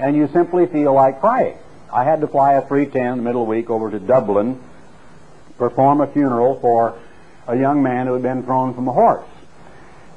and 0.00 0.16
you 0.16 0.28
simply 0.32 0.66
feel 0.66 0.92
like 0.92 1.20
crying. 1.20 1.56
I 1.92 2.02
had 2.02 2.20
to 2.22 2.26
fly 2.26 2.54
a 2.54 2.66
310 2.66 3.12
in 3.12 3.18
the 3.18 3.22
middle 3.22 3.42
of 3.42 3.46
the 3.46 3.50
week 3.50 3.70
over 3.70 3.92
to 3.92 4.00
Dublin, 4.00 4.60
perform 5.56 6.00
a 6.00 6.08
funeral 6.08 6.58
for 6.58 6.98
a 7.46 7.56
young 7.56 7.80
man 7.80 8.08
who 8.08 8.14
had 8.14 8.22
been 8.22 8.42
thrown 8.42 8.74
from 8.74 8.88
a 8.88 8.92
horse 8.92 9.24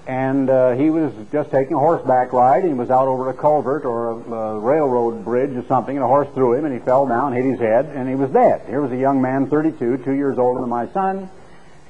and 0.07 0.49
uh, 0.49 0.71
he 0.71 0.89
was 0.89 1.11
just 1.33 1.51
taking 1.51 1.73
a 1.73 1.79
horseback 1.79 2.31
ride. 2.31 2.63
And 2.63 2.69
he 2.69 2.73
was 2.73 2.89
out 2.89 3.09
over 3.09 3.29
a 3.29 3.33
culvert 3.33 3.83
or 3.83 4.11
a, 4.11 4.15
a, 4.15 4.59
railroad 4.59 5.25
bridge 5.25 5.51
or 5.51 5.65
something, 5.67 5.95
and 5.95 6.03
a 6.03 6.07
horse 6.07 6.29
threw 6.33 6.53
him, 6.53 6.63
and 6.63 6.73
he 6.73 6.79
fell 6.79 7.05
down, 7.05 7.33
hit 7.33 7.43
his 7.43 7.59
head, 7.59 7.87
and 7.87 8.07
he 8.07 8.15
was 8.15 8.29
dead. 8.31 8.65
Here 8.67 8.79
was 8.79 8.91
a 8.93 8.97
young 8.97 9.21
man, 9.21 9.47
32, 9.47 9.97
two 9.97 10.13
years 10.13 10.37
older 10.37 10.61
than 10.61 10.69
my 10.69 10.87
son, 10.87 11.29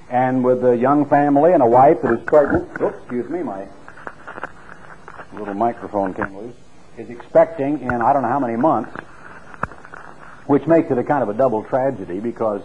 and 0.09 0.43
with 0.43 0.65
a 0.65 0.75
young 0.75 1.07
family 1.07 1.53
and 1.53 1.61
a 1.61 1.67
wife 1.67 2.01
that 2.01 2.11
is 2.11 2.23
pregnant. 2.25 2.67
Oops, 2.81 2.97
excuse 2.97 3.29
me, 3.29 3.43
my 3.43 3.67
little 5.33 5.53
microphone 5.53 6.15
came 6.15 6.35
loose. 6.35 6.55
Is 6.97 7.11
expecting 7.11 7.81
in 7.81 7.91
I 7.91 8.11
don't 8.11 8.23
know 8.23 8.29
how 8.29 8.39
many 8.39 8.55
months, 8.55 8.89
which 10.47 10.65
makes 10.65 10.89
it 10.89 10.97
a 10.97 11.03
kind 11.03 11.21
of 11.21 11.29
a 11.29 11.35
double 11.35 11.63
tragedy 11.63 12.19
because 12.19 12.63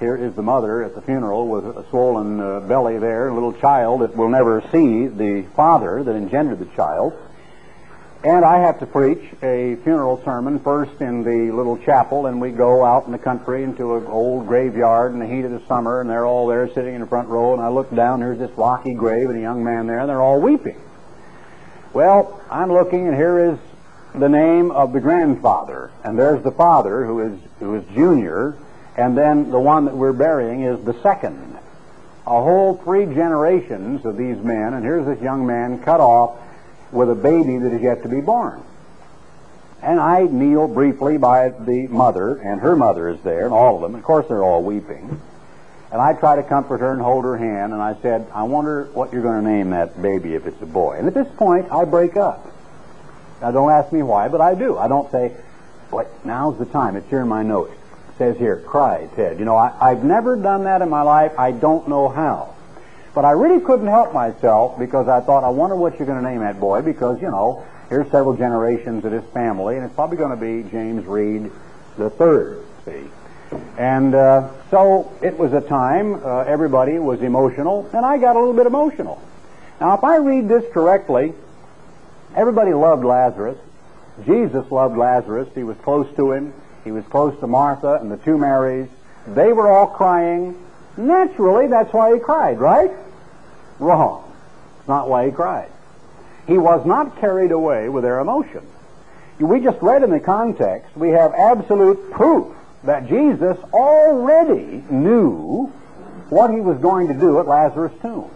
here 0.00 0.16
is 0.16 0.34
the 0.34 0.42
mother 0.42 0.82
at 0.82 0.94
the 0.94 1.00
funeral 1.00 1.46
with 1.48 1.64
a 1.64 1.88
swollen 1.90 2.40
uh, 2.40 2.60
belly 2.60 2.98
there, 2.98 3.28
a 3.28 3.34
little 3.34 3.52
child 3.52 4.00
that 4.00 4.16
will 4.16 4.28
never 4.28 4.60
see 4.72 5.06
the 5.06 5.46
father 5.54 6.02
that 6.02 6.14
engendered 6.14 6.58
the 6.58 6.76
child. 6.76 7.12
And 8.24 8.44
I 8.44 8.58
have 8.60 8.80
to 8.80 8.86
preach 8.86 9.22
a 9.42 9.76
funeral 9.84 10.22
sermon 10.24 10.58
first 10.58 11.00
in 11.00 11.22
the 11.24 11.54
little 11.54 11.76
chapel, 11.76 12.26
and 12.26 12.40
we 12.40 12.50
go 12.50 12.82
out 12.84 13.04
in 13.04 13.12
the 13.12 13.18
country 13.18 13.62
into 13.62 13.96
an 13.96 14.06
old 14.06 14.46
graveyard 14.46 15.12
in 15.12 15.18
the 15.18 15.26
heat 15.26 15.44
of 15.44 15.50
the 15.50 15.60
summer, 15.66 16.00
and 16.00 16.08
they're 16.08 16.26
all 16.26 16.46
there 16.46 16.66
sitting 16.72 16.94
in 16.94 17.02
the 17.02 17.06
front 17.06 17.28
row, 17.28 17.52
and 17.52 17.62
I 17.62 17.68
look 17.68 17.94
down, 17.94 18.20
there's 18.20 18.38
this 18.38 18.50
rocky 18.56 18.94
grave 18.94 19.28
and 19.28 19.38
a 19.38 19.42
young 19.42 19.62
man 19.62 19.86
there, 19.86 19.98
and 19.98 20.08
they're 20.08 20.22
all 20.22 20.40
weeping. 20.40 20.80
Well, 21.92 22.40
I'm 22.50 22.72
looking, 22.72 23.06
and 23.06 23.14
here 23.14 23.52
is 23.52 23.58
the 24.14 24.28
name 24.28 24.70
of 24.70 24.92
the 24.92 25.00
grandfather, 25.00 25.90
and 26.02 26.18
there's 26.18 26.42
the 26.42 26.50
father 26.50 27.04
who 27.04 27.20
is 27.20 27.38
who 27.60 27.74
is 27.74 27.84
junior, 27.94 28.56
and 28.96 29.16
then 29.16 29.50
the 29.50 29.60
one 29.60 29.86
that 29.86 29.96
we're 29.96 30.12
burying 30.12 30.62
is 30.62 30.84
the 30.84 31.00
second. 31.02 31.58
A 32.26 32.30
whole 32.30 32.76
three 32.76 33.04
generations 33.06 34.04
of 34.04 34.16
these 34.16 34.38
men, 34.38 34.74
and 34.74 34.84
here's 34.84 35.06
this 35.06 35.20
young 35.20 35.46
man 35.46 35.82
cut 35.82 36.00
off 36.00 36.38
with 36.90 37.10
a 37.10 37.14
baby 37.14 37.58
that 37.58 37.72
is 37.72 37.82
yet 37.82 38.02
to 38.04 38.08
be 38.08 38.20
born. 38.20 38.62
And 39.82 40.00
I 40.00 40.22
kneel 40.22 40.68
briefly 40.68 41.18
by 41.18 41.50
the 41.50 41.86
mother, 41.88 42.36
and 42.36 42.60
her 42.60 42.76
mother 42.76 43.10
is 43.10 43.20
there, 43.20 43.44
and 43.44 43.52
all 43.52 43.76
of 43.76 43.82
them. 43.82 43.94
Of 43.94 44.02
course, 44.02 44.26
they're 44.28 44.42
all 44.42 44.62
weeping. 44.62 45.20
And 45.92 46.00
I 46.00 46.14
try 46.14 46.36
to 46.36 46.42
comfort 46.42 46.80
her 46.80 46.92
and 46.92 47.02
hold 47.02 47.24
her 47.24 47.36
hand, 47.36 47.72
and 47.72 47.82
I 47.82 47.94
said, 48.00 48.26
I 48.32 48.44
wonder 48.44 48.84
what 48.94 49.12
you're 49.12 49.22
going 49.22 49.44
to 49.44 49.50
name 49.50 49.70
that 49.70 50.00
baby 50.00 50.34
if 50.34 50.46
it's 50.46 50.60
a 50.62 50.66
boy. 50.66 50.96
And 50.98 51.06
at 51.06 51.14
this 51.14 51.28
point, 51.36 51.70
I 51.70 51.84
break 51.84 52.16
up. 52.16 52.50
Now, 53.42 53.50
don't 53.50 53.70
ask 53.70 53.92
me 53.92 54.02
why, 54.02 54.28
but 54.28 54.40
I 54.40 54.54
do. 54.54 54.78
I 54.78 54.88
don't 54.88 55.10
say, 55.12 55.32
Boy, 55.90 56.06
now's 56.24 56.58
the 56.58 56.64
time. 56.64 56.96
It's 56.96 57.08
here 57.10 57.20
in 57.20 57.28
my 57.28 57.42
notes 57.42 57.74
says 58.18 58.36
here, 58.38 58.56
cry, 58.58 59.08
Ted. 59.16 59.38
You 59.38 59.44
know, 59.44 59.56
I, 59.56 59.74
I've 59.80 60.04
never 60.04 60.36
done 60.36 60.64
that 60.64 60.82
in 60.82 60.88
my 60.88 61.02
life. 61.02 61.32
I 61.38 61.50
don't 61.52 61.88
know 61.88 62.08
how. 62.08 62.54
But 63.14 63.24
I 63.24 63.30
really 63.30 63.60
couldn't 63.64 63.86
help 63.86 64.12
myself 64.12 64.78
because 64.78 65.08
I 65.08 65.20
thought, 65.20 65.44
I 65.44 65.48
wonder 65.48 65.76
what 65.76 65.98
you're 65.98 66.06
going 66.06 66.22
to 66.22 66.28
name 66.28 66.40
that 66.40 66.58
boy 66.58 66.82
because, 66.82 67.20
you 67.22 67.30
know, 67.30 67.64
here's 67.88 68.10
several 68.10 68.36
generations 68.36 69.04
of 69.04 69.12
this 69.12 69.24
family, 69.32 69.76
and 69.76 69.84
it's 69.84 69.94
probably 69.94 70.16
going 70.16 70.30
to 70.30 70.36
be 70.36 70.68
James 70.68 71.06
Reed 71.06 71.50
the 71.96 72.10
third, 72.10 72.64
see. 72.84 73.04
And 73.78 74.14
uh, 74.14 74.50
so 74.70 75.12
it 75.22 75.38
was 75.38 75.52
a 75.52 75.60
time 75.60 76.14
uh, 76.24 76.40
everybody 76.40 76.98
was 76.98 77.22
emotional, 77.22 77.88
and 77.92 78.04
I 78.04 78.18
got 78.18 78.36
a 78.36 78.38
little 78.38 78.54
bit 78.54 78.66
emotional. 78.66 79.22
Now, 79.80 79.96
if 79.96 80.02
I 80.02 80.16
read 80.16 80.48
this 80.48 80.64
correctly, 80.72 81.34
everybody 82.34 82.72
loved 82.74 83.04
Lazarus. 83.04 83.58
Jesus 84.24 84.68
loved 84.70 84.96
Lazarus. 84.96 85.48
He 85.54 85.62
was 85.62 85.76
close 85.78 86.08
to 86.16 86.32
him. 86.32 86.52
He 86.84 86.92
was 86.92 87.04
close 87.06 87.38
to 87.40 87.46
Martha 87.46 87.94
and 87.94 88.10
the 88.10 88.18
two 88.18 88.36
Marys. 88.36 88.88
They 89.26 89.52
were 89.52 89.70
all 89.70 89.86
crying. 89.86 90.54
Naturally, 90.96 91.66
that's 91.66 91.92
why 91.92 92.14
he 92.14 92.20
cried, 92.20 92.60
right? 92.60 92.92
Wrong. 93.78 94.30
It's 94.78 94.88
not 94.88 95.08
why 95.08 95.26
he 95.26 95.32
cried. 95.32 95.70
He 96.46 96.58
was 96.58 96.84
not 96.86 97.18
carried 97.20 97.52
away 97.52 97.88
with 97.88 98.04
their 98.04 98.20
emotion. 98.20 98.66
We 99.40 99.60
just 99.60 99.80
read 99.80 100.02
in 100.02 100.10
the 100.10 100.20
context, 100.20 100.94
we 100.96 101.08
have 101.10 101.32
absolute 101.32 102.12
proof 102.12 102.54
that 102.84 103.08
Jesus 103.08 103.56
already 103.72 104.84
knew 104.90 105.72
what 106.28 106.52
he 106.52 106.60
was 106.60 106.78
going 106.78 107.08
to 107.08 107.14
do 107.14 107.40
at 107.40 107.48
Lazarus' 107.48 107.92
tomb. 108.02 108.30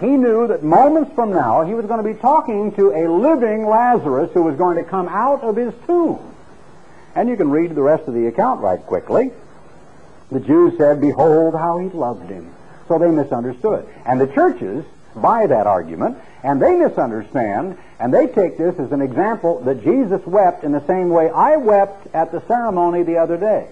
He 0.00 0.08
knew 0.08 0.48
that 0.48 0.62
moments 0.62 1.12
from 1.14 1.30
now 1.30 1.64
he 1.64 1.72
was 1.72 1.86
going 1.86 2.04
to 2.04 2.14
be 2.14 2.18
talking 2.18 2.72
to 2.72 2.90
a 2.90 3.08
living 3.08 3.66
Lazarus 3.66 4.30
who 4.34 4.42
was 4.42 4.56
going 4.56 4.76
to 4.76 4.84
come 4.84 5.08
out 5.08 5.42
of 5.42 5.56
his 5.56 5.72
tomb. 5.86 6.35
And 7.16 7.28
you 7.30 7.36
can 7.36 7.50
read 7.50 7.74
the 7.74 7.82
rest 7.82 8.06
of 8.06 8.14
the 8.14 8.26
account 8.26 8.60
right 8.60 8.80
quickly. 8.80 9.32
The 10.30 10.40
Jews 10.40 10.76
said, 10.76 11.00
Behold 11.00 11.54
how 11.54 11.78
he 11.78 11.88
loved 11.88 12.28
him. 12.28 12.52
So 12.88 12.98
they 12.98 13.10
misunderstood. 13.10 13.88
And 14.04 14.20
the 14.20 14.26
churches 14.28 14.84
buy 15.16 15.46
that 15.46 15.66
argument, 15.66 16.18
and 16.42 16.60
they 16.60 16.76
misunderstand, 16.76 17.78
and 17.98 18.12
they 18.12 18.26
take 18.26 18.58
this 18.58 18.78
as 18.78 18.92
an 18.92 19.00
example 19.00 19.60
that 19.60 19.82
Jesus 19.82 20.24
wept 20.26 20.62
in 20.62 20.72
the 20.72 20.86
same 20.86 21.08
way 21.08 21.30
I 21.30 21.56
wept 21.56 22.14
at 22.14 22.32
the 22.32 22.42
ceremony 22.46 23.02
the 23.02 23.16
other 23.16 23.38
day. 23.38 23.68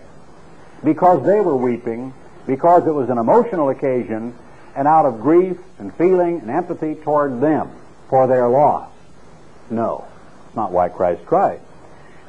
Because 0.83 1.25
they 1.27 1.41
were 1.41 1.57
weeping, 1.57 2.15
because 2.47 2.87
it 2.87 2.95
was 2.95 3.11
an 3.11 3.19
emotional 3.19 3.69
occasion, 3.69 4.35
and 4.75 4.89
out 4.89 5.07
of 5.07 5.21
grief 5.21 5.59
and 5.79 5.95
feeling 5.97 6.41
and 6.41 6.51
empathy 6.51 6.95
toward 6.95 7.41
them 7.41 7.71
for 8.09 8.27
their 8.27 8.49
loss. 8.49 8.91
No, 9.71 10.07
it's 10.47 10.57
not 10.57 10.73
why 10.73 10.89
Christ 10.89 11.25
cried. 11.27 11.61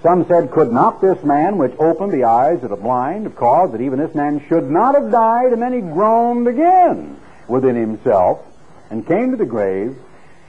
Some 0.04 0.28
said, 0.28 0.52
Could 0.52 0.72
not 0.72 1.02
this 1.02 1.24
man 1.24 1.58
which 1.58 1.74
opened 1.80 2.14
the 2.14 2.26
eyes 2.26 2.64
of 2.64 2.70
the 2.70 2.76
blind 2.76 3.24
have 3.24 3.36
caused 3.36 3.74
that 3.74 3.82
even 3.82 4.00
this 4.00 4.14
man 4.14 4.46
should 4.48 4.70
not 4.70 4.96
have 4.96 5.12
died? 5.12 5.54
And 5.54 5.62
then 5.62 5.74
he 5.74 5.82
groaned 5.82 6.48
again 6.48 7.20
within 7.48 7.76
himself 7.76 8.40
and 8.90 9.08
came 9.08 9.32
to 9.32 9.38
the 9.38 9.46
grave 9.46 9.98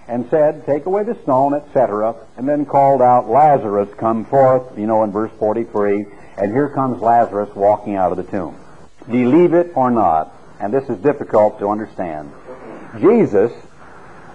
and 0.09 0.29
said, 0.31 0.67
Take 0.67 0.87
away 0.87 1.05
the 1.05 1.17
stone, 1.23 1.55
etc., 1.55 2.15
and 2.37 2.49
then 2.49 2.67
called 2.67 3.03
out, 3.03 3.29
Lazarus, 3.29 3.89
come 3.99 4.25
forth, 4.25 4.79
you 4.79 4.87
know, 4.87 5.03
in 5.05 5.11
verse 5.11 5.33
43. 5.39 6.07
And 6.39 6.53
here 6.53 6.69
comes 6.69 7.01
Lazarus 7.01 7.55
walking 7.55 7.97
out 7.97 8.13
of 8.13 8.19
the 8.19 8.31
tomb. 8.31 8.57
Believe 9.11 9.55
it 9.55 9.73
or 9.75 9.91
not, 9.91 10.35
and 10.61 10.73
this 10.73 10.89
is 10.89 10.99
difficult 10.99 11.59
to 11.61 11.69
understand, 11.69 12.31
Jesus 13.01 13.53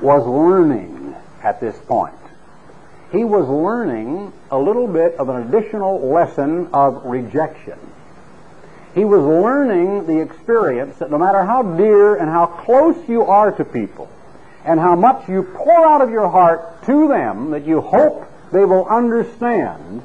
was 0.01 0.25
learning 0.25 1.15
at 1.43 1.59
this 1.59 1.77
point 1.85 2.15
he 3.11 3.23
was 3.23 3.47
learning 3.47 4.31
a 4.49 4.57
little 4.57 4.87
bit 4.87 5.15
of 5.15 5.29
an 5.29 5.47
additional 5.47 5.99
lesson 6.09 6.67
of 6.73 7.05
rejection. 7.05 7.77
He 8.95 9.05
was 9.05 9.21
learning 9.21 10.07
the 10.07 10.21
experience 10.21 10.97
that 10.99 11.11
no 11.11 11.17
matter 11.17 11.43
how 11.43 11.63
dear 11.63 12.15
and 12.15 12.29
how 12.29 12.45
close 12.45 12.97
you 13.07 13.23
are 13.23 13.51
to 13.51 13.65
people, 13.65 14.09
and 14.63 14.79
how 14.79 14.95
much 14.95 15.27
you 15.27 15.43
pour 15.43 15.85
out 15.85 16.01
of 16.01 16.09
your 16.09 16.29
heart 16.29 16.83
to 16.85 17.07
them, 17.07 17.51
that 17.51 17.65
you 17.65 17.81
hope 17.81 18.27
they 18.51 18.63
will 18.63 18.85
understand, 18.85 20.01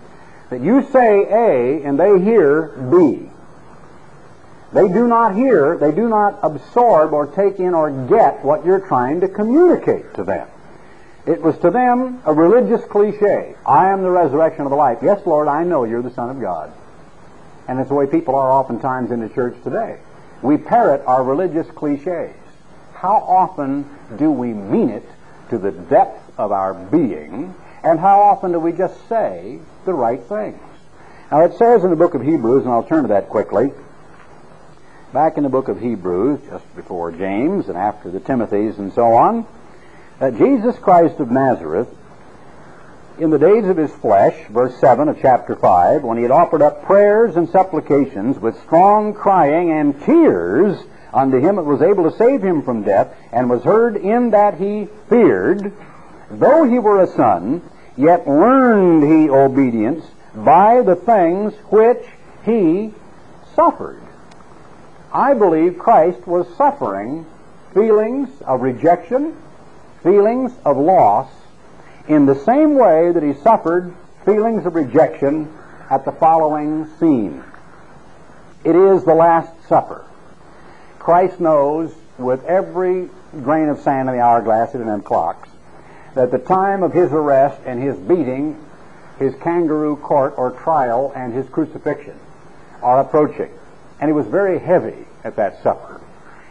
that 0.50 0.60
you 0.60 0.88
say 0.90 1.26
A 1.28 1.82
and 1.84 1.98
they 1.98 2.18
hear 2.20 2.68
B. 2.90 3.28
They 4.72 4.88
do 4.88 5.06
not 5.06 5.34
hear, 5.34 5.76
they 5.76 5.92
do 5.92 6.08
not 6.08 6.38
absorb 6.42 7.12
or 7.12 7.26
take 7.26 7.58
in 7.60 7.74
or 7.74 7.90
get 8.08 8.44
what 8.44 8.64
you're 8.64 8.86
trying 8.86 9.20
to 9.20 9.28
communicate 9.28 10.14
to 10.14 10.24
them. 10.24 10.48
It 11.26 11.42
was 11.42 11.58
to 11.58 11.70
them 11.70 12.22
a 12.24 12.32
religious 12.32 12.84
cliche. 12.84 13.56
I 13.66 13.90
am 13.90 14.02
the 14.02 14.10
resurrection 14.10 14.62
of 14.62 14.70
the 14.70 14.76
life. 14.76 14.98
Yes, 15.02 15.26
Lord, 15.26 15.48
I 15.48 15.64
know 15.64 15.84
you're 15.84 16.02
the 16.02 16.10
Son 16.10 16.30
of 16.30 16.40
God. 16.40 16.72
And 17.66 17.80
it's 17.80 17.88
the 17.88 17.94
way 17.94 18.06
people 18.06 18.36
are 18.36 18.50
oftentimes 18.50 19.10
in 19.10 19.20
the 19.20 19.28
church 19.28 19.56
today. 19.64 19.98
We 20.40 20.56
parrot 20.56 21.02
our 21.06 21.24
religious 21.24 21.66
cliches. 21.72 22.34
How 22.94 23.16
often 23.16 23.88
do 24.16 24.30
we 24.30 24.52
mean 24.52 24.90
it 24.90 25.08
to 25.50 25.58
the 25.58 25.72
depth 25.72 26.38
of 26.38 26.52
our 26.52 26.74
being, 26.74 27.54
and 27.82 27.98
how 27.98 28.20
often 28.20 28.52
do 28.52 28.60
we 28.60 28.72
just 28.72 29.08
say 29.08 29.58
the 29.84 29.94
right 29.94 30.22
things? 30.22 30.60
Now, 31.30 31.40
it 31.44 31.56
says 31.56 31.82
in 31.82 31.90
the 31.90 31.96
book 31.96 32.14
of 32.14 32.22
Hebrews, 32.22 32.64
and 32.64 32.72
I'll 32.72 32.84
turn 32.84 33.02
to 33.02 33.08
that 33.08 33.28
quickly, 33.28 33.72
back 35.12 35.36
in 35.36 35.42
the 35.42 35.48
book 35.48 35.68
of 35.68 35.80
Hebrews, 35.80 36.40
just 36.48 36.76
before 36.76 37.10
James 37.10 37.68
and 37.68 37.76
after 37.76 38.10
the 38.10 38.20
Timothys 38.20 38.78
and 38.78 38.92
so 38.92 39.14
on, 39.14 39.46
that 40.18 40.38
Jesus 40.38 40.76
Christ 40.78 41.20
of 41.20 41.30
Nazareth, 41.30 41.88
in 43.18 43.30
the 43.30 43.38
days 43.38 43.64
of 43.66 43.76
his 43.76 43.92
flesh, 43.92 44.46
verse 44.48 44.78
7 44.78 45.08
of 45.08 45.18
chapter 45.20 45.54
5, 45.54 46.02
when 46.02 46.16
he 46.16 46.22
had 46.22 46.30
offered 46.30 46.62
up 46.62 46.84
prayers 46.84 47.36
and 47.36 47.48
supplications 47.48 48.38
with 48.38 48.60
strong 48.62 49.14
crying 49.14 49.70
and 49.70 50.00
tears 50.02 50.78
unto 51.12 51.38
him 51.38 51.56
that 51.56 51.64
was 51.64 51.82
able 51.82 52.10
to 52.10 52.16
save 52.16 52.42
him 52.42 52.62
from 52.62 52.82
death, 52.82 53.14
and 53.32 53.48
was 53.48 53.62
heard 53.62 53.96
in 53.96 54.30
that 54.30 54.58
he 54.58 54.86
feared, 55.08 55.72
though 56.30 56.64
he 56.64 56.78
were 56.78 57.02
a 57.02 57.06
son, 57.06 57.62
yet 57.96 58.28
learned 58.28 59.02
he 59.02 59.30
obedience 59.30 60.04
by 60.34 60.82
the 60.82 60.96
things 60.96 61.54
which 61.70 62.04
he 62.44 62.92
suffered. 63.54 64.02
I 65.12 65.32
believe 65.32 65.78
Christ 65.78 66.26
was 66.26 66.46
suffering 66.56 67.24
feelings 67.72 68.28
of 68.42 68.60
rejection, 68.60 69.34
feelings 70.06 70.52
of 70.64 70.76
loss 70.76 71.28
in 72.06 72.26
the 72.26 72.34
same 72.44 72.76
way 72.76 73.10
that 73.10 73.24
he 73.24 73.34
suffered 73.42 73.92
feelings 74.24 74.64
of 74.64 74.76
rejection 74.76 75.52
at 75.90 76.04
the 76.04 76.12
following 76.12 76.86
scene. 77.00 77.42
It 78.62 78.76
is 78.76 79.02
the 79.02 79.14
Last 79.14 79.50
Supper. 79.66 80.04
Christ 81.00 81.40
knows 81.40 81.92
with 82.18 82.44
every 82.44 83.10
grain 83.42 83.68
of 83.68 83.80
sand 83.80 84.08
in 84.08 84.14
the 84.14 84.22
hourglass 84.22 84.74
and 84.74 84.82
in 84.82 84.86
them 84.86 85.02
clocks 85.02 85.48
that 86.14 86.30
the 86.30 86.38
time 86.38 86.84
of 86.84 86.92
his 86.92 87.10
arrest 87.10 87.60
and 87.66 87.82
his 87.82 87.96
beating, 87.96 88.64
his 89.18 89.34
kangaroo 89.42 89.96
court 89.96 90.34
or 90.36 90.52
trial, 90.52 91.12
and 91.16 91.34
his 91.34 91.48
crucifixion 91.48 92.18
are 92.80 93.00
approaching. 93.00 93.50
And 94.00 94.08
he 94.08 94.12
was 94.12 94.28
very 94.28 94.60
heavy 94.60 95.04
at 95.24 95.34
that 95.34 95.64
supper. 95.64 96.00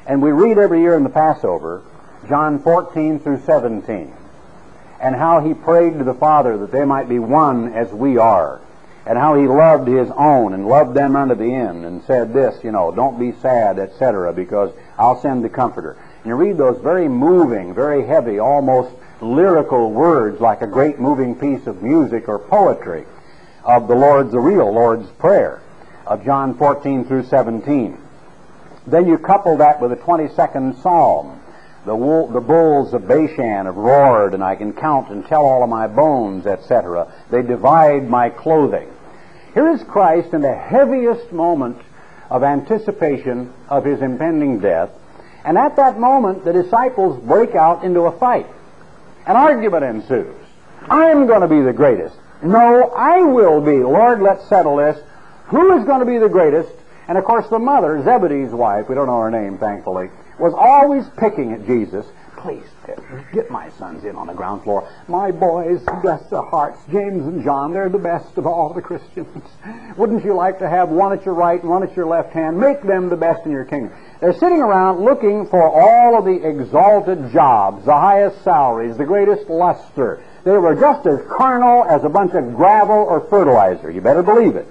And 0.05 0.21
we 0.21 0.31
read 0.31 0.57
every 0.57 0.81
year 0.81 0.97
in 0.97 1.03
the 1.03 1.09
Passover 1.09 1.83
John 2.27 2.59
14 2.59 3.19
through 3.19 3.41
17, 3.41 4.13
and 4.99 5.15
how 5.15 5.41
he 5.41 5.53
prayed 5.53 5.97
to 5.97 6.03
the 6.03 6.13
Father 6.13 6.57
that 6.57 6.71
they 6.71 6.85
might 6.85 7.09
be 7.09 7.19
one 7.19 7.73
as 7.73 7.91
we 7.91 8.17
are, 8.17 8.61
and 9.05 9.17
how 9.17 9.35
he 9.35 9.47
loved 9.47 9.87
his 9.87 10.09
own 10.11 10.53
and 10.53 10.67
loved 10.67 10.95
them 10.95 11.15
unto 11.15 11.35
the 11.35 11.53
end, 11.53 11.85
and 11.85 12.03
said 12.03 12.33
this, 12.33 12.63
you 12.63 12.71
know, 12.71 12.91
don't 12.91 13.19
be 13.19 13.31
sad, 13.41 13.77
etc., 13.77 14.33
because 14.33 14.71
I'll 14.97 15.21
send 15.21 15.43
the 15.43 15.49
Comforter. 15.49 15.97
And 16.23 16.25
you 16.25 16.35
read 16.35 16.57
those 16.57 16.81
very 16.81 17.07
moving, 17.07 17.73
very 17.73 18.05
heavy, 18.05 18.39
almost 18.39 18.91
lyrical 19.21 19.91
words 19.91 20.41
like 20.41 20.61
a 20.61 20.67
great 20.67 20.99
moving 20.99 21.35
piece 21.35 21.67
of 21.67 21.83
music 21.83 22.27
or 22.27 22.39
poetry 22.39 23.05
of 23.63 23.87
the 23.87 23.95
Lord's, 23.95 24.31
the 24.31 24.39
real 24.39 24.71
Lord's 24.71 25.09
Prayer 25.11 25.61
of 26.05 26.23
John 26.23 26.55
14 26.57 27.05
through 27.05 27.25
17. 27.25 27.97
Then 28.87 29.07
you 29.07 29.17
couple 29.17 29.57
that 29.57 29.81
with 29.81 29.91
the 29.91 29.97
22nd 29.97 30.81
Psalm 30.81 31.41
the, 31.85 31.95
wool, 31.95 32.27
the 32.27 32.41
bulls 32.41 32.93
of 32.93 33.07
Bashan 33.07 33.65
have 33.65 33.75
roared, 33.75 34.33
and 34.33 34.43
I 34.43 34.55
can 34.55 34.73
count 34.73 35.09
and 35.09 35.25
tell 35.25 35.45
all 35.45 35.63
of 35.63 35.69
my 35.69 35.87
bones, 35.87 36.45
etc. 36.45 37.11
They 37.29 37.41
divide 37.41 38.09
my 38.09 38.29
clothing. 38.29 38.89
Here 39.53 39.69
is 39.69 39.83
Christ 39.83 40.33
in 40.33 40.41
the 40.41 40.55
heaviest 40.55 41.31
moment 41.31 41.77
of 42.29 42.43
anticipation 42.43 43.53
of 43.69 43.85
his 43.85 44.01
impending 44.01 44.59
death. 44.59 44.89
And 45.45 45.57
at 45.57 45.75
that 45.75 45.99
moment, 45.99 46.43
the 46.43 46.53
disciples 46.53 47.21
break 47.23 47.53
out 47.53 47.83
into 47.83 48.01
a 48.01 48.19
fight. 48.19 48.47
An 49.27 49.35
argument 49.35 49.83
ensues. 49.83 50.35
I'm 50.89 51.27
going 51.27 51.41
to 51.41 51.47
be 51.47 51.61
the 51.61 51.73
greatest. 51.73 52.15
No, 52.41 52.89
I 52.95 53.21
will 53.21 53.61
be. 53.61 53.77
Lord, 53.77 54.21
let's 54.21 54.47
settle 54.49 54.77
this. 54.77 54.97
Who 55.47 55.77
is 55.77 55.85
going 55.85 55.99
to 55.99 56.05
be 56.05 56.17
the 56.17 56.29
greatest? 56.29 56.71
And 57.07 57.17
of 57.17 57.23
course, 57.23 57.47
the 57.49 57.59
mother, 57.59 58.03
Zebedee's 58.03 58.51
wife, 58.51 58.89
we 58.89 58.95
don't 58.95 59.07
know 59.07 59.21
her 59.21 59.31
name, 59.31 59.57
thankfully, 59.57 60.09
was 60.39 60.53
always 60.53 61.05
picking 61.17 61.53
at 61.53 61.65
Jesus. 61.65 62.05
Please, 62.37 62.65
uh, 62.87 62.93
get 63.33 63.49
my 63.49 63.69
sons 63.71 64.03
in 64.03 64.15
on 64.15 64.27
the 64.27 64.33
ground 64.33 64.61
floor. 64.63 64.87
My 65.07 65.31
boys, 65.31 65.81
bless 66.03 66.29
their 66.29 66.43
hearts, 66.43 66.79
James 66.91 67.25
and 67.25 67.43
John, 67.43 67.73
they're 67.73 67.89
the 67.89 67.97
best 67.97 68.37
of 68.37 68.45
all 68.45 68.71
the 68.71 68.81
Christians. 68.81 69.43
Wouldn't 69.97 70.23
you 70.23 70.35
like 70.35 70.59
to 70.59 70.69
have 70.69 70.89
one 70.89 71.11
at 71.11 71.25
your 71.25 71.33
right 71.33 71.59
and 71.59 71.69
one 71.69 71.81
at 71.81 71.95
your 71.95 72.05
left 72.05 72.33
hand? 72.33 72.59
Make 72.59 72.83
them 72.83 73.09
the 73.09 73.17
best 73.17 73.45
in 73.45 73.51
your 73.51 73.65
kingdom. 73.65 73.93
They're 74.19 74.33
sitting 74.33 74.61
around 74.61 75.03
looking 75.03 75.47
for 75.47 75.63
all 75.63 76.17
of 76.17 76.25
the 76.25 76.47
exalted 76.47 77.31
jobs, 77.31 77.85
the 77.85 77.93
highest 77.93 78.43
salaries, 78.43 78.97
the 78.97 79.05
greatest 79.05 79.49
luster. 79.49 80.21
They 80.43 80.57
were 80.57 80.75
just 80.75 81.07
as 81.07 81.19
carnal 81.27 81.85
as 81.85 82.03
a 82.03 82.09
bunch 82.09 82.33
of 82.33 82.55
gravel 82.55 82.95
or 82.95 83.21
fertilizer. 83.21 83.89
You 83.89 84.01
better 84.01 84.21
believe 84.21 84.55
it. 84.55 84.67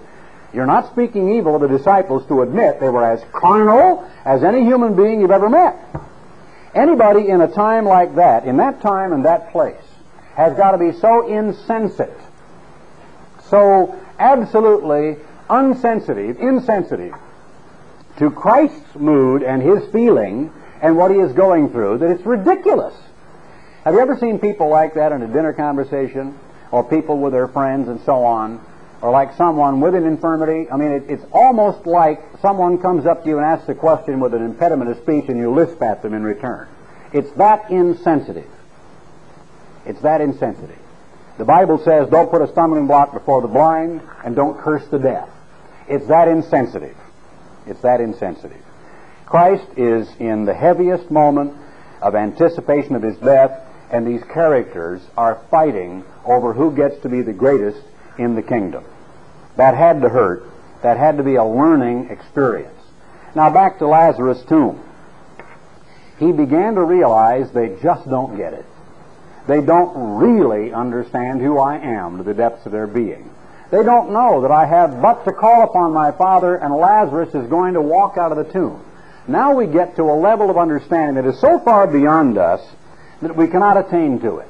You're 0.54 0.66
not 0.66 0.90
speaking 0.92 1.36
evil 1.36 1.56
of 1.56 1.62
the 1.62 1.68
disciples 1.68 2.26
to 2.28 2.42
admit 2.42 2.78
they 2.78 2.88
were 2.88 3.04
as 3.04 3.22
carnal 3.32 4.08
as 4.24 4.44
any 4.44 4.64
human 4.64 4.94
being 4.94 5.20
you've 5.20 5.32
ever 5.32 5.50
met. 5.50 5.76
Anybody 6.74 7.28
in 7.28 7.40
a 7.40 7.48
time 7.48 7.84
like 7.84 8.14
that, 8.16 8.46
in 8.46 8.56
that 8.58 8.80
time 8.80 9.12
and 9.12 9.24
that 9.24 9.50
place, 9.50 9.76
has 10.36 10.56
got 10.56 10.72
to 10.72 10.78
be 10.78 10.92
so 10.92 11.28
insensate, 11.28 12.08
so 13.48 14.00
absolutely 14.18 15.16
unsensitive, 15.50 16.40
insensitive 16.40 17.14
to 18.18 18.30
Christ's 18.30 18.94
mood 18.94 19.42
and 19.42 19.62
his 19.62 19.90
feeling 19.92 20.52
and 20.80 20.96
what 20.96 21.10
he 21.10 21.18
is 21.18 21.32
going 21.32 21.70
through 21.70 21.98
that 21.98 22.10
it's 22.10 22.24
ridiculous. 22.24 22.94
Have 23.84 23.94
you 23.94 24.00
ever 24.00 24.16
seen 24.18 24.38
people 24.38 24.68
like 24.68 24.94
that 24.94 25.12
in 25.12 25.22
a 25.22 25.26
dinner 25.26 25.52
conversation 25.52 26.38
or 26.70 26.84
people 26.84 27.18
with 27.18 27.32
their 27.32 27.48
friends 27.48 27.88
and 27.88 28.00
so 28.02 28.24
on? 28.24 28.64
Or 29.04 29.10
like 29.10 29.36
someone 29.36 29.82
with 29.82 29.94
an 29.94 30.06
infirmity. 30.06 30.66
I 30.70 30.78
mean, 30.78 30.92
it, 30.92 31.02
it's 31.10 31.24
almost 31.30 31.86
like 31.86 32.22
someone 32.40 32.78
comes 32.78 33.04
up 33.04 33.22
to 33.24 33.28
you 33.28 33.36
and 33.36 33.44
asks 33.44 33.68
a 33.68 33.74
question 33.74 34.18
with 34.18 34.32
an 34.32 34.42
impediment 34.42 34.90
of 34.90 34.96
speech 34.96 35.26
and 35.28 35.36
you 35.36 35.52
lisp 35.52 35.82
at 35.82 36.00
them 36.00 36.14
in 36.14 36.22
return. 36.22 36.66
It's 37.12 37.30
that 37.32 37.70
insensitive. 37.70 38.48
It's 39.84 40.00
that 40.00 40.22
insensitive. 40.22 40.78
The 41.36 41.44
Bible 41.44 41.76
says, 41.84 42.08
don't 42.08 42.30
put 42.30 42.40
a 42.40 42.48
stumbling 42.48 42.86
block 42.86 43.12
before 43.12 43.42
the 43.42 43.48
blind 43.48 44.00
and 44.24 44.34
don't 44.34 44.58
curse 44.58 44.86
the 44.88 44.98
deaf. 44.98 45.28
It's 45.86 46.06
that 46.06 46.26
insensitive. 46.26 46.96
It's 47.66 47.82
that 47.82 48.00
insensitive. 48.00 48.62
Christ 49.26 49.66
is 49.76 50.08
in 50.18 50.46
the 50.46 50.54
heaviest 50.54 51.10
moment 51.10 51.54
of 52.00 52.14
anticipation 52.14 52.94
of 52.94 53.02
his 53.02 53.18
death, 53.18 53.68
and 53.90 54.06
these 54.06 54.24
characters 54.32 55.02
are 55.14 55.42
fighting 55.50 56.04
over 56.24 56.54
who 56.54 56.74
gets 56.74 57.02
to 57.02 57.10
be 57.10 57.20
the 57.20 57.34
greatest 57.34 57.82
in 58.16 58.34
the 58.34 58.42
kingdom. 58.42 58.82
That 59.56 59.74
had 59.76 60.02
to 60.02 60.08
hurt. 60.08 60.44
That 60.82 60.96
had 60.96 61.16
to 61.16 61.22
be 61.22 61.36
a 61.36 61.44
learning 61.44 62.10
experience. 62.10 62.70
Now 63.34 63.50
back 63.50 63.78
to 63.78 63.86
Lazarus' 63.86 64.42
tomb. 64.48 64.80
He 66.18 66.32
began 66.32 66.74
to 66.74 66.84
realize 66.84 67.50
they 67.50 67.76
just 67.82 68.08
don't 68.08 68.36
get 68.36 68.52
it. 68.52 68.66
They 69.46 69.60
don't 69.60 70.18
really 70.18 70.72
understand 70.72 71.40
who 71.40 71.58
I 71.58 71.78
am 71.78 72.18
to 72.18 72.22
the 72.22 72.34
depths 72.34 72.66
of 72.66 72.72
their 72.72 72.86
being. 72.86 73.30
They 73.70 73.82
don't 73.82 74.12
know 74.12 74.42
that 74.42 74.50
I 74.50 74.66
have 74.66 75.02
but 75.02 75.24
to 75.24 75.32
call 75.32 75.62
upon 75.64 75.92
my 75.92 76.12
Father 76.12 76.54
and 76.54 76.74
Lazarus 76.74 77.34
is 77.34 77.48
going 77.48 77.74
to 77.74 77.80
walk 77.80 78.16
out 78.16 78.30
of 78.30 78.38
the 78.38 78.52
tomb. 78.52 78.84
Now 79.26 79.54
we 79.54 79.66
get 79.66 79.96
to 79.96 80.02
a 80.04 80.14
level 80.14 80.50
of 80.50 80.58
understanding 80.58 81.16
that 81.16 81.28
is 81.28 81.40
so 81.40 81.58
far 81.58 81.86
beyond 81.86 82.38
us 82.38 82.60
that 83.22 83.36
we 83.36 83.48
cannot 83.48 83.76
attain 83.76 84.20
to 84.20 84.38
it. 84.38 84.48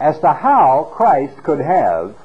As 0.00 0.18
to 0.20 0.32
how 0.32 0.90
Christ 0.94 1.36
could 1.42 1.60
have, 1.60 2.16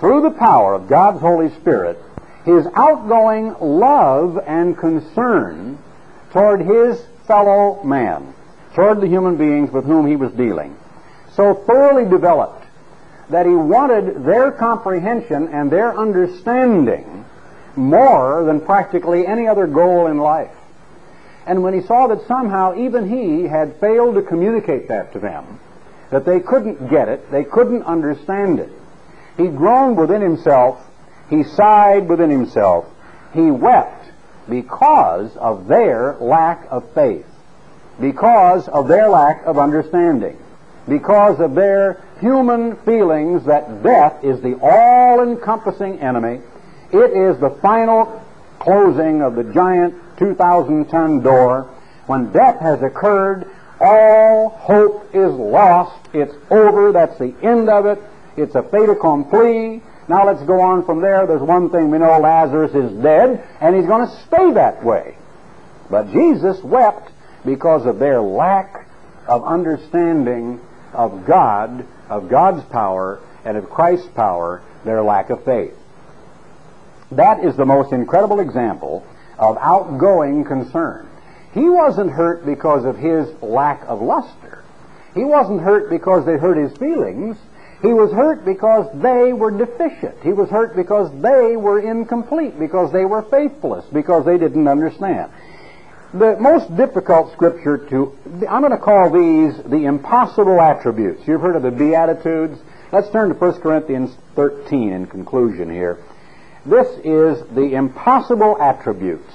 through 0.00 0.22
the 0.22 0.30
power 0.30 0.74
of 0.74 0.88
God's 0.88 1.20
Holy 1.20 1.50
Spirit, 1.60 1.98
his 2.44 2.66
outgoing 2.74 3.54
love 3.60 4.38
and 4.46 4.76
concern 4.76 5.78
toward 6.32 6.62
his 6.62 7.00
fellow 7.26 7.82
man, 7.84 8.34
toward 8.74 9.00
the 9.00 9.06
human 9.06 9.36
beings 9.36 9.70
with 9.70 9.84
whom 9.84 10.06
he 10.06 10.16
was 10.16 10.32
dealing, 10.32 10.74
so 11.34 11.54
thoroughly 11.54 12.08
developed 12.08 12.64
that 13.28 13.46
he 13.46 13.52
wanted 13.52 14.24
their 14.24 14.50
comprehension 14.50 15.48
and 15.48 15.70
their 15.70 15.96
understanding 15.96 17.24
more 17.76 18.42
than 18.44 18.60
practically 18.60 19.26
any 19.26 19.46
other 19.46 19.66
goal 19.66 20.06
in 20.06 20.18
life. 20.18 20.50
And 21.46 21.62
when 21.62 21.74
he 21.74 21.82
saw 21.82 22.06
that 22.08 22.26
somehow 22.26 22.76
even 22.76 23.08
he 23.08 23.44
had 23.44 23.78
failed 23.80 24.14
to 24.16 24.22
communicate 24.22 24.88
that 24.88 25.12
to 25.12 25.18
them, 25.18 25.60
that 26.10 26.24
they 26.24 26.40
couldn't 26.40 26.90
get 26.90 27.08
it, 27.08 27.30
they 27.30 27.44
couldn't 27.44 27.84
understand 27.84 28.58
it, 28.58 28.72
he 29.36 29.48
groaned 29.48 29.96
within 29.96 30.20
himself, 30.20 30.80
he 31.28 31.42
sighed 31.44 32.08
within 32.08 32.30
himself, 32.30 32.86
he 33.32 33.50
wept 33.50 34.10
because 34.48 35.36
of 35.36 35.68
their 35.68 36.16
lack 36.20 36.66
of 36.70 36.92
faith, 36.92 37.26
because 38.00 38.68
of 38.68 38.88
their 38.88 39.08
lack 39.08 39.44
of 39.46 39.58
understanding, 39.58 40.36
because 40.88 41.40
of 41.40 41.54
their 41.54 42.02
human 42.20 42.76
feelings 42.78 43.44
that 43.44 43.82
death 43.82 44.22
is 44.24 44.40
the 44.40 44.58
all 44.60 45.22
encompassing 45.22 46.00
enemy. 46.00 46.40
It 46.92 47.12
is 47.12 47.38
the 47.38 47.50
final 47.62 48.22
closing 48.58 49.22
of 49.22 49.36
the 49.36 49.44
giant 49.44 49.94
2,000 50.18 50.86
ton 50.86 51.20
door. 51.20 51.70
When 52.06 52.32
death 52.32 52.60
has 52.60 52.82
occurred, 52.82 53.48
all 53.80 54.50
hope 54.50 55.14
is 55.14 55.32
lost. 55.32 55.96
It's 56.12 56.34
over. 56.50 56.92
That's 56.92 57.16
the 57.18 57.34
end 57.42 57.70
of 57.70 57.86
it. 57.86 58.02
It's 58.40 58.54
a 58.54 58.62
fait 58.62 58.88
accompli. 58.88 59.82
Now 60.08 60.26
let's 60.26 60.42
go 60.42 60.60
on 60.60 60.84
from 60.86 61.00
there. 61.00 61.26
There's 61.26 61.42
one 61.42 61.70
thing 61.70 61.90
we 61.90 61.98
know 61.98 62.18
Lazarus 62.18 62.74
is 62.74 62.90
dead, 63.02 63.46
and 63.60 63.76
he's 63.76 63.86
going 63.86 64.08
to 64.08 64.22
stay 64.26 64.52
that 64.54 64.82
way. 64.84 65.16
But 65.90 66.10
Jesus 66.10 66.62
wept 66.62 67.10
because 67.44 67.86
of 67.86 67.98
their 67.98 68.20
lack 68.20 68.86
of 69.28 69.44
understanding 69.44 70.60
of 70.92 71.26
God, 71.26 71.86
of 72.08 72.28
God's 72.28 72.64
power, 72.70 73.20
and 73.44 73.56
of 73.56 73.68
Christ's 73.68 74.08
power, 74.14 74.62
their 74.84 75.02
lack 75.02 75.30
of 75.30 75.44
faith. 75.44 75.74
That 77.12 77.44
is 77.44 77.56
the 77.56 77.66
most 77.66 77.92
incredible 77.92 78.40
example 78.40 79.06
of 79.38 79.58
outgoing 79.58 80.44
concern. 80.44 81.08
He 81.52 81.68
wasn't 81.68 82.10
hurt 82.10 82.46
because 82.46 82.84
of 82.84 82.96
his 82.96 83.28
lack 83.42 83.82
of 83.86 84.00
luster. 84.00 84.64
He 85.14 85.24
wasn't 85.24 85.60
hurt 85.60 85.90
because 85.90 86.24
they 86.24 86.36
hurt 86.36 86.56
his 86.56 86.76
feelings. 86.78 87.36
He 87.82 87.92
was 87.94 88.12
hurt 88.12 88.44
because 88.44 88.86
they 89.00 89.32
were 89.32 89.50
deficient. 89.50 90.22
He 90.22 90.32
was 90.32 90.50
hurt 90.50 90.76
because 90.76 91.10
they 91.22 91.56
were 91.56 91.78
incomplete, 91.78 92.58
because 92.58 92.92
they 92.92 93.06
were 93.06 93.22
faithless, 93.22 93.86
because 93.86 94.26
they 94.26 94.36
didn't 94.36 94.68
understand. 94.68 95.30
The 96.12 96.36
most 96.38 96.76
difficult 96.76 97.32
scripture 97.32 97.78
to, 97.88 98.18
I'm 98.50 98.60
going 98.60 98.72
to 98.72 98.78
call 98.78 99.10
these 99.10 99.56
the 99.62 99.86
impossible 99.86 100.60
attributes. 100.60 101.26
You've 101.26 101.40
heard 101.40 101.56
of 101.56 101.62
the 101.62 101.70
Beatitudes. 101.70 102.58
Let's 102.92 103.08
turn 103.10 103.28
to 103.28 103.34
1 103.34 103.60
Corinthians 103.60 104.14
13 104.34 104.92
in 104.92 105.06
conclusion 105.06 105.70
here. 105.70 105.98
This 106.66 106.88
is 107.04 107.42
the 107.54 107.74
impossible 107.74 108.60
attributes. 108.60 109.32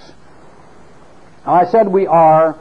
Now, 1.46 1.54
I 1.54 1.66
said 1.66 1.88
we 1.88 2.06
are 2.06 2.54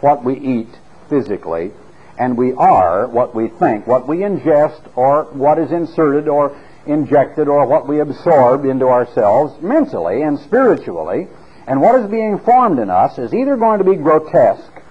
what 0.00 0.22
we 0.24 0.38
eat 0.38 0.68
physically, 1.08 1.72
and 2.18 2.36
we 2.36 2.52
are 2.52 3.06
what 3.08 3.34
we 3.34 3.48
think, 3.48 3.86
what 3.86 4.06
we 4.06 4.18
ingest, 4.18 4.80
or 4.96 5.24
what 5.32 5.58
is 5.58 5.72
inserted 5.72 6.28
or 6.28 6.56
injected, 6.86 7.48
or 7.48 7.66
what 7.66 7.88
we 7.88 8.00
absorb 8.00 8.64
into 8.64 8.86
ourselves 8.86 9.60
mentally 9.62 10.22
and 10.22 10.38
spiritually. 10.38 11.26
And 11.66 11.80
what 11.80 12.00
is 12.00 12.10
being 12.10 12.38
formed 12.38 12.78
in 12.78 12.90
us 12.90 13.18
is 13.18 13.32
either 13.32 13.56
going 13.56 13.78
to 13.78 13.84
be 13.84 13.96
grotesque 13.96 14.82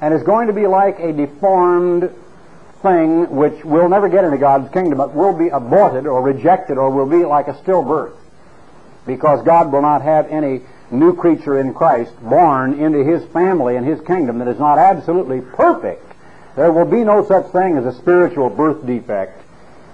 and 0.00 0.14
is 0.14 0.22
going 0.22 0.46
to 0.46 0.52
be 0.52 0.66
like 0.66 0.98
a 1.00 1.12
deformed 1.12 2.10
thing 2.82 3.28
which 3.34 3.64
will 3.64 3.88
never 3.88 4.08
get 4.08 4.24
into 4.24 4.38
God's 4.38 4.72
kingdom, 4.72 4.98
but 4.98 5.14
will 5.14 5.32
be 5.32 5.48
aborted 5.48 6.06
or 6.06 6.22
rejected 6.22 6.78
or 6.78 6.90
will 6.90 7.08
be 7.08 7.24
like 7.24 7.48
a 7.48 7.54
stillbirth 7.54 8.16
because 9.06 9.42
God 9.44 9.72
will 9.72 9.82
not 9.82 10.02
have 10.02 10.28
any 10.28 10.62
new 10.90 11.14
creature 11.14 11.58
in 11.60 11.74
Christ 11.74 12.12
born 12.22 12.74
into 12.74 13.04
his 13.04 13.24
family 13.32 13.76
and 13.76 13.86
his 13.86 14.00
kingdom 14.02 14.38
that 14.38 14.48
is 14.48 14.58
not 14.58 14.78
absolutely 14.78 15.40
perfect. 15.40 16.04
There 16.56 16.72
will 16.72 16.86
be 16.86 17.04
no 17.04 17.24
such 17.26 17.46
thing 17.52 17.76
as 17.76 17.84
a 17.84 17.92
spiritual 17.92 18.48
birth 18.48 18.84
defect. 18.86 19.42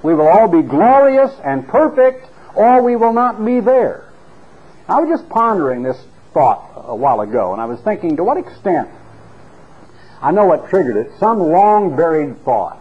We 0.02 0.14
will 0.14 0.28
all 0.28 0.48
be 0.48 0.62
glorious 0.62 1.32
and 1.44 1.66
perfect, 1.66 2.28
or 2.54 2.82
we 2.82 2.96
will 2.96 3.12
not 3.12 3.44
be 3.44 3.60
there. 3.60 4.08
I 4.88 5.00
was 5.00 5.08
just 5.08 5.28
pondering 5.28 5.82
this 5.82 6.00
thought 6.32 6.84
a 6.86 6.94
while 6.94 7.20
ago, 7.20 7.52
and 7.52 7.60
I 7.60 7.66
was 7.66 7.80
thinking 7.80 8.16
to 8.16 8.24
what 8.24 8.36
extent, 8.36 8.88
I 10.20 10.30
know 10.30 10.44
what 10.44 10.68
triggered 10.68 10.96
it, 10.96 11.12
some 11.18 11.40
long 11.40 11.96
buried 11.96 12.44
thought 12.44 12.80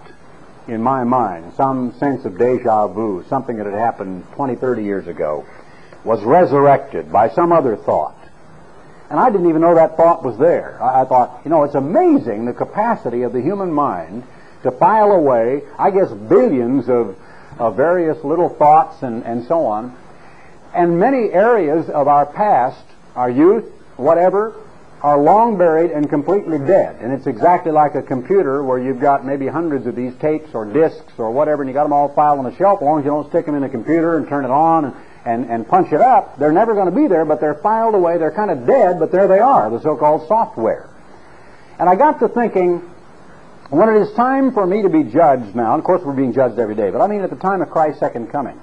in 0.68 0.82
my 0.82 1.04
mind, 1.04 1.54
some 1.56 1.94
sense 1.98 2.24
of 2.26 2.38
deja 2.38 2.88
vu, 2.88 3.26
something 3.28 3.58
that 3.58 3.66
had 3.66 3.74
happened 3.74 4.26
20, 4.34 4.56
30 4.56 4.84
years 4.84 5.08
ago 5.08 5.46
was 6.04 6.24
resurrected 6.24 7.12
by 7.12 7.30
some 7.30 7.52
other 7.52 7.76
thought. 7.76 8.18
And 9.12 9.20
I 9.20 9.30
didn't 9.30 9.50
even 9.50 9.62
know 9.62 9.76
that 9.76 9.98
thought 9.98 10.24
was 10.24 10.38
there. 10.38 10.82
I, 10.82 11.02
I 11.02 11.06
thought, 11.06 11.42
you 11.44 11.52
know, 11.52 11.64
it's 11.64 11.76
amazing 11.76 12.46
the 12.46 12.54
capacity 12.54 13.24
of 13.24 13.34
the 13.34 13.42
human 13.42 13.72
mind 13.74 14.24
to 14.64 14.72
file 14.72 15.12
away, 15.12 15.64
I 15.78 15.92
guess, 15.92 16.10
billions 16.12 16.88
of, 16.88 17.18
of 17.60 17.76
various 17.76 18.24
little 18.24 18.48
thoughts 18.48 19.04
and, 19.04 19.24
and 19.26 19.46
so 19.48 19.66
on. 19.66 19.98
And 20.74 20.98
many 20.98 21.30
areas 21.34 21.90
of 21.90 22.08
our 22.08 22.26
past, 22.26 22.86
our 23.14 23.30
youth, 23.30 23.66
whatever, 23.98 24.56
are 25.02 25.18
long 25.22 25.58
buried 25.58 25.92
and 25.92 26.10
completely 26.10 26.60
dead. 26.60 27.02
And 27.02 27.12
it's 27.12 27.28
exactly 27.28 27.74
like 27.74 27.96
a 27.96 28.02
computer 28.02 28.64
where 28.64 28.80
you've 28.80 29.02
got 29.02 29.26
maybe 29.26 29.48
hundreds 29.48 29.88
of 29.88 29.96
these 29.96 30.16
tapes 30.22 30.54
or 30.54 30.64
discs 30.64 31.14
or 31.18 31.32
whatever, 31.32 31.64
and 31.64 31.70
you 31.70 31.74
got 31.74 31.84
them 31.84 31.92
all 31.92 32.08
filed 32.14 32.40
on 32.40 32.46
a 32.46 32.56
shelf. 32.56 32.80
As 32.82 32.86
long 32.86 33.00
as 33.00 33.04
you 33.04 33.12
don't 33.12 33.28
stick 33.28 33.46
them 33.46 33.56
in 33.56 33.64
a 33.64 33.70
computer 33.70 34.16
and 34.16 34.30
turn 34.30 34.46
it 34.46 34.52
on 34.52 34.86
and 34.86 34.96
and, 35.26 35.50
and 35.50 35.68
punch 35.68 35.92
it 35.92 36.02
up, 36.02 36.38
they're 36.38 36.52
never 36.52 36.74
going 36.74 36.88
to 36.88 36.96
be 36.96 37.08
there, 37.08 37.26
but 37.26 37.40
they're 37.40 37.56
filed 37.56 37.96
away. 37.96 38.18
They're 38.18 38.32
kind 38.32 38.50
of 38.50 38.66
dead, 38.66 39.00
but 39.00 39.12
there 39.12 39.28
they 39.28 39.40
are, 39.40 39.70
the 39.70 39.80
so-called 39.82 40.28
software. 40.28 40.90
And 41.80 41.88
I 41.88 41.96
got 41.96 42.20
to 42.20 42.28
thinking, 42.28 42.80
when 43.70 43.90
it 43.90 44.02
is 44.02 44.12
time 44.14 44.52
for 44.52 44.66
me 44.66 44.82
to 44.82 44.90
be 44.90 45.04
judged 45.04 45.56
now, 45.56 45.78
of 45.78 45.84
course 45.84 46.02
we're 46.04 46.14
being 46.14 46.34
judged 46.34 46.60
every 46.60 46.76
day, 46.76 46.90
but 46.90 47.02
I 47.02 47.08
mean 47.08 47.22
at 47.22 47.30
the 47.30 47.36
time 47.36 47.62
of 47.62 47.70
Christ's 47.70 48.00
second 48.00 48.32
coming, 48.32 48.60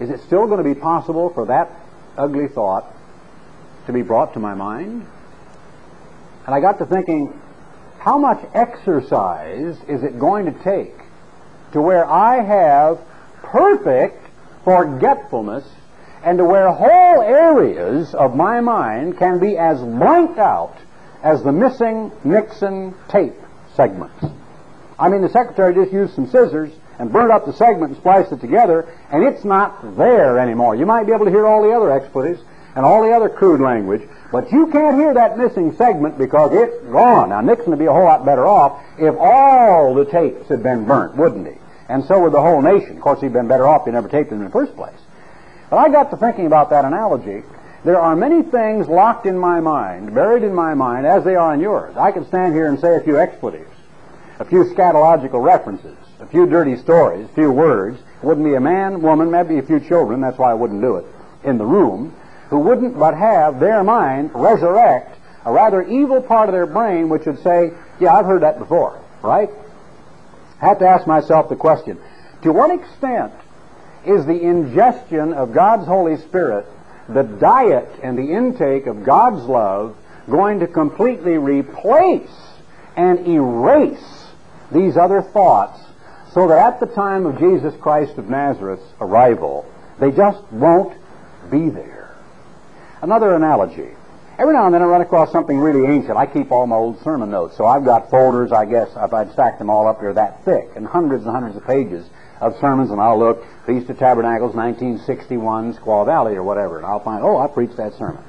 is 0.00 0.10
it 0.10 0.20
still 0.20 0.46
going 0.46 0.58
to 0.58 0.64
be 0.64 0.78
possible 0.78 1.30
for 1.30 1.46
that 1.46 1.70
ugly 2.16 2.48
thought 2.48 2.92
to 3.86 3.92
be 3.92 4.02
brought 4.02 4.34
to 4.34 4.40
my 4.40 4.54
mind? 4.54 5.06
And 6.46 6.54
I 6.54 6.60
got 6.60 6.78
to 6.78 6.86
thinking, 6.86 7.40
how 7.98 8.18
much 8.18 8.44
exercise 8.54 9.76
is 9.88 10.02
it 10.02 10.18
going 10.18 10.46
to 10.46 10.52
take 10.62 10.94
to 11.72 11.80
where 11.80 12.04
I 12.04 12.42
have 12.42 12.98
perfect 13.42 14.23
forgetfulness 14.64 15.64
and 16.24 16.38
to 16.38 16.44
where 16.44 16.70
whole 16.70 17.22
areas 17.22 18.14
of 18.14 18.34
my 18.34 18.60
mind 18.60 19.18
can 19.18 19.38
be 19.38 19.58
as 19.58 19.78
blanked 19.78 20.38
out 20.38 20.76
as 21.22 21.42
the 21.42 21.52
missing 21.52 22.10
Nixon 22.24 22.94
tape 23.08 23.34
segments. 23.74 24.24
I 24.98 25.08
mean, 25.08 25.22
the 25.22 25.28
secretary 25.28 25.74
just 25.74 25.92
used 25.92 26.14
some 26.14 26.26
scissors 26.26 26.72
and 26.98 27.12
burned 27.12 27.32
up 27.32 27.44
the 27.44 27.52
segment 27.52 27.90
and 27.90 27.96
spliced 27.96 28.32
it 28.32 28.40
together, 28.40 28.88
and 29.10 29.24
it's 29.24 29.44
not 29.44 29.96
there 29.96 30.38
anymore. 30.38 30.76
You 30.76 30.86
might 30.86 31.04
be 31.04 31.12
able 31.12 31.24
to 31.24 31.30
hear 31.30 31.46
all 31.46 31.62
the 31.62 31.72
other 31.72 31.90
expletives 31.90 32.40
and 32.76 32.84
all 32.84 33.02
the 33.02 33.12
other 33.12 33.28
crude 33.28 33.60
language, 33.60 34.02
but 34.32 34.50
you 34.50 34.66
can't 34.68 34.96
hear 34.96 35.14
that 35.14 35.36
missing 35.36 35.74
segment 35.76 36.18
because 36.18 36.52
it's 36.52 36.84
gone. 36.86 37.30
Now, 37.30 37.40
Nixon 37.40 37.70
would 37.70 37.78
be 37.78 37.86
a 37.86 37.92
whole 37.92 38.04
lot 38.04 38.24
better 38.24 38.46
off 38.46 38.82
if 38.98 39.14
all 39.16 39.94
the 39.94 40.04
tapes 40.04 40.48
had 40.48 40.62
been 40.62 40.84
burnt, 40.84 41.16
wouldn't 41.16 41.46
he? 41.46 41.54
And 41.88 42.04
so 42.04 42.20
would 42.20 42.32
the 42.32 42.40
whole 42.40 42.62
nation. 42.62 42.96
Of 42.96 43.02
course, 43.02 43.20
he'd 43.20 43.32
been 43.32 43.48
better 43.48 43.66
off 43.66 43.82
if 43.82 43.86
he 43.86 43.92
never 43.92 44.08
taped 44.08 44.32
it 44.32 44.36
in 44.36 44.44
the 44.44 44.50
first 44.50 44.74
place. 44.74 44.98
But 45.70 45.76
I 45.76 45.88
got 45.88 46.10
to 46.10 46.16
thinking 46.16 46.46
about 46.46 46.70
that 46.70 46.84
analogy 46.84 47.42
there 47.84 48.00
are 48.00 48.16
many 48.16 48.42
things 48.42 48.88
locked 48.88 49.26
in 49.26 49.36
my 49.36 49.60
mind, 49.60 50.14
buried 50.14 50.42
in 50.42 50.54
my 50.54 50.72
mind, 50.72 51.06
as 51.06 51.22
they 51.22 51.36
are 51.36 51.52
in 51.52 51.60
yours. 51.60 51.94
I 51.98 52.12
could 52.12 52.26
stand 52.26 52.54
here 52.54 52.66
and 52.66 52.80
say 52.80 52.96
a 52.96 53.00
few 53.00 53.18
expletives, 53.18 53.70
a 54.38 54.44
few 54.46 54.64
scatological 54.64 55.44
references, 55.44 55.96
a 56.18 56.26
few 56.26 56.46
dirty 56.46 56.76
stories, 56.78 57.26
a 57.26 57.34
few 57.34 57.52
words. 57.52 57.98
It 58.22 58.26
wouldn't 58.26 58.46
be 58.46 58.54
a 58.54 58.60
man, 58.60 59.02
woman, 59.02 59.30
maybe 59.30 59.58
a 59.58 59.62
few 59.62 59.80
children, 59.80 60.22
that's 60.22 60.38
why 60.38 60.50
I 60.50 60.54
wouldn't 60.54 60.80
do 60.80 60.96
it, 60.96 61.04
in 61.44 61.58
the 61.58 61.66
room, 61.66 62.16
who 62.48 62.58
wouldn't 62.58 62.98
but 62.98 63.14
have 63.14 63.60
their 63.60 63.84
mind 63.84 64.30
resurrect 64.34 65.18
a 65.44 65.52
rather 65.52 65.82
evil 65.82 66.22
part 66.22 66.48
of 66.48 66.54
their 66.54 66.66
brain 66.66 67.10
which 67.10 67.26
would 67.26 67.42
say, 67.42 67.70
yeah, 68.00 68.14
I've 68.14 68.24
heard 68.24 68.42
that 68.42 68.58
before, 68.58 68.98
right? 69.20 69.50
I 70.60 70.66
have 70.66 70.78
to 70.78 70.88
ask 70.88 71.06
myself 71.06 71.48
the 71.48 71.56
question, 71.56 71.98
to 72.42 72.52
what 72.52 72.70
extent 72.70 73.32
is 74.06 74.26
the 74.26 74.40
ingestion 74.40 75.32
of 75.32 75.52
God's 75.52 75.86
Holy 75.86 76.16
Spirit 76.18 76.66
the 77.08 77.22
diet 77.22 77.88
and 78.02 78.16
the 78.16 78.32
intake 78.32 78.86
of 78.86 79.04
God's 79.04 79.44
love 79.44 79.96
going 80.30 80.60
to 80.60 80.66
completely 80.66 81.36
replace 81.36 82.30
and 82.96 83.26
erase 83.26 84.26
these 84.72 84.96
other 84.96 85.20
thoughts 85.20 85.80
so 86.32 86.48
that 86.48 86.58
at 86.58 86.80
the 86.80 86.86
time 86.86 87.26
of 87.26 87.38
Jesus 87.38 87.74
Christ 87.80 88.16
of 88.18 88.28
Nazareth's 88.28 88.92
arrival, 89.00 89.70
they 90.00 90.10
just 90.10 90.42
won't 90.50 90.96
be 91.50 91.68
there. 91.68 92.16
Another 93.02 93.34
analogy. 93.34 93.90
Every 94.36 94.52
now 94.52 94.66
and 94.66 94.74
then 94.74 94.82
I 94.82 94.86
run 94.86 95.00
across 95.00 95.30
something 95.30 95.58
really 95.58 95.86
ancient. 95.86 96.16
I 96.16 96.26
keep 96.26 96.50
all 96.50 96.66
my 96.66 96.74
old 96.74 97.00
sermon 97.02 97.30
notes, 97.30 97.56
so 97.56 97.66
I've 97.66 97.84
got 97.84 98.10
folders, 98.10 98.50
I 98.50 98.64
guess, 98.64 98.90
if 98.96 99.14
I'd 99.14 99.32
stacked 99.32 99.60
them 99.60 99.70
all 99.70 99.86
up 99.86 100.00
there 100.00 100.12
that 100.12 100.44
thick, 100.44 100.70
and 100.74 100.84
hundreds 100.86 101.24
and 101.24 101.32
hundreds 101.32 101.56
of 101.56 101.64
pages 101.64 102.04
of 102.40 102.58
sermons, 102.60 102.90
and 102.90 103.00
I'll 103.00 103.18
look, 103.18 103.44
Feast 103.64 103.88
of 103.90 103.98
Tabernacles, 103.98 104.54
1961, 104.54 105.74
Squaw 105.74 106.04
Valley, 106.04 106.34
or 106.34 106.42
whatever, 106.42 106.78
and 106.78 106.86
I'll 106.86 106.98
find, 106.98 107.22
oh, 107.22 107.38
I 107.38 107.46
preached 107.46 107.76
that 107.76 107.94
sermon. 107.94 108.24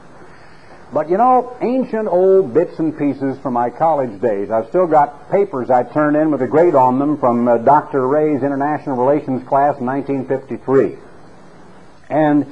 But 0.93 1.09
you 1.09 1.17
know, 1.17 1.57
ancient 1.61 2.07
old 2.07 2.53
bits 2.53 2.77
and 2.77 2.95
pieces 2.95 3.39
from 3.39 3.53
my 3.53 3.71
college 3.71 4.21
days. 4.21 4.51
I've 4.51 4.69
still 4.69 4.85
got 4.85 5.31
papers 5.31 5.71
I 5.71 5.81
turned 5.81 6.15
in 6.15 6.29
with 6.29 6.43
a 6.43 6.47
grade 6.47 6.75
on 6.75 6.99
them 6.99 7.17
from 7.17 7.47
uh, 7.47 7.57
Dr. 7.57 8.07
Ray's 8.07 8.43
International 8.43 8.95
Relations 8.95 9.45
class 9.47 9.77
in 9.79 9.85
1953. 9.87 10.97
And 12.09 12.45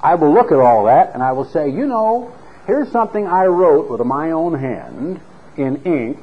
I 0.00 0.14
will 0.14 0.32
look 0.32 0.52
at 0.52 0.58
all 0.58 0.84
that 0.84 1.12
and 1.14 1.22
I 1.22 1.32
will 1.32 1.44
say, 1.44 1.68
you 1.68 1.84
know, 1.84 2.32
here's 2.70 2.92
something 2.92 3.26
I 3.26 3.46
wrote 3.46 3.90
with 3.90 4.00
my 4.06 4.30
own 4.30 4.54
hand 4.54 5.20
in 5.56 5.82
ink 5.82 6.18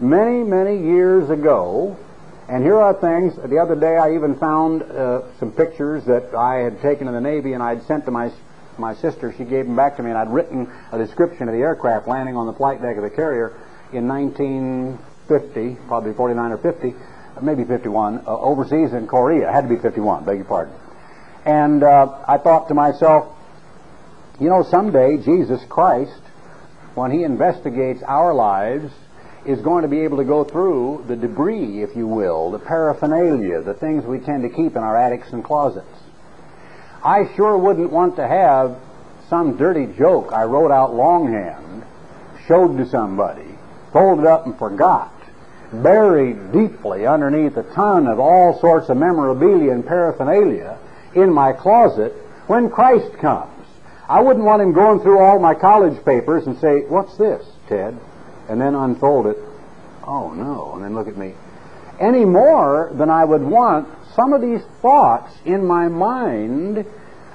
many, 0.00 0.42
many 0.42 0.78
years 0.78 1.28
ago 1.28 1.98
and 2.48 2.62
here 2.62 2.78
are 2.78 2.94
things. 2.94 3.34
The 3.36 3.58
other 3.58 3.74
day, 3.74 3.96
I 3.96 4.14
even 4.14 4.38
found 4.38 4.82
uh, 4.82 5.22
some 5.38 5.50
pictures 5.52 6.04
that 6.04 6.34
I 6.34 6.56
had 6.56 6.80
taken 6.80 7.08
in 7.08 7.14
the 7.14 7.20
Navy, 7.20 7.54
and 7.54 7.62
I'd 7.62 7.82
sent 7.84 8.04
to 8.04 8.10
my 8.10 8.30
my 8.76 8.94
sister. 8.94 9.32
She 9.38 9.44
gave 9.44 9.66
them 9.66 9.76
back 9.76 9.96
to 9.96 10.02
me, 10.02 10.10
and 10.10 10.18
I'd 10.18 10.30
written 10.30 10.70
a 10.92 10.98
description 10.98 11.48
of 11.48 11.54
the 11.54 11.60
aircraft 11.60 12.08
landing 12.08 12.36
on 12.36 12.46
the 12.46 12.52
flight 12.52 12.82
deck 12.82 12.96
of 12.96 13.02
the 13.02 13.10
carrier 13.10 13.54
in 13.92 14.08
1950, 14.08 15.76
probably 15.86 16.12
49 16.12 16.52
or 16.52 16.58
50, 16.58 16.94
maybe 17.40 17.64
51, 17.64 18.24
uh, 18.26 18.36
overseas 18.40 18.92
in 18.92 19.06
Korea. 19.06 19.48
It 19.48 19.52
had 19.52 19.68
to 19.68 19.68
be 19.68 19.80
51. 19.80 20.24
Beg 20.24 20.36
your 20.36 20.44
pardon. 20.44 20.74
And 21.46 21.82
uh, 21.82 22.24
I 22.26 22.36
thought 22.38 22.68
to 22.68 22.74
myself, 22.74 23.34
you 24.40 24.48
know, 24.48 24.64
someday 24.64 25.16
Jesus 25.18 25.60
Christ, 25.68 26.20
when 26.94 27.10
He 27.10 27.22
investigates 27.22 28.02
our 28.02 28.34
lives 28.34 28.92
is 29.46 29.60
going 29.60 29.82
to 29.82 29.88
be 29.88 30.00
able 30.00 30.16
to 30.16 30.24
go 30.24 30.44
through 30.44 31.04
the 31.06 31.16
debris, 31.16 31.82
if 31.82 31.94
you 31.94 32.06
will, 32.06 32.50
the 32.50 32.58
paraphernalia, 32.58 33.60
the 33.62 33.74
things 33.74 34.04
we 34.04 34.18
tend 34.18 34.42
to 34.42 34.48
keep 34.48 34.74
in 34.74 34.82
our 34.82 34.96
attics 34.96 35.32
and 35.32 35.44
closets. 35.44 35.86
I 37.04 37.30
sure 37.36 37.58
wouldn't 37.58 37.90
want 37.90 38.16
to 38.16 38.26
have 38.26 38.78
some 39.28 39.56
dirty 39.56 39.86
joke 39.98 40.32
I 40.32 40.44
wrote 40.44 40.72
out 40.72 40.94
longhand, 40.94 41.84
showed 42.48 42.78
to 42.78 42.88
somebody, 42.88 43.58
folded 43.92 44.26
up 44.26 44.46
and 44.46 44.58
forgot, 44.58 45.12
buried 45.72 46.52
deeply 46.52 47.06
underneath 47.06 47.56
a 47.56 47.62
ton 47.74 48.06
of 48.06 48.18
all 48.18 48.58
sorts 48.60 48.88
of 48.88 48.96
memorabilia 48.96 49.72
and 49.72 49.86
paraphernalia 49.86 50.78
in 51.14 51.32
my 51.32 51.52
closet 51.52 52.12
when 52.46 52.70
Christ 52.70 53.12
comes. 53.18 53.53
I 54.08 54.20
wouldn't 54.20 54.44
want 54.44 54.62
him 54.62 54.72
going 54.72 55.00
through 55.00 55.18
all 55.18 55.38
my 55.38 55.54
college 55.54 56.04
papers 56.04 56.46
and 56.46 56.58
say, 56.58 56.80
What's 56.80 57.16
this, 57.16 57.44
Ted? 57.68 57.98
and 58.48 58.60
then 58.60 58.74
unfold 58.74 59.26
it. 59.26 59.38
Oh 60.06 60.30
no, 60.32 60.74
and 60.74 60.84
then 60.84 60.94
look 60.94 61.08
at 61.08 61.16
me. 61.16 61.32
Any 62.00 62.24
more 62.24 62.90
than 62.94 63.08
I 63.08 63.24
would 63.24 63.42
want 63.42 63.88
some 64.14 64.32
of 64.32 64.40
these 64.40 64.62
thoughts 64.82 65.32
in 65.44 65.64
my 65.64 65.88
mind 65.88 66.84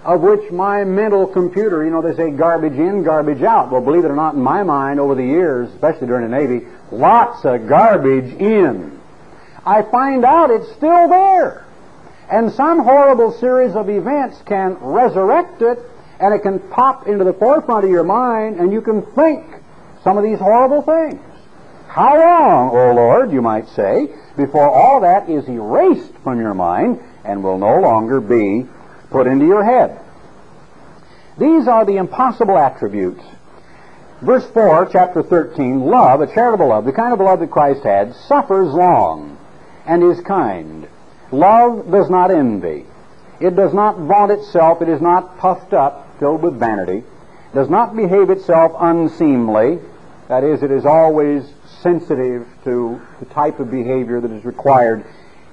of 0.04 0.22
which 0.22 0.50
my 0.52 0.84
mental 0.86 1.28
computer, 1.28 1.84
you 1.84 1.90
know, 1.90 2.02
they 2.02 2.16
say 2.16 2.32
garbage 2.32 2.74
in, 2.74 3.04
garbage 3.04 3.42
out. 3.44 3.72
Well, 3.72 3.82
believe 3.82 4.06
it 4.06 4.12
or 4.12 4.16
not, 4.16 4.34
in 4.34 4.42
my 4.42 4.64
mind 4.64 5.00
over 5.00 5.14
the 5.14 5.24
years, 5.26 5.70
especially 5.74 6.08
during 6.08 6.30
the 6.30 6.38
Navy, 6.38 6.66
lots 6.92 7.44
of 7.44 7.68
garbage 7.68 8.34
in. 8.34 8.98
I 9.66 9.82
find 9.82 10.24
out 10.24 10.52
it's 10.52 10.72
still 10.74 11.10
there. 11.10 11.66
And 12.32 12.52
some 12.54 12.80
horrible 12.80 13.34
series 13.34 13.76
of 13.76 13.90
events 13.90 14.42
can 14.46 14.76
resurrect 14.76 15.62
it, 15.62 15.80
and 16.20 16.34
it 16.34 16.40
can 16.40 16.60
pop 16.60 17.08
into 17.08 17.24
the 17.24 17.34
forefront 17.34 17.86
of 17.86 17.92
your 17.92 18.04
mind, 18.04 18.60
and 18.60 18.72
you 18.72 18.82
can 18.82 19.02
think 19.14 19.46
some 20.04 20.18
of 20.18 20.24
these 20.24 20.40
horrible 20.40 20.82
things. 20.82 21.22
How 21.88 22.20
long, 22.20 22.70
O 22.70 22.94
Lord, 22.94 23.32
you 23.32 23.42
might 23.42 23.68
say, 23.70 24.10
before 24.38 24.70
all 24.70 25.02
that 25.02 25.30
is 25.30 25.48
erased 25.48 26.14
from 26.24 26.40
your 26.40 26.54
mind 26.54 27.00
and 27.26 27.44
will 27.44 27.58
no 27.58 27.80
longer 27.80 28.22
be 28.22 28.68
put 29.10 29.28
into 29.28 29.46
your 29.46 29.64
head? 29.64 30.00
These 31.38 31.68
are 31.68 31.86
the 31.86 31.98
impossible 31.98 32.58
attributes. 32.58 33.24
Verse 34.22 34.46
4, 34.52 34.90
chapter 34.92 35.24
13, 35.24 35.80
love, 35.80 36.20
a 36.22 36.28
charitable 36.28 36.68
love, 36.68 36.86
the 36.86 36.92
kind 36.92 37.14
of 37.14 37.20
love 37.20 37.40
that 37.40 37.50
Christ 37.52 37.84
had, 37.84 38.14
suffers 38.28 38.74
long 38.74 39.38
and 39.86 40.04
is 40.04 40.20
kind. 40.22 40.88
Love 41.32 41.90
does 41.90 42.10
not 42.10 42.30
envy. 42.30 42.86
It 43.40 43.56
does 43.56 43.74
not 43.74 43.98
vaunt 43.98 44.32
itself. 44.32 44.82
It 44.82 44.90
is 44.90 45.02
not 45.02 45.38
puffed 45.38 45.74
up, 45.74 46.09
filled 46.20 46.44
with 46.44 46.60
vanity 46.60 47.04
does 47.54 47.70
not 47.70 47.96
behave 47.96 48.30
itself 48.30 48.74
unseemly. 48.80 49.80
That 50.28 50.44
is, 50.44 50.62
it 50.62 50.72
is 50.72 50.86
always 50.86 51.44
sensitive 51.82 52.48
to 52.66 53.02
the 53.20 53.26
type 53.26 53.60
of 53.60 53.72
behavior 53.72 54.22
that 54.22 54.32
is 54.32 54.46
required 54.46 55.06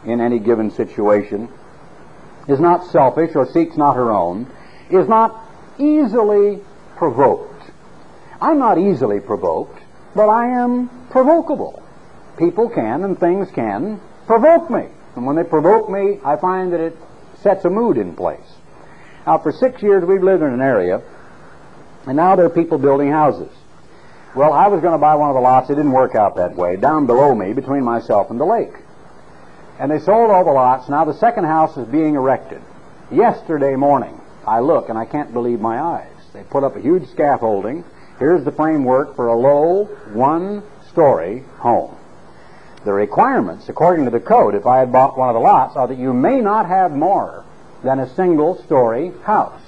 in 0.04 0.20
any 0.20 0.38
given 0.38 0.70
situation, 0.70 1.48
is 2.48 2.60
not 2.60 2.86
selfish 2.90 3.34
or 3.34 3.50
seeks 3.50 3.76
not 3.76 3.96
her 3.96 4.10
own, 4.10 4.46
is 4.90 5.08
not 5.08 5.42
easily 5.78 6.60
provoked. 6.96 7.70
I'm 8.40 8.58
not 8.58 8.78
easily 8.78 9.20
provoked, 9.20 9.82
but 10.14 10.28
I 10.28 10.48
am 10.48 10.88
provocable. 11.10 11.82
People 12.38 12.68
can 12.68 13.02
and 13.02 13.18
things 13.18 13.50
can 13.50 14.00
provoke 14.26 14.70
me. 14.70 14.88
And 15.16 15.24
when 15.26 15.36
they 15.36 15.44
provoke 15.44 15.88
me, 15.88 16.20
I 16.24 16.36
find 16.36 16.72
that 16.72 16.80
it 16.80 16.96
sets 17.40 17.64
a 17.64 17.70
mood 17.70 17.96
in 17.96 18.14
place. 18.14 18.56
Now, 19.26 19.38
for 19.38 19.52
six 19.52 19.82
years, 19.82 20.04
we've 20.04 20.22
lived 20.22 20.42
in 20.42 20.52
an 20.52 20.60
area 20.60 21.02
and 22.06 22.16
now 22.16 22.36
there 22.36 22.46
are 22.46 22.50
people 22.50 22.78
building 22.78 23.10
houses. 23.10 23.50
Well, 24.34 24.52
I 24.52 24.68
was 24.68 24.80
going 24.80 24.92
to 24.92 24.98
buy 24.98 25.16
one 25.16 25.30
of 25.30 25.34
the 25.34 25.40
lots. 25.40 25.70
It 25.70 25.74
didn't 25.74 25.92
work 25.92 26.14
out 26.14 26.36
that 26.36 26.54
way. 26.54 26.76
Down 26.76 27.06
below 27.06 27.34
me, 27.34 27.52
between 27.52 27.82
myself 27.82 28.30
and 28.30 28.38
the 28.38 28.44
lake. 28.44 28.74
And 29.80 29.90
they 29.90 29.98
sold 29.98 30.30
all 30.30 30.44
the 30.44 30.52
lots. 30.52 30.88
Now 30.88 31.04
the 31.04 31.14
second 31.14 31.44
house 31.44 31.76
is 31.76 31.86
being 31.88 32.14
erected. 32.14 32.62
Yesterday 33.10 33.76
morning, 33.76 34.20
I 34.46 34.60
look 34.60 34.88
and 34.88 34.98
I 34.98 35.04
can't 35.04 35.32
believe 35.32 35.60
my 35.60 35.80
eyes. 35.80 36.12
They 36.32 36.42
put 36.44 36.64
up 36.64 36.76
a 36.76 36.80
huge 36.80 37.08
scaffolding. 37.08 37.84
Here's 38.18 38.44
the 38.44 38.52
framework 38.52 39.16
for 39.16 39.26
a 39.26 39.36
low, 39.36 39.84
one-story 40.12 41.44
home. 41.58 41.96
The 42.84 42.92
requirements, 42.92 43.68
according 43.68 44.04
to 44.04 44.10
the 44.10 44.20
code, 44.20 44.54
if 44.54 44.66
I 44.66 44.78
had 44.78 44.92
bought 44.92 45.18
one 45.18 45.28
of 45.28 45.34
the 45.34 45.40
lots, 45.40 45.76
are 45.76 45.88
that 45.88 45.98
you 45.98 46.12
may 46.12 46.40
not 46.40 46.66
have 46.66 46.92
more 46.92 47.45
than 47.86 48.00
a 48.00 48.14
single-story 48.14 49.12
house. 49.22 49.60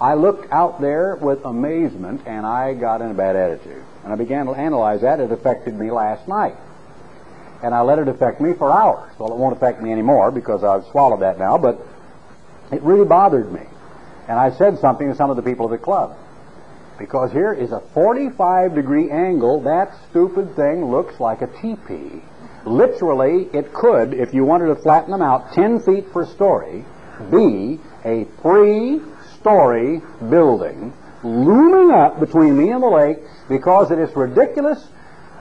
I 0.00 0.14
looked 0.14 0.52
out 0.52 0.80
there 0.80 1.16
with 1.16 1.44
amazement 1.44 2.22
and 2.26 2.46
I 2.46 2.74
got 2.74 3.02
in 3.02 3.10
a 3.10 3.14
bad 3.14 3.34
attitude. 3.34 3.82
And 4.04 4.12
I 4.12 4.16
began 4.16 4.46
to 4.46 4.52
analyze 4.52 5.00
that. 5.00 5.18
It 5.18 5.32
affected 5.32 5.74
me 5.74 5.90
last 5.90 6.28
night. 6.28 6.54
And 7.62 7.74
I 7.74 7.80
let 7.80 7.98
it 7.98 8.06
affect 8.06 8.40
me 8.40 8.52
for 8.54 8.70
hours. 8.70 9.10
Well, 9.18 9.32
it 9.32 9.36
won't 9.36 9.56
affect 9.56 9.82
me 9.82 9.90
anymore 9.90 10.30
because 10.30 10.62
I've 10.62 10.84
swallowed 10.92 11.20
that 11.20 11.38
now, 11.38 11.58
but 11.58 11.80
it 12.70 12.82
really 12.82 13.06
bothered 13.06 13.50
me. 13.52 13.62
And 14.28 14.38
I 14.38 14.50
said 14.52 14.78
something 14.78 15.08
to 15.08 15.14
some 15.16 15.30
of 15.30 15.36
the 15.36 15.42
people 15.42 15.64
of 15.64 15.72
the 15.72 15.78
club. 15.78 16.16
Because 16.98 17.32
here 17.32 17.52
is 17.52 17.72
a 17.72 17.80
45 17.94 18.74
degree 18.74 19.10
angle. 19.10 19.62
That 19.62 19.92
stupid 20.10 20.54
thing 20.54 20.84
looks 20.84 21.18
like 21.18 21.42
a 21.42 21.46
teepee. 21.46 22.22
Literally, 22.66 23.48
it 23.52 23.72
could, 23.72 24.12
if 24.12 24.34
you 24.34 24.44
wanted 24.44 24.66
to 24.66 24.76
flatten 24.76 25.12
them 25.12 25.22
out 25.22 25.52
10 25.52 25.80
feet 25.80 26.12
per 26.12 26.26
story, 26.26 26.84
be 27.30 27.80
a 28.04 28.24
three 28.42 29.00
story 29.38 30.02
building 30.28 30.92
looming 31.22 31.90
up 31.90 32.20
between 32.20 32.56
me 32.56 32.70
and 32.70 32.82
the 32.82 32.88
lake 32.88 33.18
because 33.48 33.90
of 33.90 33.98
this 33.98 34.14
ridiculous 34.14 34.86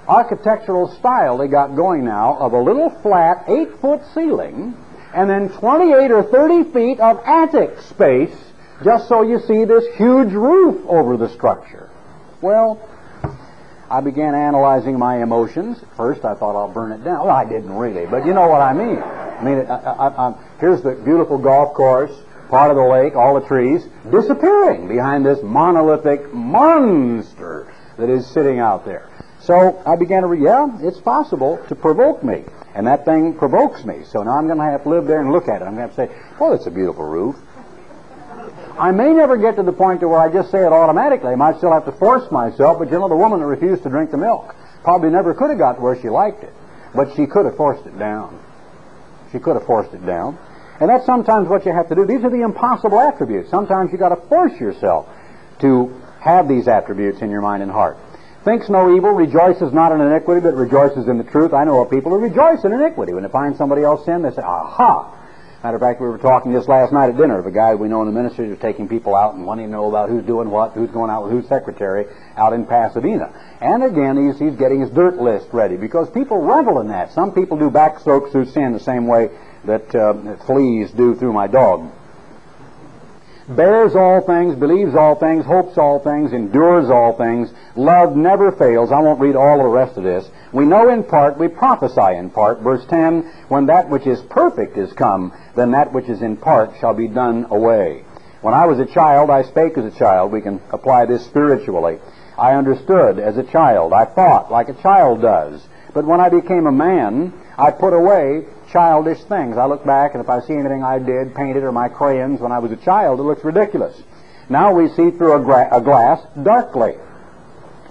architectural 0.08 0.88
style 0.88 1.38
they 1.38 1.48
got 1.48 1.76
going 1.76 2.06
now 2.06 2.38
of 2.38 2.54
a 2.54 2.60
little 2.60 2.90
flat 3.02 3.44
eight 3.48 3.70
foot 3.82 4.02
ceiling 4.14 4.76
and 5.14 5.30
then 5.30 5.50
28 5.50 6.12
or 6.12 6.24
30 6.24 6.72
feet 6.72 7.00
of 7.00 7.20
attic 7.26 7.80
space 7.82 8.36
just 8.84 9.08
so 9.08 9.22
you 9.22 9.40
see 9.40 9.66
this 9.66 9.86
huge 9.96 10.34
roof 10.34 10.86
over 10.88 11.18
the 11.18 11.30
structure. 11.30 11.90
Well, 12.42 12.88
I 13.90 14.02
began 14.02 14.34
analyzing 14.34 14.98
my 14.98 15.22
emotions. 15.22 15.80
First, 15.96 16.26
I 16.26 16.34
thought 16.34 16.56
I'll 16.56 16.72
burn 16.72 16.92
it 16.92 17.04
down. 17.04 17.26
Well, 17.26 17.36
I 17.36 17.46
didn't 17.46 17.74
really, 17.74 18.06
but 18.06 18.26
you 18.26 18.34
know 18.34 18.48
what 18.48 18.62
I 18.62 18.74
mean. 18.74 18.98
I 18.98 19.44
mean, 19.44 19.60
I, 19.68 19.76
I, 19.76 20.30
I, 20.30 20.34
here's 20.60 20.82
the 20.82 20.94
beautiful 20.94 21.38
golf 21.38 21.74
course, 21.74 22.12
part 22.50 22.72
of 22.72 22.78
the 22.78 22.84
lake, 22.84 23.16
all 23.16 23.40
the 23.40 23.46
trees, 23.46 23.88
disappearing 24.10 24.88
behind 24.88 25.26
this 25.26 25.42
monolithic 25.44 26.34
monster 26.34 27.72
that 27.98 28.10
is 28.10 28.26
sitting 28.26 28.60
out 28.60 28.86
there. 28.86 29.10
So 29.42 29.82
I 29.86 29.96
began 29.96 30.24
to, 30.24 30.28
re- 30.28 30.44
yeah, 30.44 30.68
it's 30.82 31.00
possible 31.00 31.64
to 31.68 31.76
provoke 31.76 32.24
me. 32.24 32.44
And 32.74 32.88
that 32.88 33.06
thing 33.06 33.36
provokes 33.36 33.86
me. 33.86 34.04
So 34.04 34.24
now 34.24 34.38
I'm 34.38 34.48
going 34.48 34.58
to 34.58 34.66
have 34.66 34.84
to 34.84 34.90
live 34.90 35.06
there 35.06 35.22
and 35.22 35.32
look 35.32 35.48
at 35.48 35.62
it. 35.62 35.66
I'm 35.66 35.76
going 35.76 35.88
to 35.90 35.96
have 35.96 36.10
to 36.10 36.14
say, 36.14 36.38
well, 36.40 36.54
it's 36.54 36.66
a 36.66 36.72
beautiful 36.72 37.06
roof. 37.06 37.36
I 38.78 38.92
may 38.92 39.14
never 39.14 39.38
get 39.38 39.56
to 39.56 39.64
the 39.64 39.72
point 39.72 40.02
to 40.02 40.08
where 40.08 40.20
I 40.20 40.32
just 40.32 40.52
say 40.52 40.60
it 40.66 40.72
automatically. 40.72 41.32
I 41.32 41.36
might 41.36 41.58
still 41.58 41.72
have 41.72 41.86
to 41.86 41.94
force 41.94 42.30
myself, 42.32 42.80
but 42.80 42.92
you 42.92 43.00
know, 43.00 43.08
the 43.08 43.16
woman 43.16 43.40
that 43.40 43.46
refused 43.46 43.84
to 43.84 43.90
drink 43.90 44.12
the 44.12 44.18
milk 44.18 44.56
probably 44.84 45.10
never 45.10 45.34
could 45.34 45.50
have 45.50 45.60
got 45.60 45.74
to 45.74 45.82
where 45.82 46.00
she 46.00 46.10
liked 46.10 46.44
it. 46.44 46.54
But 46.94 47.16
she 47.16 47.26
could 47.26 47.46
have 47.46 47.56
forced 47.56 47.86
it 47.86 47.98
down. 47.98 48.40
She 49.32 49.40
could 49.40 49.56
have 49.56 49.66
forced 49.66 49.94
it 49.94 50.06
down. 50.06 50.38
And 50.80 50.90
that's 50.90 51.06
sometimes 51.06 51.48
what 51.48 51.66
you 51.66 51.72
have 51.72 51.88
to 51.90 51.96
do. 51.96 52.06
These 52.06 52.24
are 52.24 52.30
the 52.30 52.42
impossible 52.42 53.00
attributes. 53.00 53.50
Sometimes 53.50 53.92
you've 53.92 54.00
got 54.00 54.10
to 54.10 54.28
force 54.28 54.60
yourself 54.60 55.08
to 55.60 56.02
have 56.20 56.48
these 56.48 56.68
attributes 56.68 57.22
in 57.22 57.30
your 57.30 57.42
mind 57.42 57.64
and 57.64 57.72
heart. 57.72 57.98
Thinks 58.44 58.70
no 58.70 58.96
evil, 58.96 59.12
rejoices 59.12 59.74
not 59.74 59.92
in 59.92 60.02
iniquity, 60.02 60.42
but 60.42 60.54
rejoices 60.54 61.08
in 61.08 61.18
the 61.18 61.24
truth. 61.24 61.54
I 61.54 61.64
know 61.64 61.82
of 61.82 61.90
people 61.90 62.12
who 62.12 62.20
rejoice 62.20 62.64
in 62.64 62.74
iniquity. 62.74 63.14
When 63.14 63.24
they 63.24 63.30
find 63.30 63.56
somebody 63.56 63.84
else 63.84 64.06
sin, 64.06 64.22
they 64.22 64.32
say, 64.32 64.42
aha, 64.42 65.25
Matter 65.66 65.78
of 65.78 65.82
fact, 65.82 66.00
we 66.00 66.08
were 66.08 66.20
talking 66.20 66.52
just 66.52 66.70
last 66.70 66.94
night 66.94 67.10
at 67.10 67.18
dinner 67.18 67.40
of 67.40 67.48
a 67.48 67.52
guy 67.52 67.74
we 67.74 67.88
know 67.88 68.02
in 68.02 68.06
the 68.06 68.14
ministry 68.14 68.48
who's 68.48 68.60
taking 68.60 68.88
people 68.88 69.16
out 69.16 69.34
and 69.34 69.48
wanting 69.48 69.66
to 69.66 69.72
know 69.72 69.90
about 69.90 70.10
who's 70.10 70.24
doing 70.24 70.52
what, 70.52 70.74
who's 70.74 70.92
going 70.92 71.10
out 71.10 71.24
with 71.24 71.32
whose 71.32 71.48
secretary 71.48 72.06
out 72.38 72.54
in 72.54 72.68
Pasadena. 72.68 73.34
And 73.62 73.84
again, 73.84 74.28
he's, 74.28 74.38
he's 74.38 74.56
getting 74.60 74.82
his 74.82 74.92
dirt 74.92 75.18
list 75.18 75.48
ready 75.54 75.76
because 75.76 76.08
people 76.12 76.40
revel 76.40 76.82
in 76.82 76.90
that. 76.90 77.14
Some 77.14 77.32
people 77.32 77.58
do 77.58 77.72
backstrokes 77.72 78.32
through 78.32 78.46
sin 78.52 78.74
the 78.74 78.80
same 78.80 79.08
way 79.08 79.32
that 79.64 79.96
uh, 79.96 80.38
fleas 80.46 80.92
do 80.92 81.16
through 81.16 81.34
my 81.34 81.48
dog 81.48 81.92
bears 83.48 83.96
all 83.96 84.22
things, 84.22 84.56
believes 84.56 84.96
all 84.96 85.16
things, 85.16 85.46
hopes 85.46 85.78
all 85.78 86.00
things, 86.00 86.34
endures 86.34 86.90
all 86.90 87.16
things. 87.18 87.50
Love 87.76 88.16
never 88.16 88.52
fails. 88.52 88.92
I 88.92 89.00
won't 89.00 89.20
read 89.20 89.36
all 89.36 89.60
the 89.60 89.70
rest 89.70 89.98
of 89.98 90.04
this. 90.04 90.28
We 90.52 90.66
know 90.66 90.90
in 90.90 91.04
part, 91.04 91.38
we 91.38 91.48
prophesy 91.48 92.16
in 92.18 92.30
part. 92.30 92.62
Verse 92.62 92.86
10, 92.90 93.22
when 93.50 93.68
that 93.68 93.90
which 93.90 94.08
is 94.08 94.22
perfect 94.30 94.78
is 94.78 94.92
come, 94.94 95.34
then 95.56 95.72
that 95.72 95.94
which 95.94 96.10
is 96.10 96.22
in 96.22 96.38
part 96.38 96.72
shall 96.80 96.94
be 96.94 97.08
done 97.08 97.46
away. 97.50 98.04
When 98.42 98.54
I 98.54 98.66
was 98.66 98.80
a 98.80 98.86
child, 98.86 99.30
I 99.30 99.44
spake 99.44 99.78
as 99.78 99.86
a 99.86 99.98
child. 99.98 100.32
We 100.32 100.42
can 100.42 100.62
apply 100.72 101.06
this 101.06 101.26
spiritually. 101.26 102.00
I 102.38 102.54
understood 102.54 103.20
as 103.20 103.38
a 103.38 103.44
child. 103.44 103.94
I 103.94 104.06
thought 104.06 104.52
like 104.52 104.70
a 104.70 104.82
child 104.82 105.22
does. 105.22 105.66
But 105.96 106.06
when 106.06 106.20
I 106.20 106.28
became 106.28 106.68
a 106.68 106.74
man, 106.74 107.34
I 107.58 107.72
put 107.72 107.94
away 107.94 108.46
childish 108.70 109.24
things. 109.24 109.56
I 109.56 109.66
look 109.66 109.86
back, 109.86 110.14
and 110.14 110.22
if 110.22 110.30
I 110.30 110.42
see 110.42 110.54
anything 110.54 110.84
I 110.84 111.00
did, 111.00 111.34
painted, 111.34 111.64
or 111.64 111.72
my 111.72 111.88
crayons 111.88 112.42
when 112.42 112.52
I 112.52 112.60
was 112.60 112.74
a 112.74 112.76
child, 112.76 113.22
it 113.22 113.24
looks 113.24 113.46
ridiculous. 113.46 114.00
Now 114.50 114.74
we 114.74 114.90
see 114.90 115.12
through 115.12 115.34
a, 115.34 115.40
gra- 115.40 115.70
a 115.72 115.80
glass 115.80 116.22
darkly, 116.44 116.96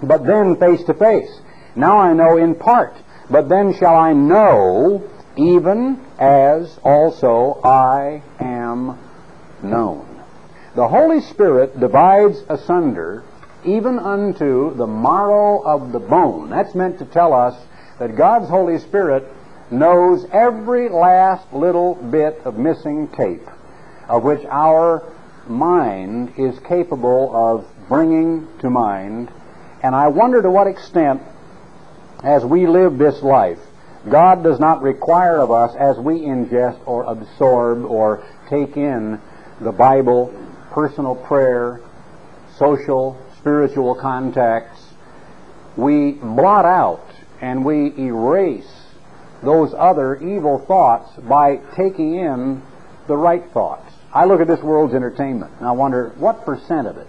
but 0.03 0.23
then 0.23 0.55
face 0.57 0.83
to 0.83 0.93
face. 0.93 1.41
Now 1.75 1.97
I 1.97 2.13
know 2.13 2.37
in 2.37 2.53
part, 2.53 2.93
but 3.29 3.49
then 3.49 3.73
shall 3.73 3.95
I 3.95 4.13
know 4.13 5.09
even 5.35 5.99
as 6.19 6.79
also 6.83 7.59
I 7.63 8.21
am 8.39 8.99
known. 9.63 10.23
The 10.75 10.87
Holy 10.87 11.21
Spirit 11.21 11.79
divides 11.79 12.37
asunder 12.49 13.23
even 13.65 13.97
unto 13.97 14.75
the 14.75 14.85
marrow 14.85 15.63
of 15.63 15.91
the 15.91 15.99
bone. 15.99 16.51
That's 16.51 16.75
meant 16.75 16.99
to 16.99 17.05
tell 17.05 17.33
us 17.33 17.55
that 17.99 18.15
God's 18.15 18.49
Holy 18.49 18.79
Spirit 18.79 19.25
knows 19.71 20.25
every 20.31 20.89
last 20.89 21.51
little 21.53 21.95
bit 21.95 22.39
of 22.45 22.57
missing 22.57 23.07
tape 23.09 23.47
of 24.07 24.23
which 24.23 24.45
our 24.45 25.03
mind 25.47 26.33
is 26.37 26.57
capable 26.59 27.31
of 27.33 27.65
bringing 27.87 28.47
to 28.59 28.69
mind. 28.69 29.31
And 29.81 29.95
I 29.95 30.07
wonder 30.07 30.41
to 30.41 30.49
what 30.49 30.67
extent, 30.67 31.21
as 32.23 32.43
we 32.43 32.67
live 32.67 32.97
this 32.97 33.21
life, 33.21 33.59
God 34.09 34.43
does 34.43 34.59
not 34.59 34.81
require 34.81 35.37
of 35.39 35.51
us 35.51 35.75
as 35.75 35.97
we 35.97 36.21
ingest 36.21 36.79
or 36.85 37.03
absorb 37.03 37.85
or 37.85 38.23
take 38.49 38.77
in 38.77 39.19
the 39.61 39.71
Bible, 39.71 40.33
personal 40.71 41.15
prayer, 41.15 41.81
social, 42.57 43.19
spiritual 43.37 43.95
contacts, 43.95 44.93
we 45.75 46.13
blot 46.13 46.65
out 46.65 47.04
and 47.41 47.65
we 47.65 47.93
erase 47.97 48.71
those 49.43 49.73
other 49.77 50.15
evil 50.15 50.59
thoughts 50.59 51.09
by 51.27 51.57
taking 51.75 52.15
in 52.15 52.61
the 53.07 53.17
right 53.17 53.43
thoughts. 53.51 53.91
I 54.13 54.25
look 54.25 54.41
at 54.41 54.47
this 54.47 54.61
world's 54.61 54.93
entertainment 54.93 55.51
and 55.59 55.67
I 55.67 55.71
wonder 55.71 56.13
what 56.17 56.45
percent 56.45 56.87
of 56.87 56.97
it 56.97 57.07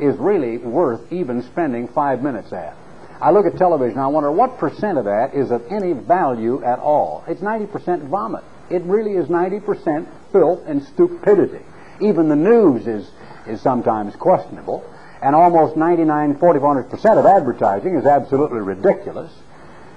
is 0.00 0.16
really 0.18 0.58
worth 0.58 1.12
even 1.12 1.42
spending 1.42 1.88
five 1.88 2.22
minutes 2.22 2.52
at. 2.52 2.76
I 3.20 3.30
look 3.30 3.46
at 3.46 3.56
television 3.56 3.98
and 3.98 4.04
I 4.04 4.08
wonder 4.08 4.32
what 4.32 4.58
percent 4.58 4.98
of 4.98 5.04
that 5.04 5.34
is 5.34 5.50
of 5.50 5.62
any 5.70 5.92
value 5.92 6.62
at 6.64 6.80
all. 6.80 7.24
It's 7.28 7.40
90% 7.40 8.08
vomit. 8.08 8.42
It 8.70 8.82
really 8.82 9.12
is 9.12 9.28
90% 9.28 10.06
filth 10.32 10.60
and 10.66 10.82
stupidity. 10.82 11.64
Even 12.00 12.28
the 12.28 12.36
news 12.36 12.86
is, 12.86 13.08
is 13.46 13.60
sometimes 13.60 14.16
questionable. 14.16 14.84
And 15.24 15.34
almost 15.34 15.74
99, 15.74 16.36
40, 16.36 16.88
percent 16.90 17.18
of 17.18 17.24
advertising 17.24 17.96
is 17.96 18.04
absolutely 18.04 18.60
ridiculous. 18.60 19.32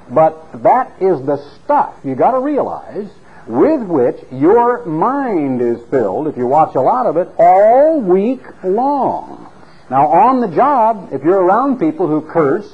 But 0.10 0.64
that 0.64 1.02
is 1.02 1.22
the 1.26 1.36
stuff 1.56 1.96
you 2.06 2.16
got 2.16 2.32
to 2.32 2.40
realize 2.40 3.10
with 3.46 3.82
which 3.82 4.16
your 4.32 4.86
mind 4.86 5.62
is 5.62 5.86
filled, 5.90 6.30
if 6.30 6.38
you 6.38 6.48
watch 6.48 6.76
a 6.76 6.82
lot 6.82 7.06
of 7.08 7.18
it, 7.18 7.28
all 7.38 8.00
week 8.00 8.42
long. 8.64 9.52
Now, 9.90 10.08
on 10.08 10.40
the 10.40 10.48
job, 10.48 11.10
if 11.12 11.24
you're 11.24 11.42
around 11.42 11.78
people 11.78 12.08
who 12.08 12.22
curse 12.22 12.74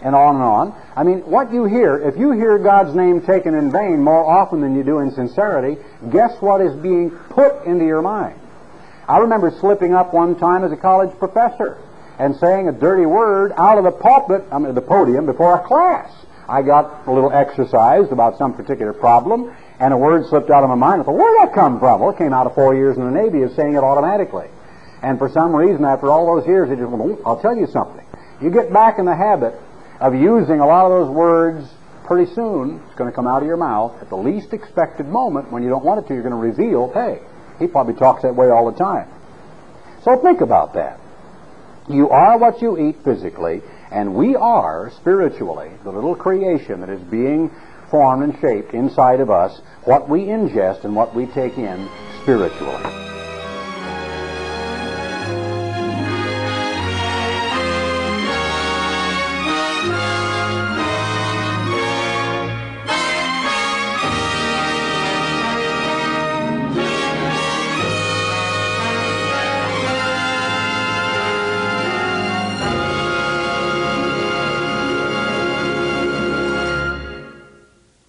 and 0.00 0.14
on 0.14 0.36
and 0.36 0.44
on, 0.44 0.74
I 0.94 1.02
mean, 1.02 1.22
what 1.22 1.52
you 1.52 1.64
hear, 1.64 1.98
if 1.98 2.16
you 2.16 2.30
hear 2.30 2.58
God's 2.58 2.94
name 2.94 3.22
taken 3.22 3.56
in 3.56 3.72
vain 3.72 4.00
more 4.00 4.24
often 4.24 4.60
than 4.60 4.76
you 4.76 4.84
do 4.84 5.00
in 5.00 5.10
sincerity, 5.10 5.82
guess 6.12 6.40
what 6.40 6.60
is 6.60 6.76
being 6.76 7.10
put 7.10 7.64
into 7.64 7.84
your 7.84 8.02
mind? 8.02 8.38
I 9.08 9.18
remember 9.18 9.50
slipping 9.50 9.94
up 9.94 10.14
one 10.14 10.36
time 10.36 10.62
as 10.62 10.70
a 10.70 10.76
college 10.76 11.10
professor 11.18 11.76
and 12.18 12.36
saying 12.36 12.68
a 12.68 12.72
dirty 12.72 13.06
word 13.06 13.52
out 13.56 13.78
of 13.78 13.84
the 13.84 13.92
pulpit, 13.92 14.44
I 14.50 14.58
mean, 14.58 14.74
the 14.74 14.82
podium 14.82 15.26
before 15.26 15.54
a 15.54 15.66
class. 15.66 16.10
I 16.48 16.62
got 16.62 17.06
a 17.06 17.12
little 17.12 17.30
exercised 17.30 18.10
about 18.10 18.38
some 18.38 18.54
particular 18.54 18.92
problem, 18.92 19.54
and 19.78 19.92
a 19.92 19.96
word 19.96 20.26
slipped 20.28 20.50
out 20.50 20.64
of 20.64 20.70
my 20.70 20.74
mind. 20.74 21.02
I 21.02 21.04
thought, 21.04 21.16
where 21.16 21.38
did 21.38 21.48
that 21.48 21.54
come 21.54 21.78
from? 21.78 22.00
Well, 22.00 22.10
it 22.10 22.18
came 22.18 22.32
out 22.32 22.46
of 22.46 22.54
four 22.54 22.74
years 22.74 22.96
in 22.96 23.04
the 23.04 23.10
Navy 23.10 23.42
of 23.42 23.52
saying 23.54 23.74
it 23.74 23.84
automatically. 23.84 24.48
And 25.02 25.18
for 25.18 25.28
some 25.28 25.54
reason, 25.54 25.84
after 25.84 26.10
all 26.10 26.34
those 26.34 26.46
years, 26.48 26.70
it 26.70 26.76
just 26.76 26.90
went, 26.90 27.02
oh, 27.02 27.22
I'll 27.24 27.40
tell 27.40 27.56
you 27.56 27.66
something. 27.66 28.04
You 28.40 28.50
get 28.50 28.72
back 28.72 28.98
in 28.98 29.04
the 29.04 29.14
habit 29.14 29.54
of 30.00 30.14
using 30.14 30.60
a 30.60 30.66
lot 30.66 30.86
of 30.86 30.90
those 30.90 31.14
words 31.14 31.68
pretty 32.04 32.32
soon, 32.34 32.80
it's 32.86 32.94
going 32.96 33.10
to 33.10 33.14
come 33.14 33.26
out 33.26 33.42
of 33.42 33.46
your 33.46 33.58
mouth 33.58 34.00
at 34.00 34.08
the 34.08 34.16
least 34.16 34.54
expected 34.54 35.06
moment 35.06 35.52
when 35.52 35.62
you 35.62 35.68
don't 35.68 35.84
want 35.84 36.02
it 36.02 36.08
to. 36.08 36.14
You're 36.14 36.22
going 36.22 36.32
to 36.32 36.62
reveal, 36.62 36.90
hey, 36.92 37.20
he 37.58 37.66
probably 37.66 37.94
talks 37.94 38.22
that 38.22 38.34
way 38.34 38.48
all 38.48 38.70
the 38.70 38.78
time. 38.78 39.06
So 40.02 40.16
think 40.16 40.40
about 40.40 40.72
that. 40.74 40.98
You 41.88 42.10
are 42.10 42.38
what 42.38 42.60
you 42.60 42.78
eat 42.78 42.96
physically, 43.02 43.62
and 43.90 44.14
we 44.14 44.36
are, 44.36 44.90
spiritually, 44.96 45.70
the 45.84 45.90
little 45.90 46.14
creation 46.14 46.80
that 46.80 46.90
is 46.90 47.00
being 47.02 47.50
formed 47.90 48.22
and 48.22 48.38
shaped 48.40 48.74
inside 48.74 49.20
of 49.20 49.30
us, 49.30 49.60
what 49.84 50.08
we 50.08 50.26
ingest 50.26 50.84
and 50.84 50.94
what 50.94 51.14
we 51.14 51.26
take 51.26 51.56
in 51.56 51.88
spiritually. 52.22 53.17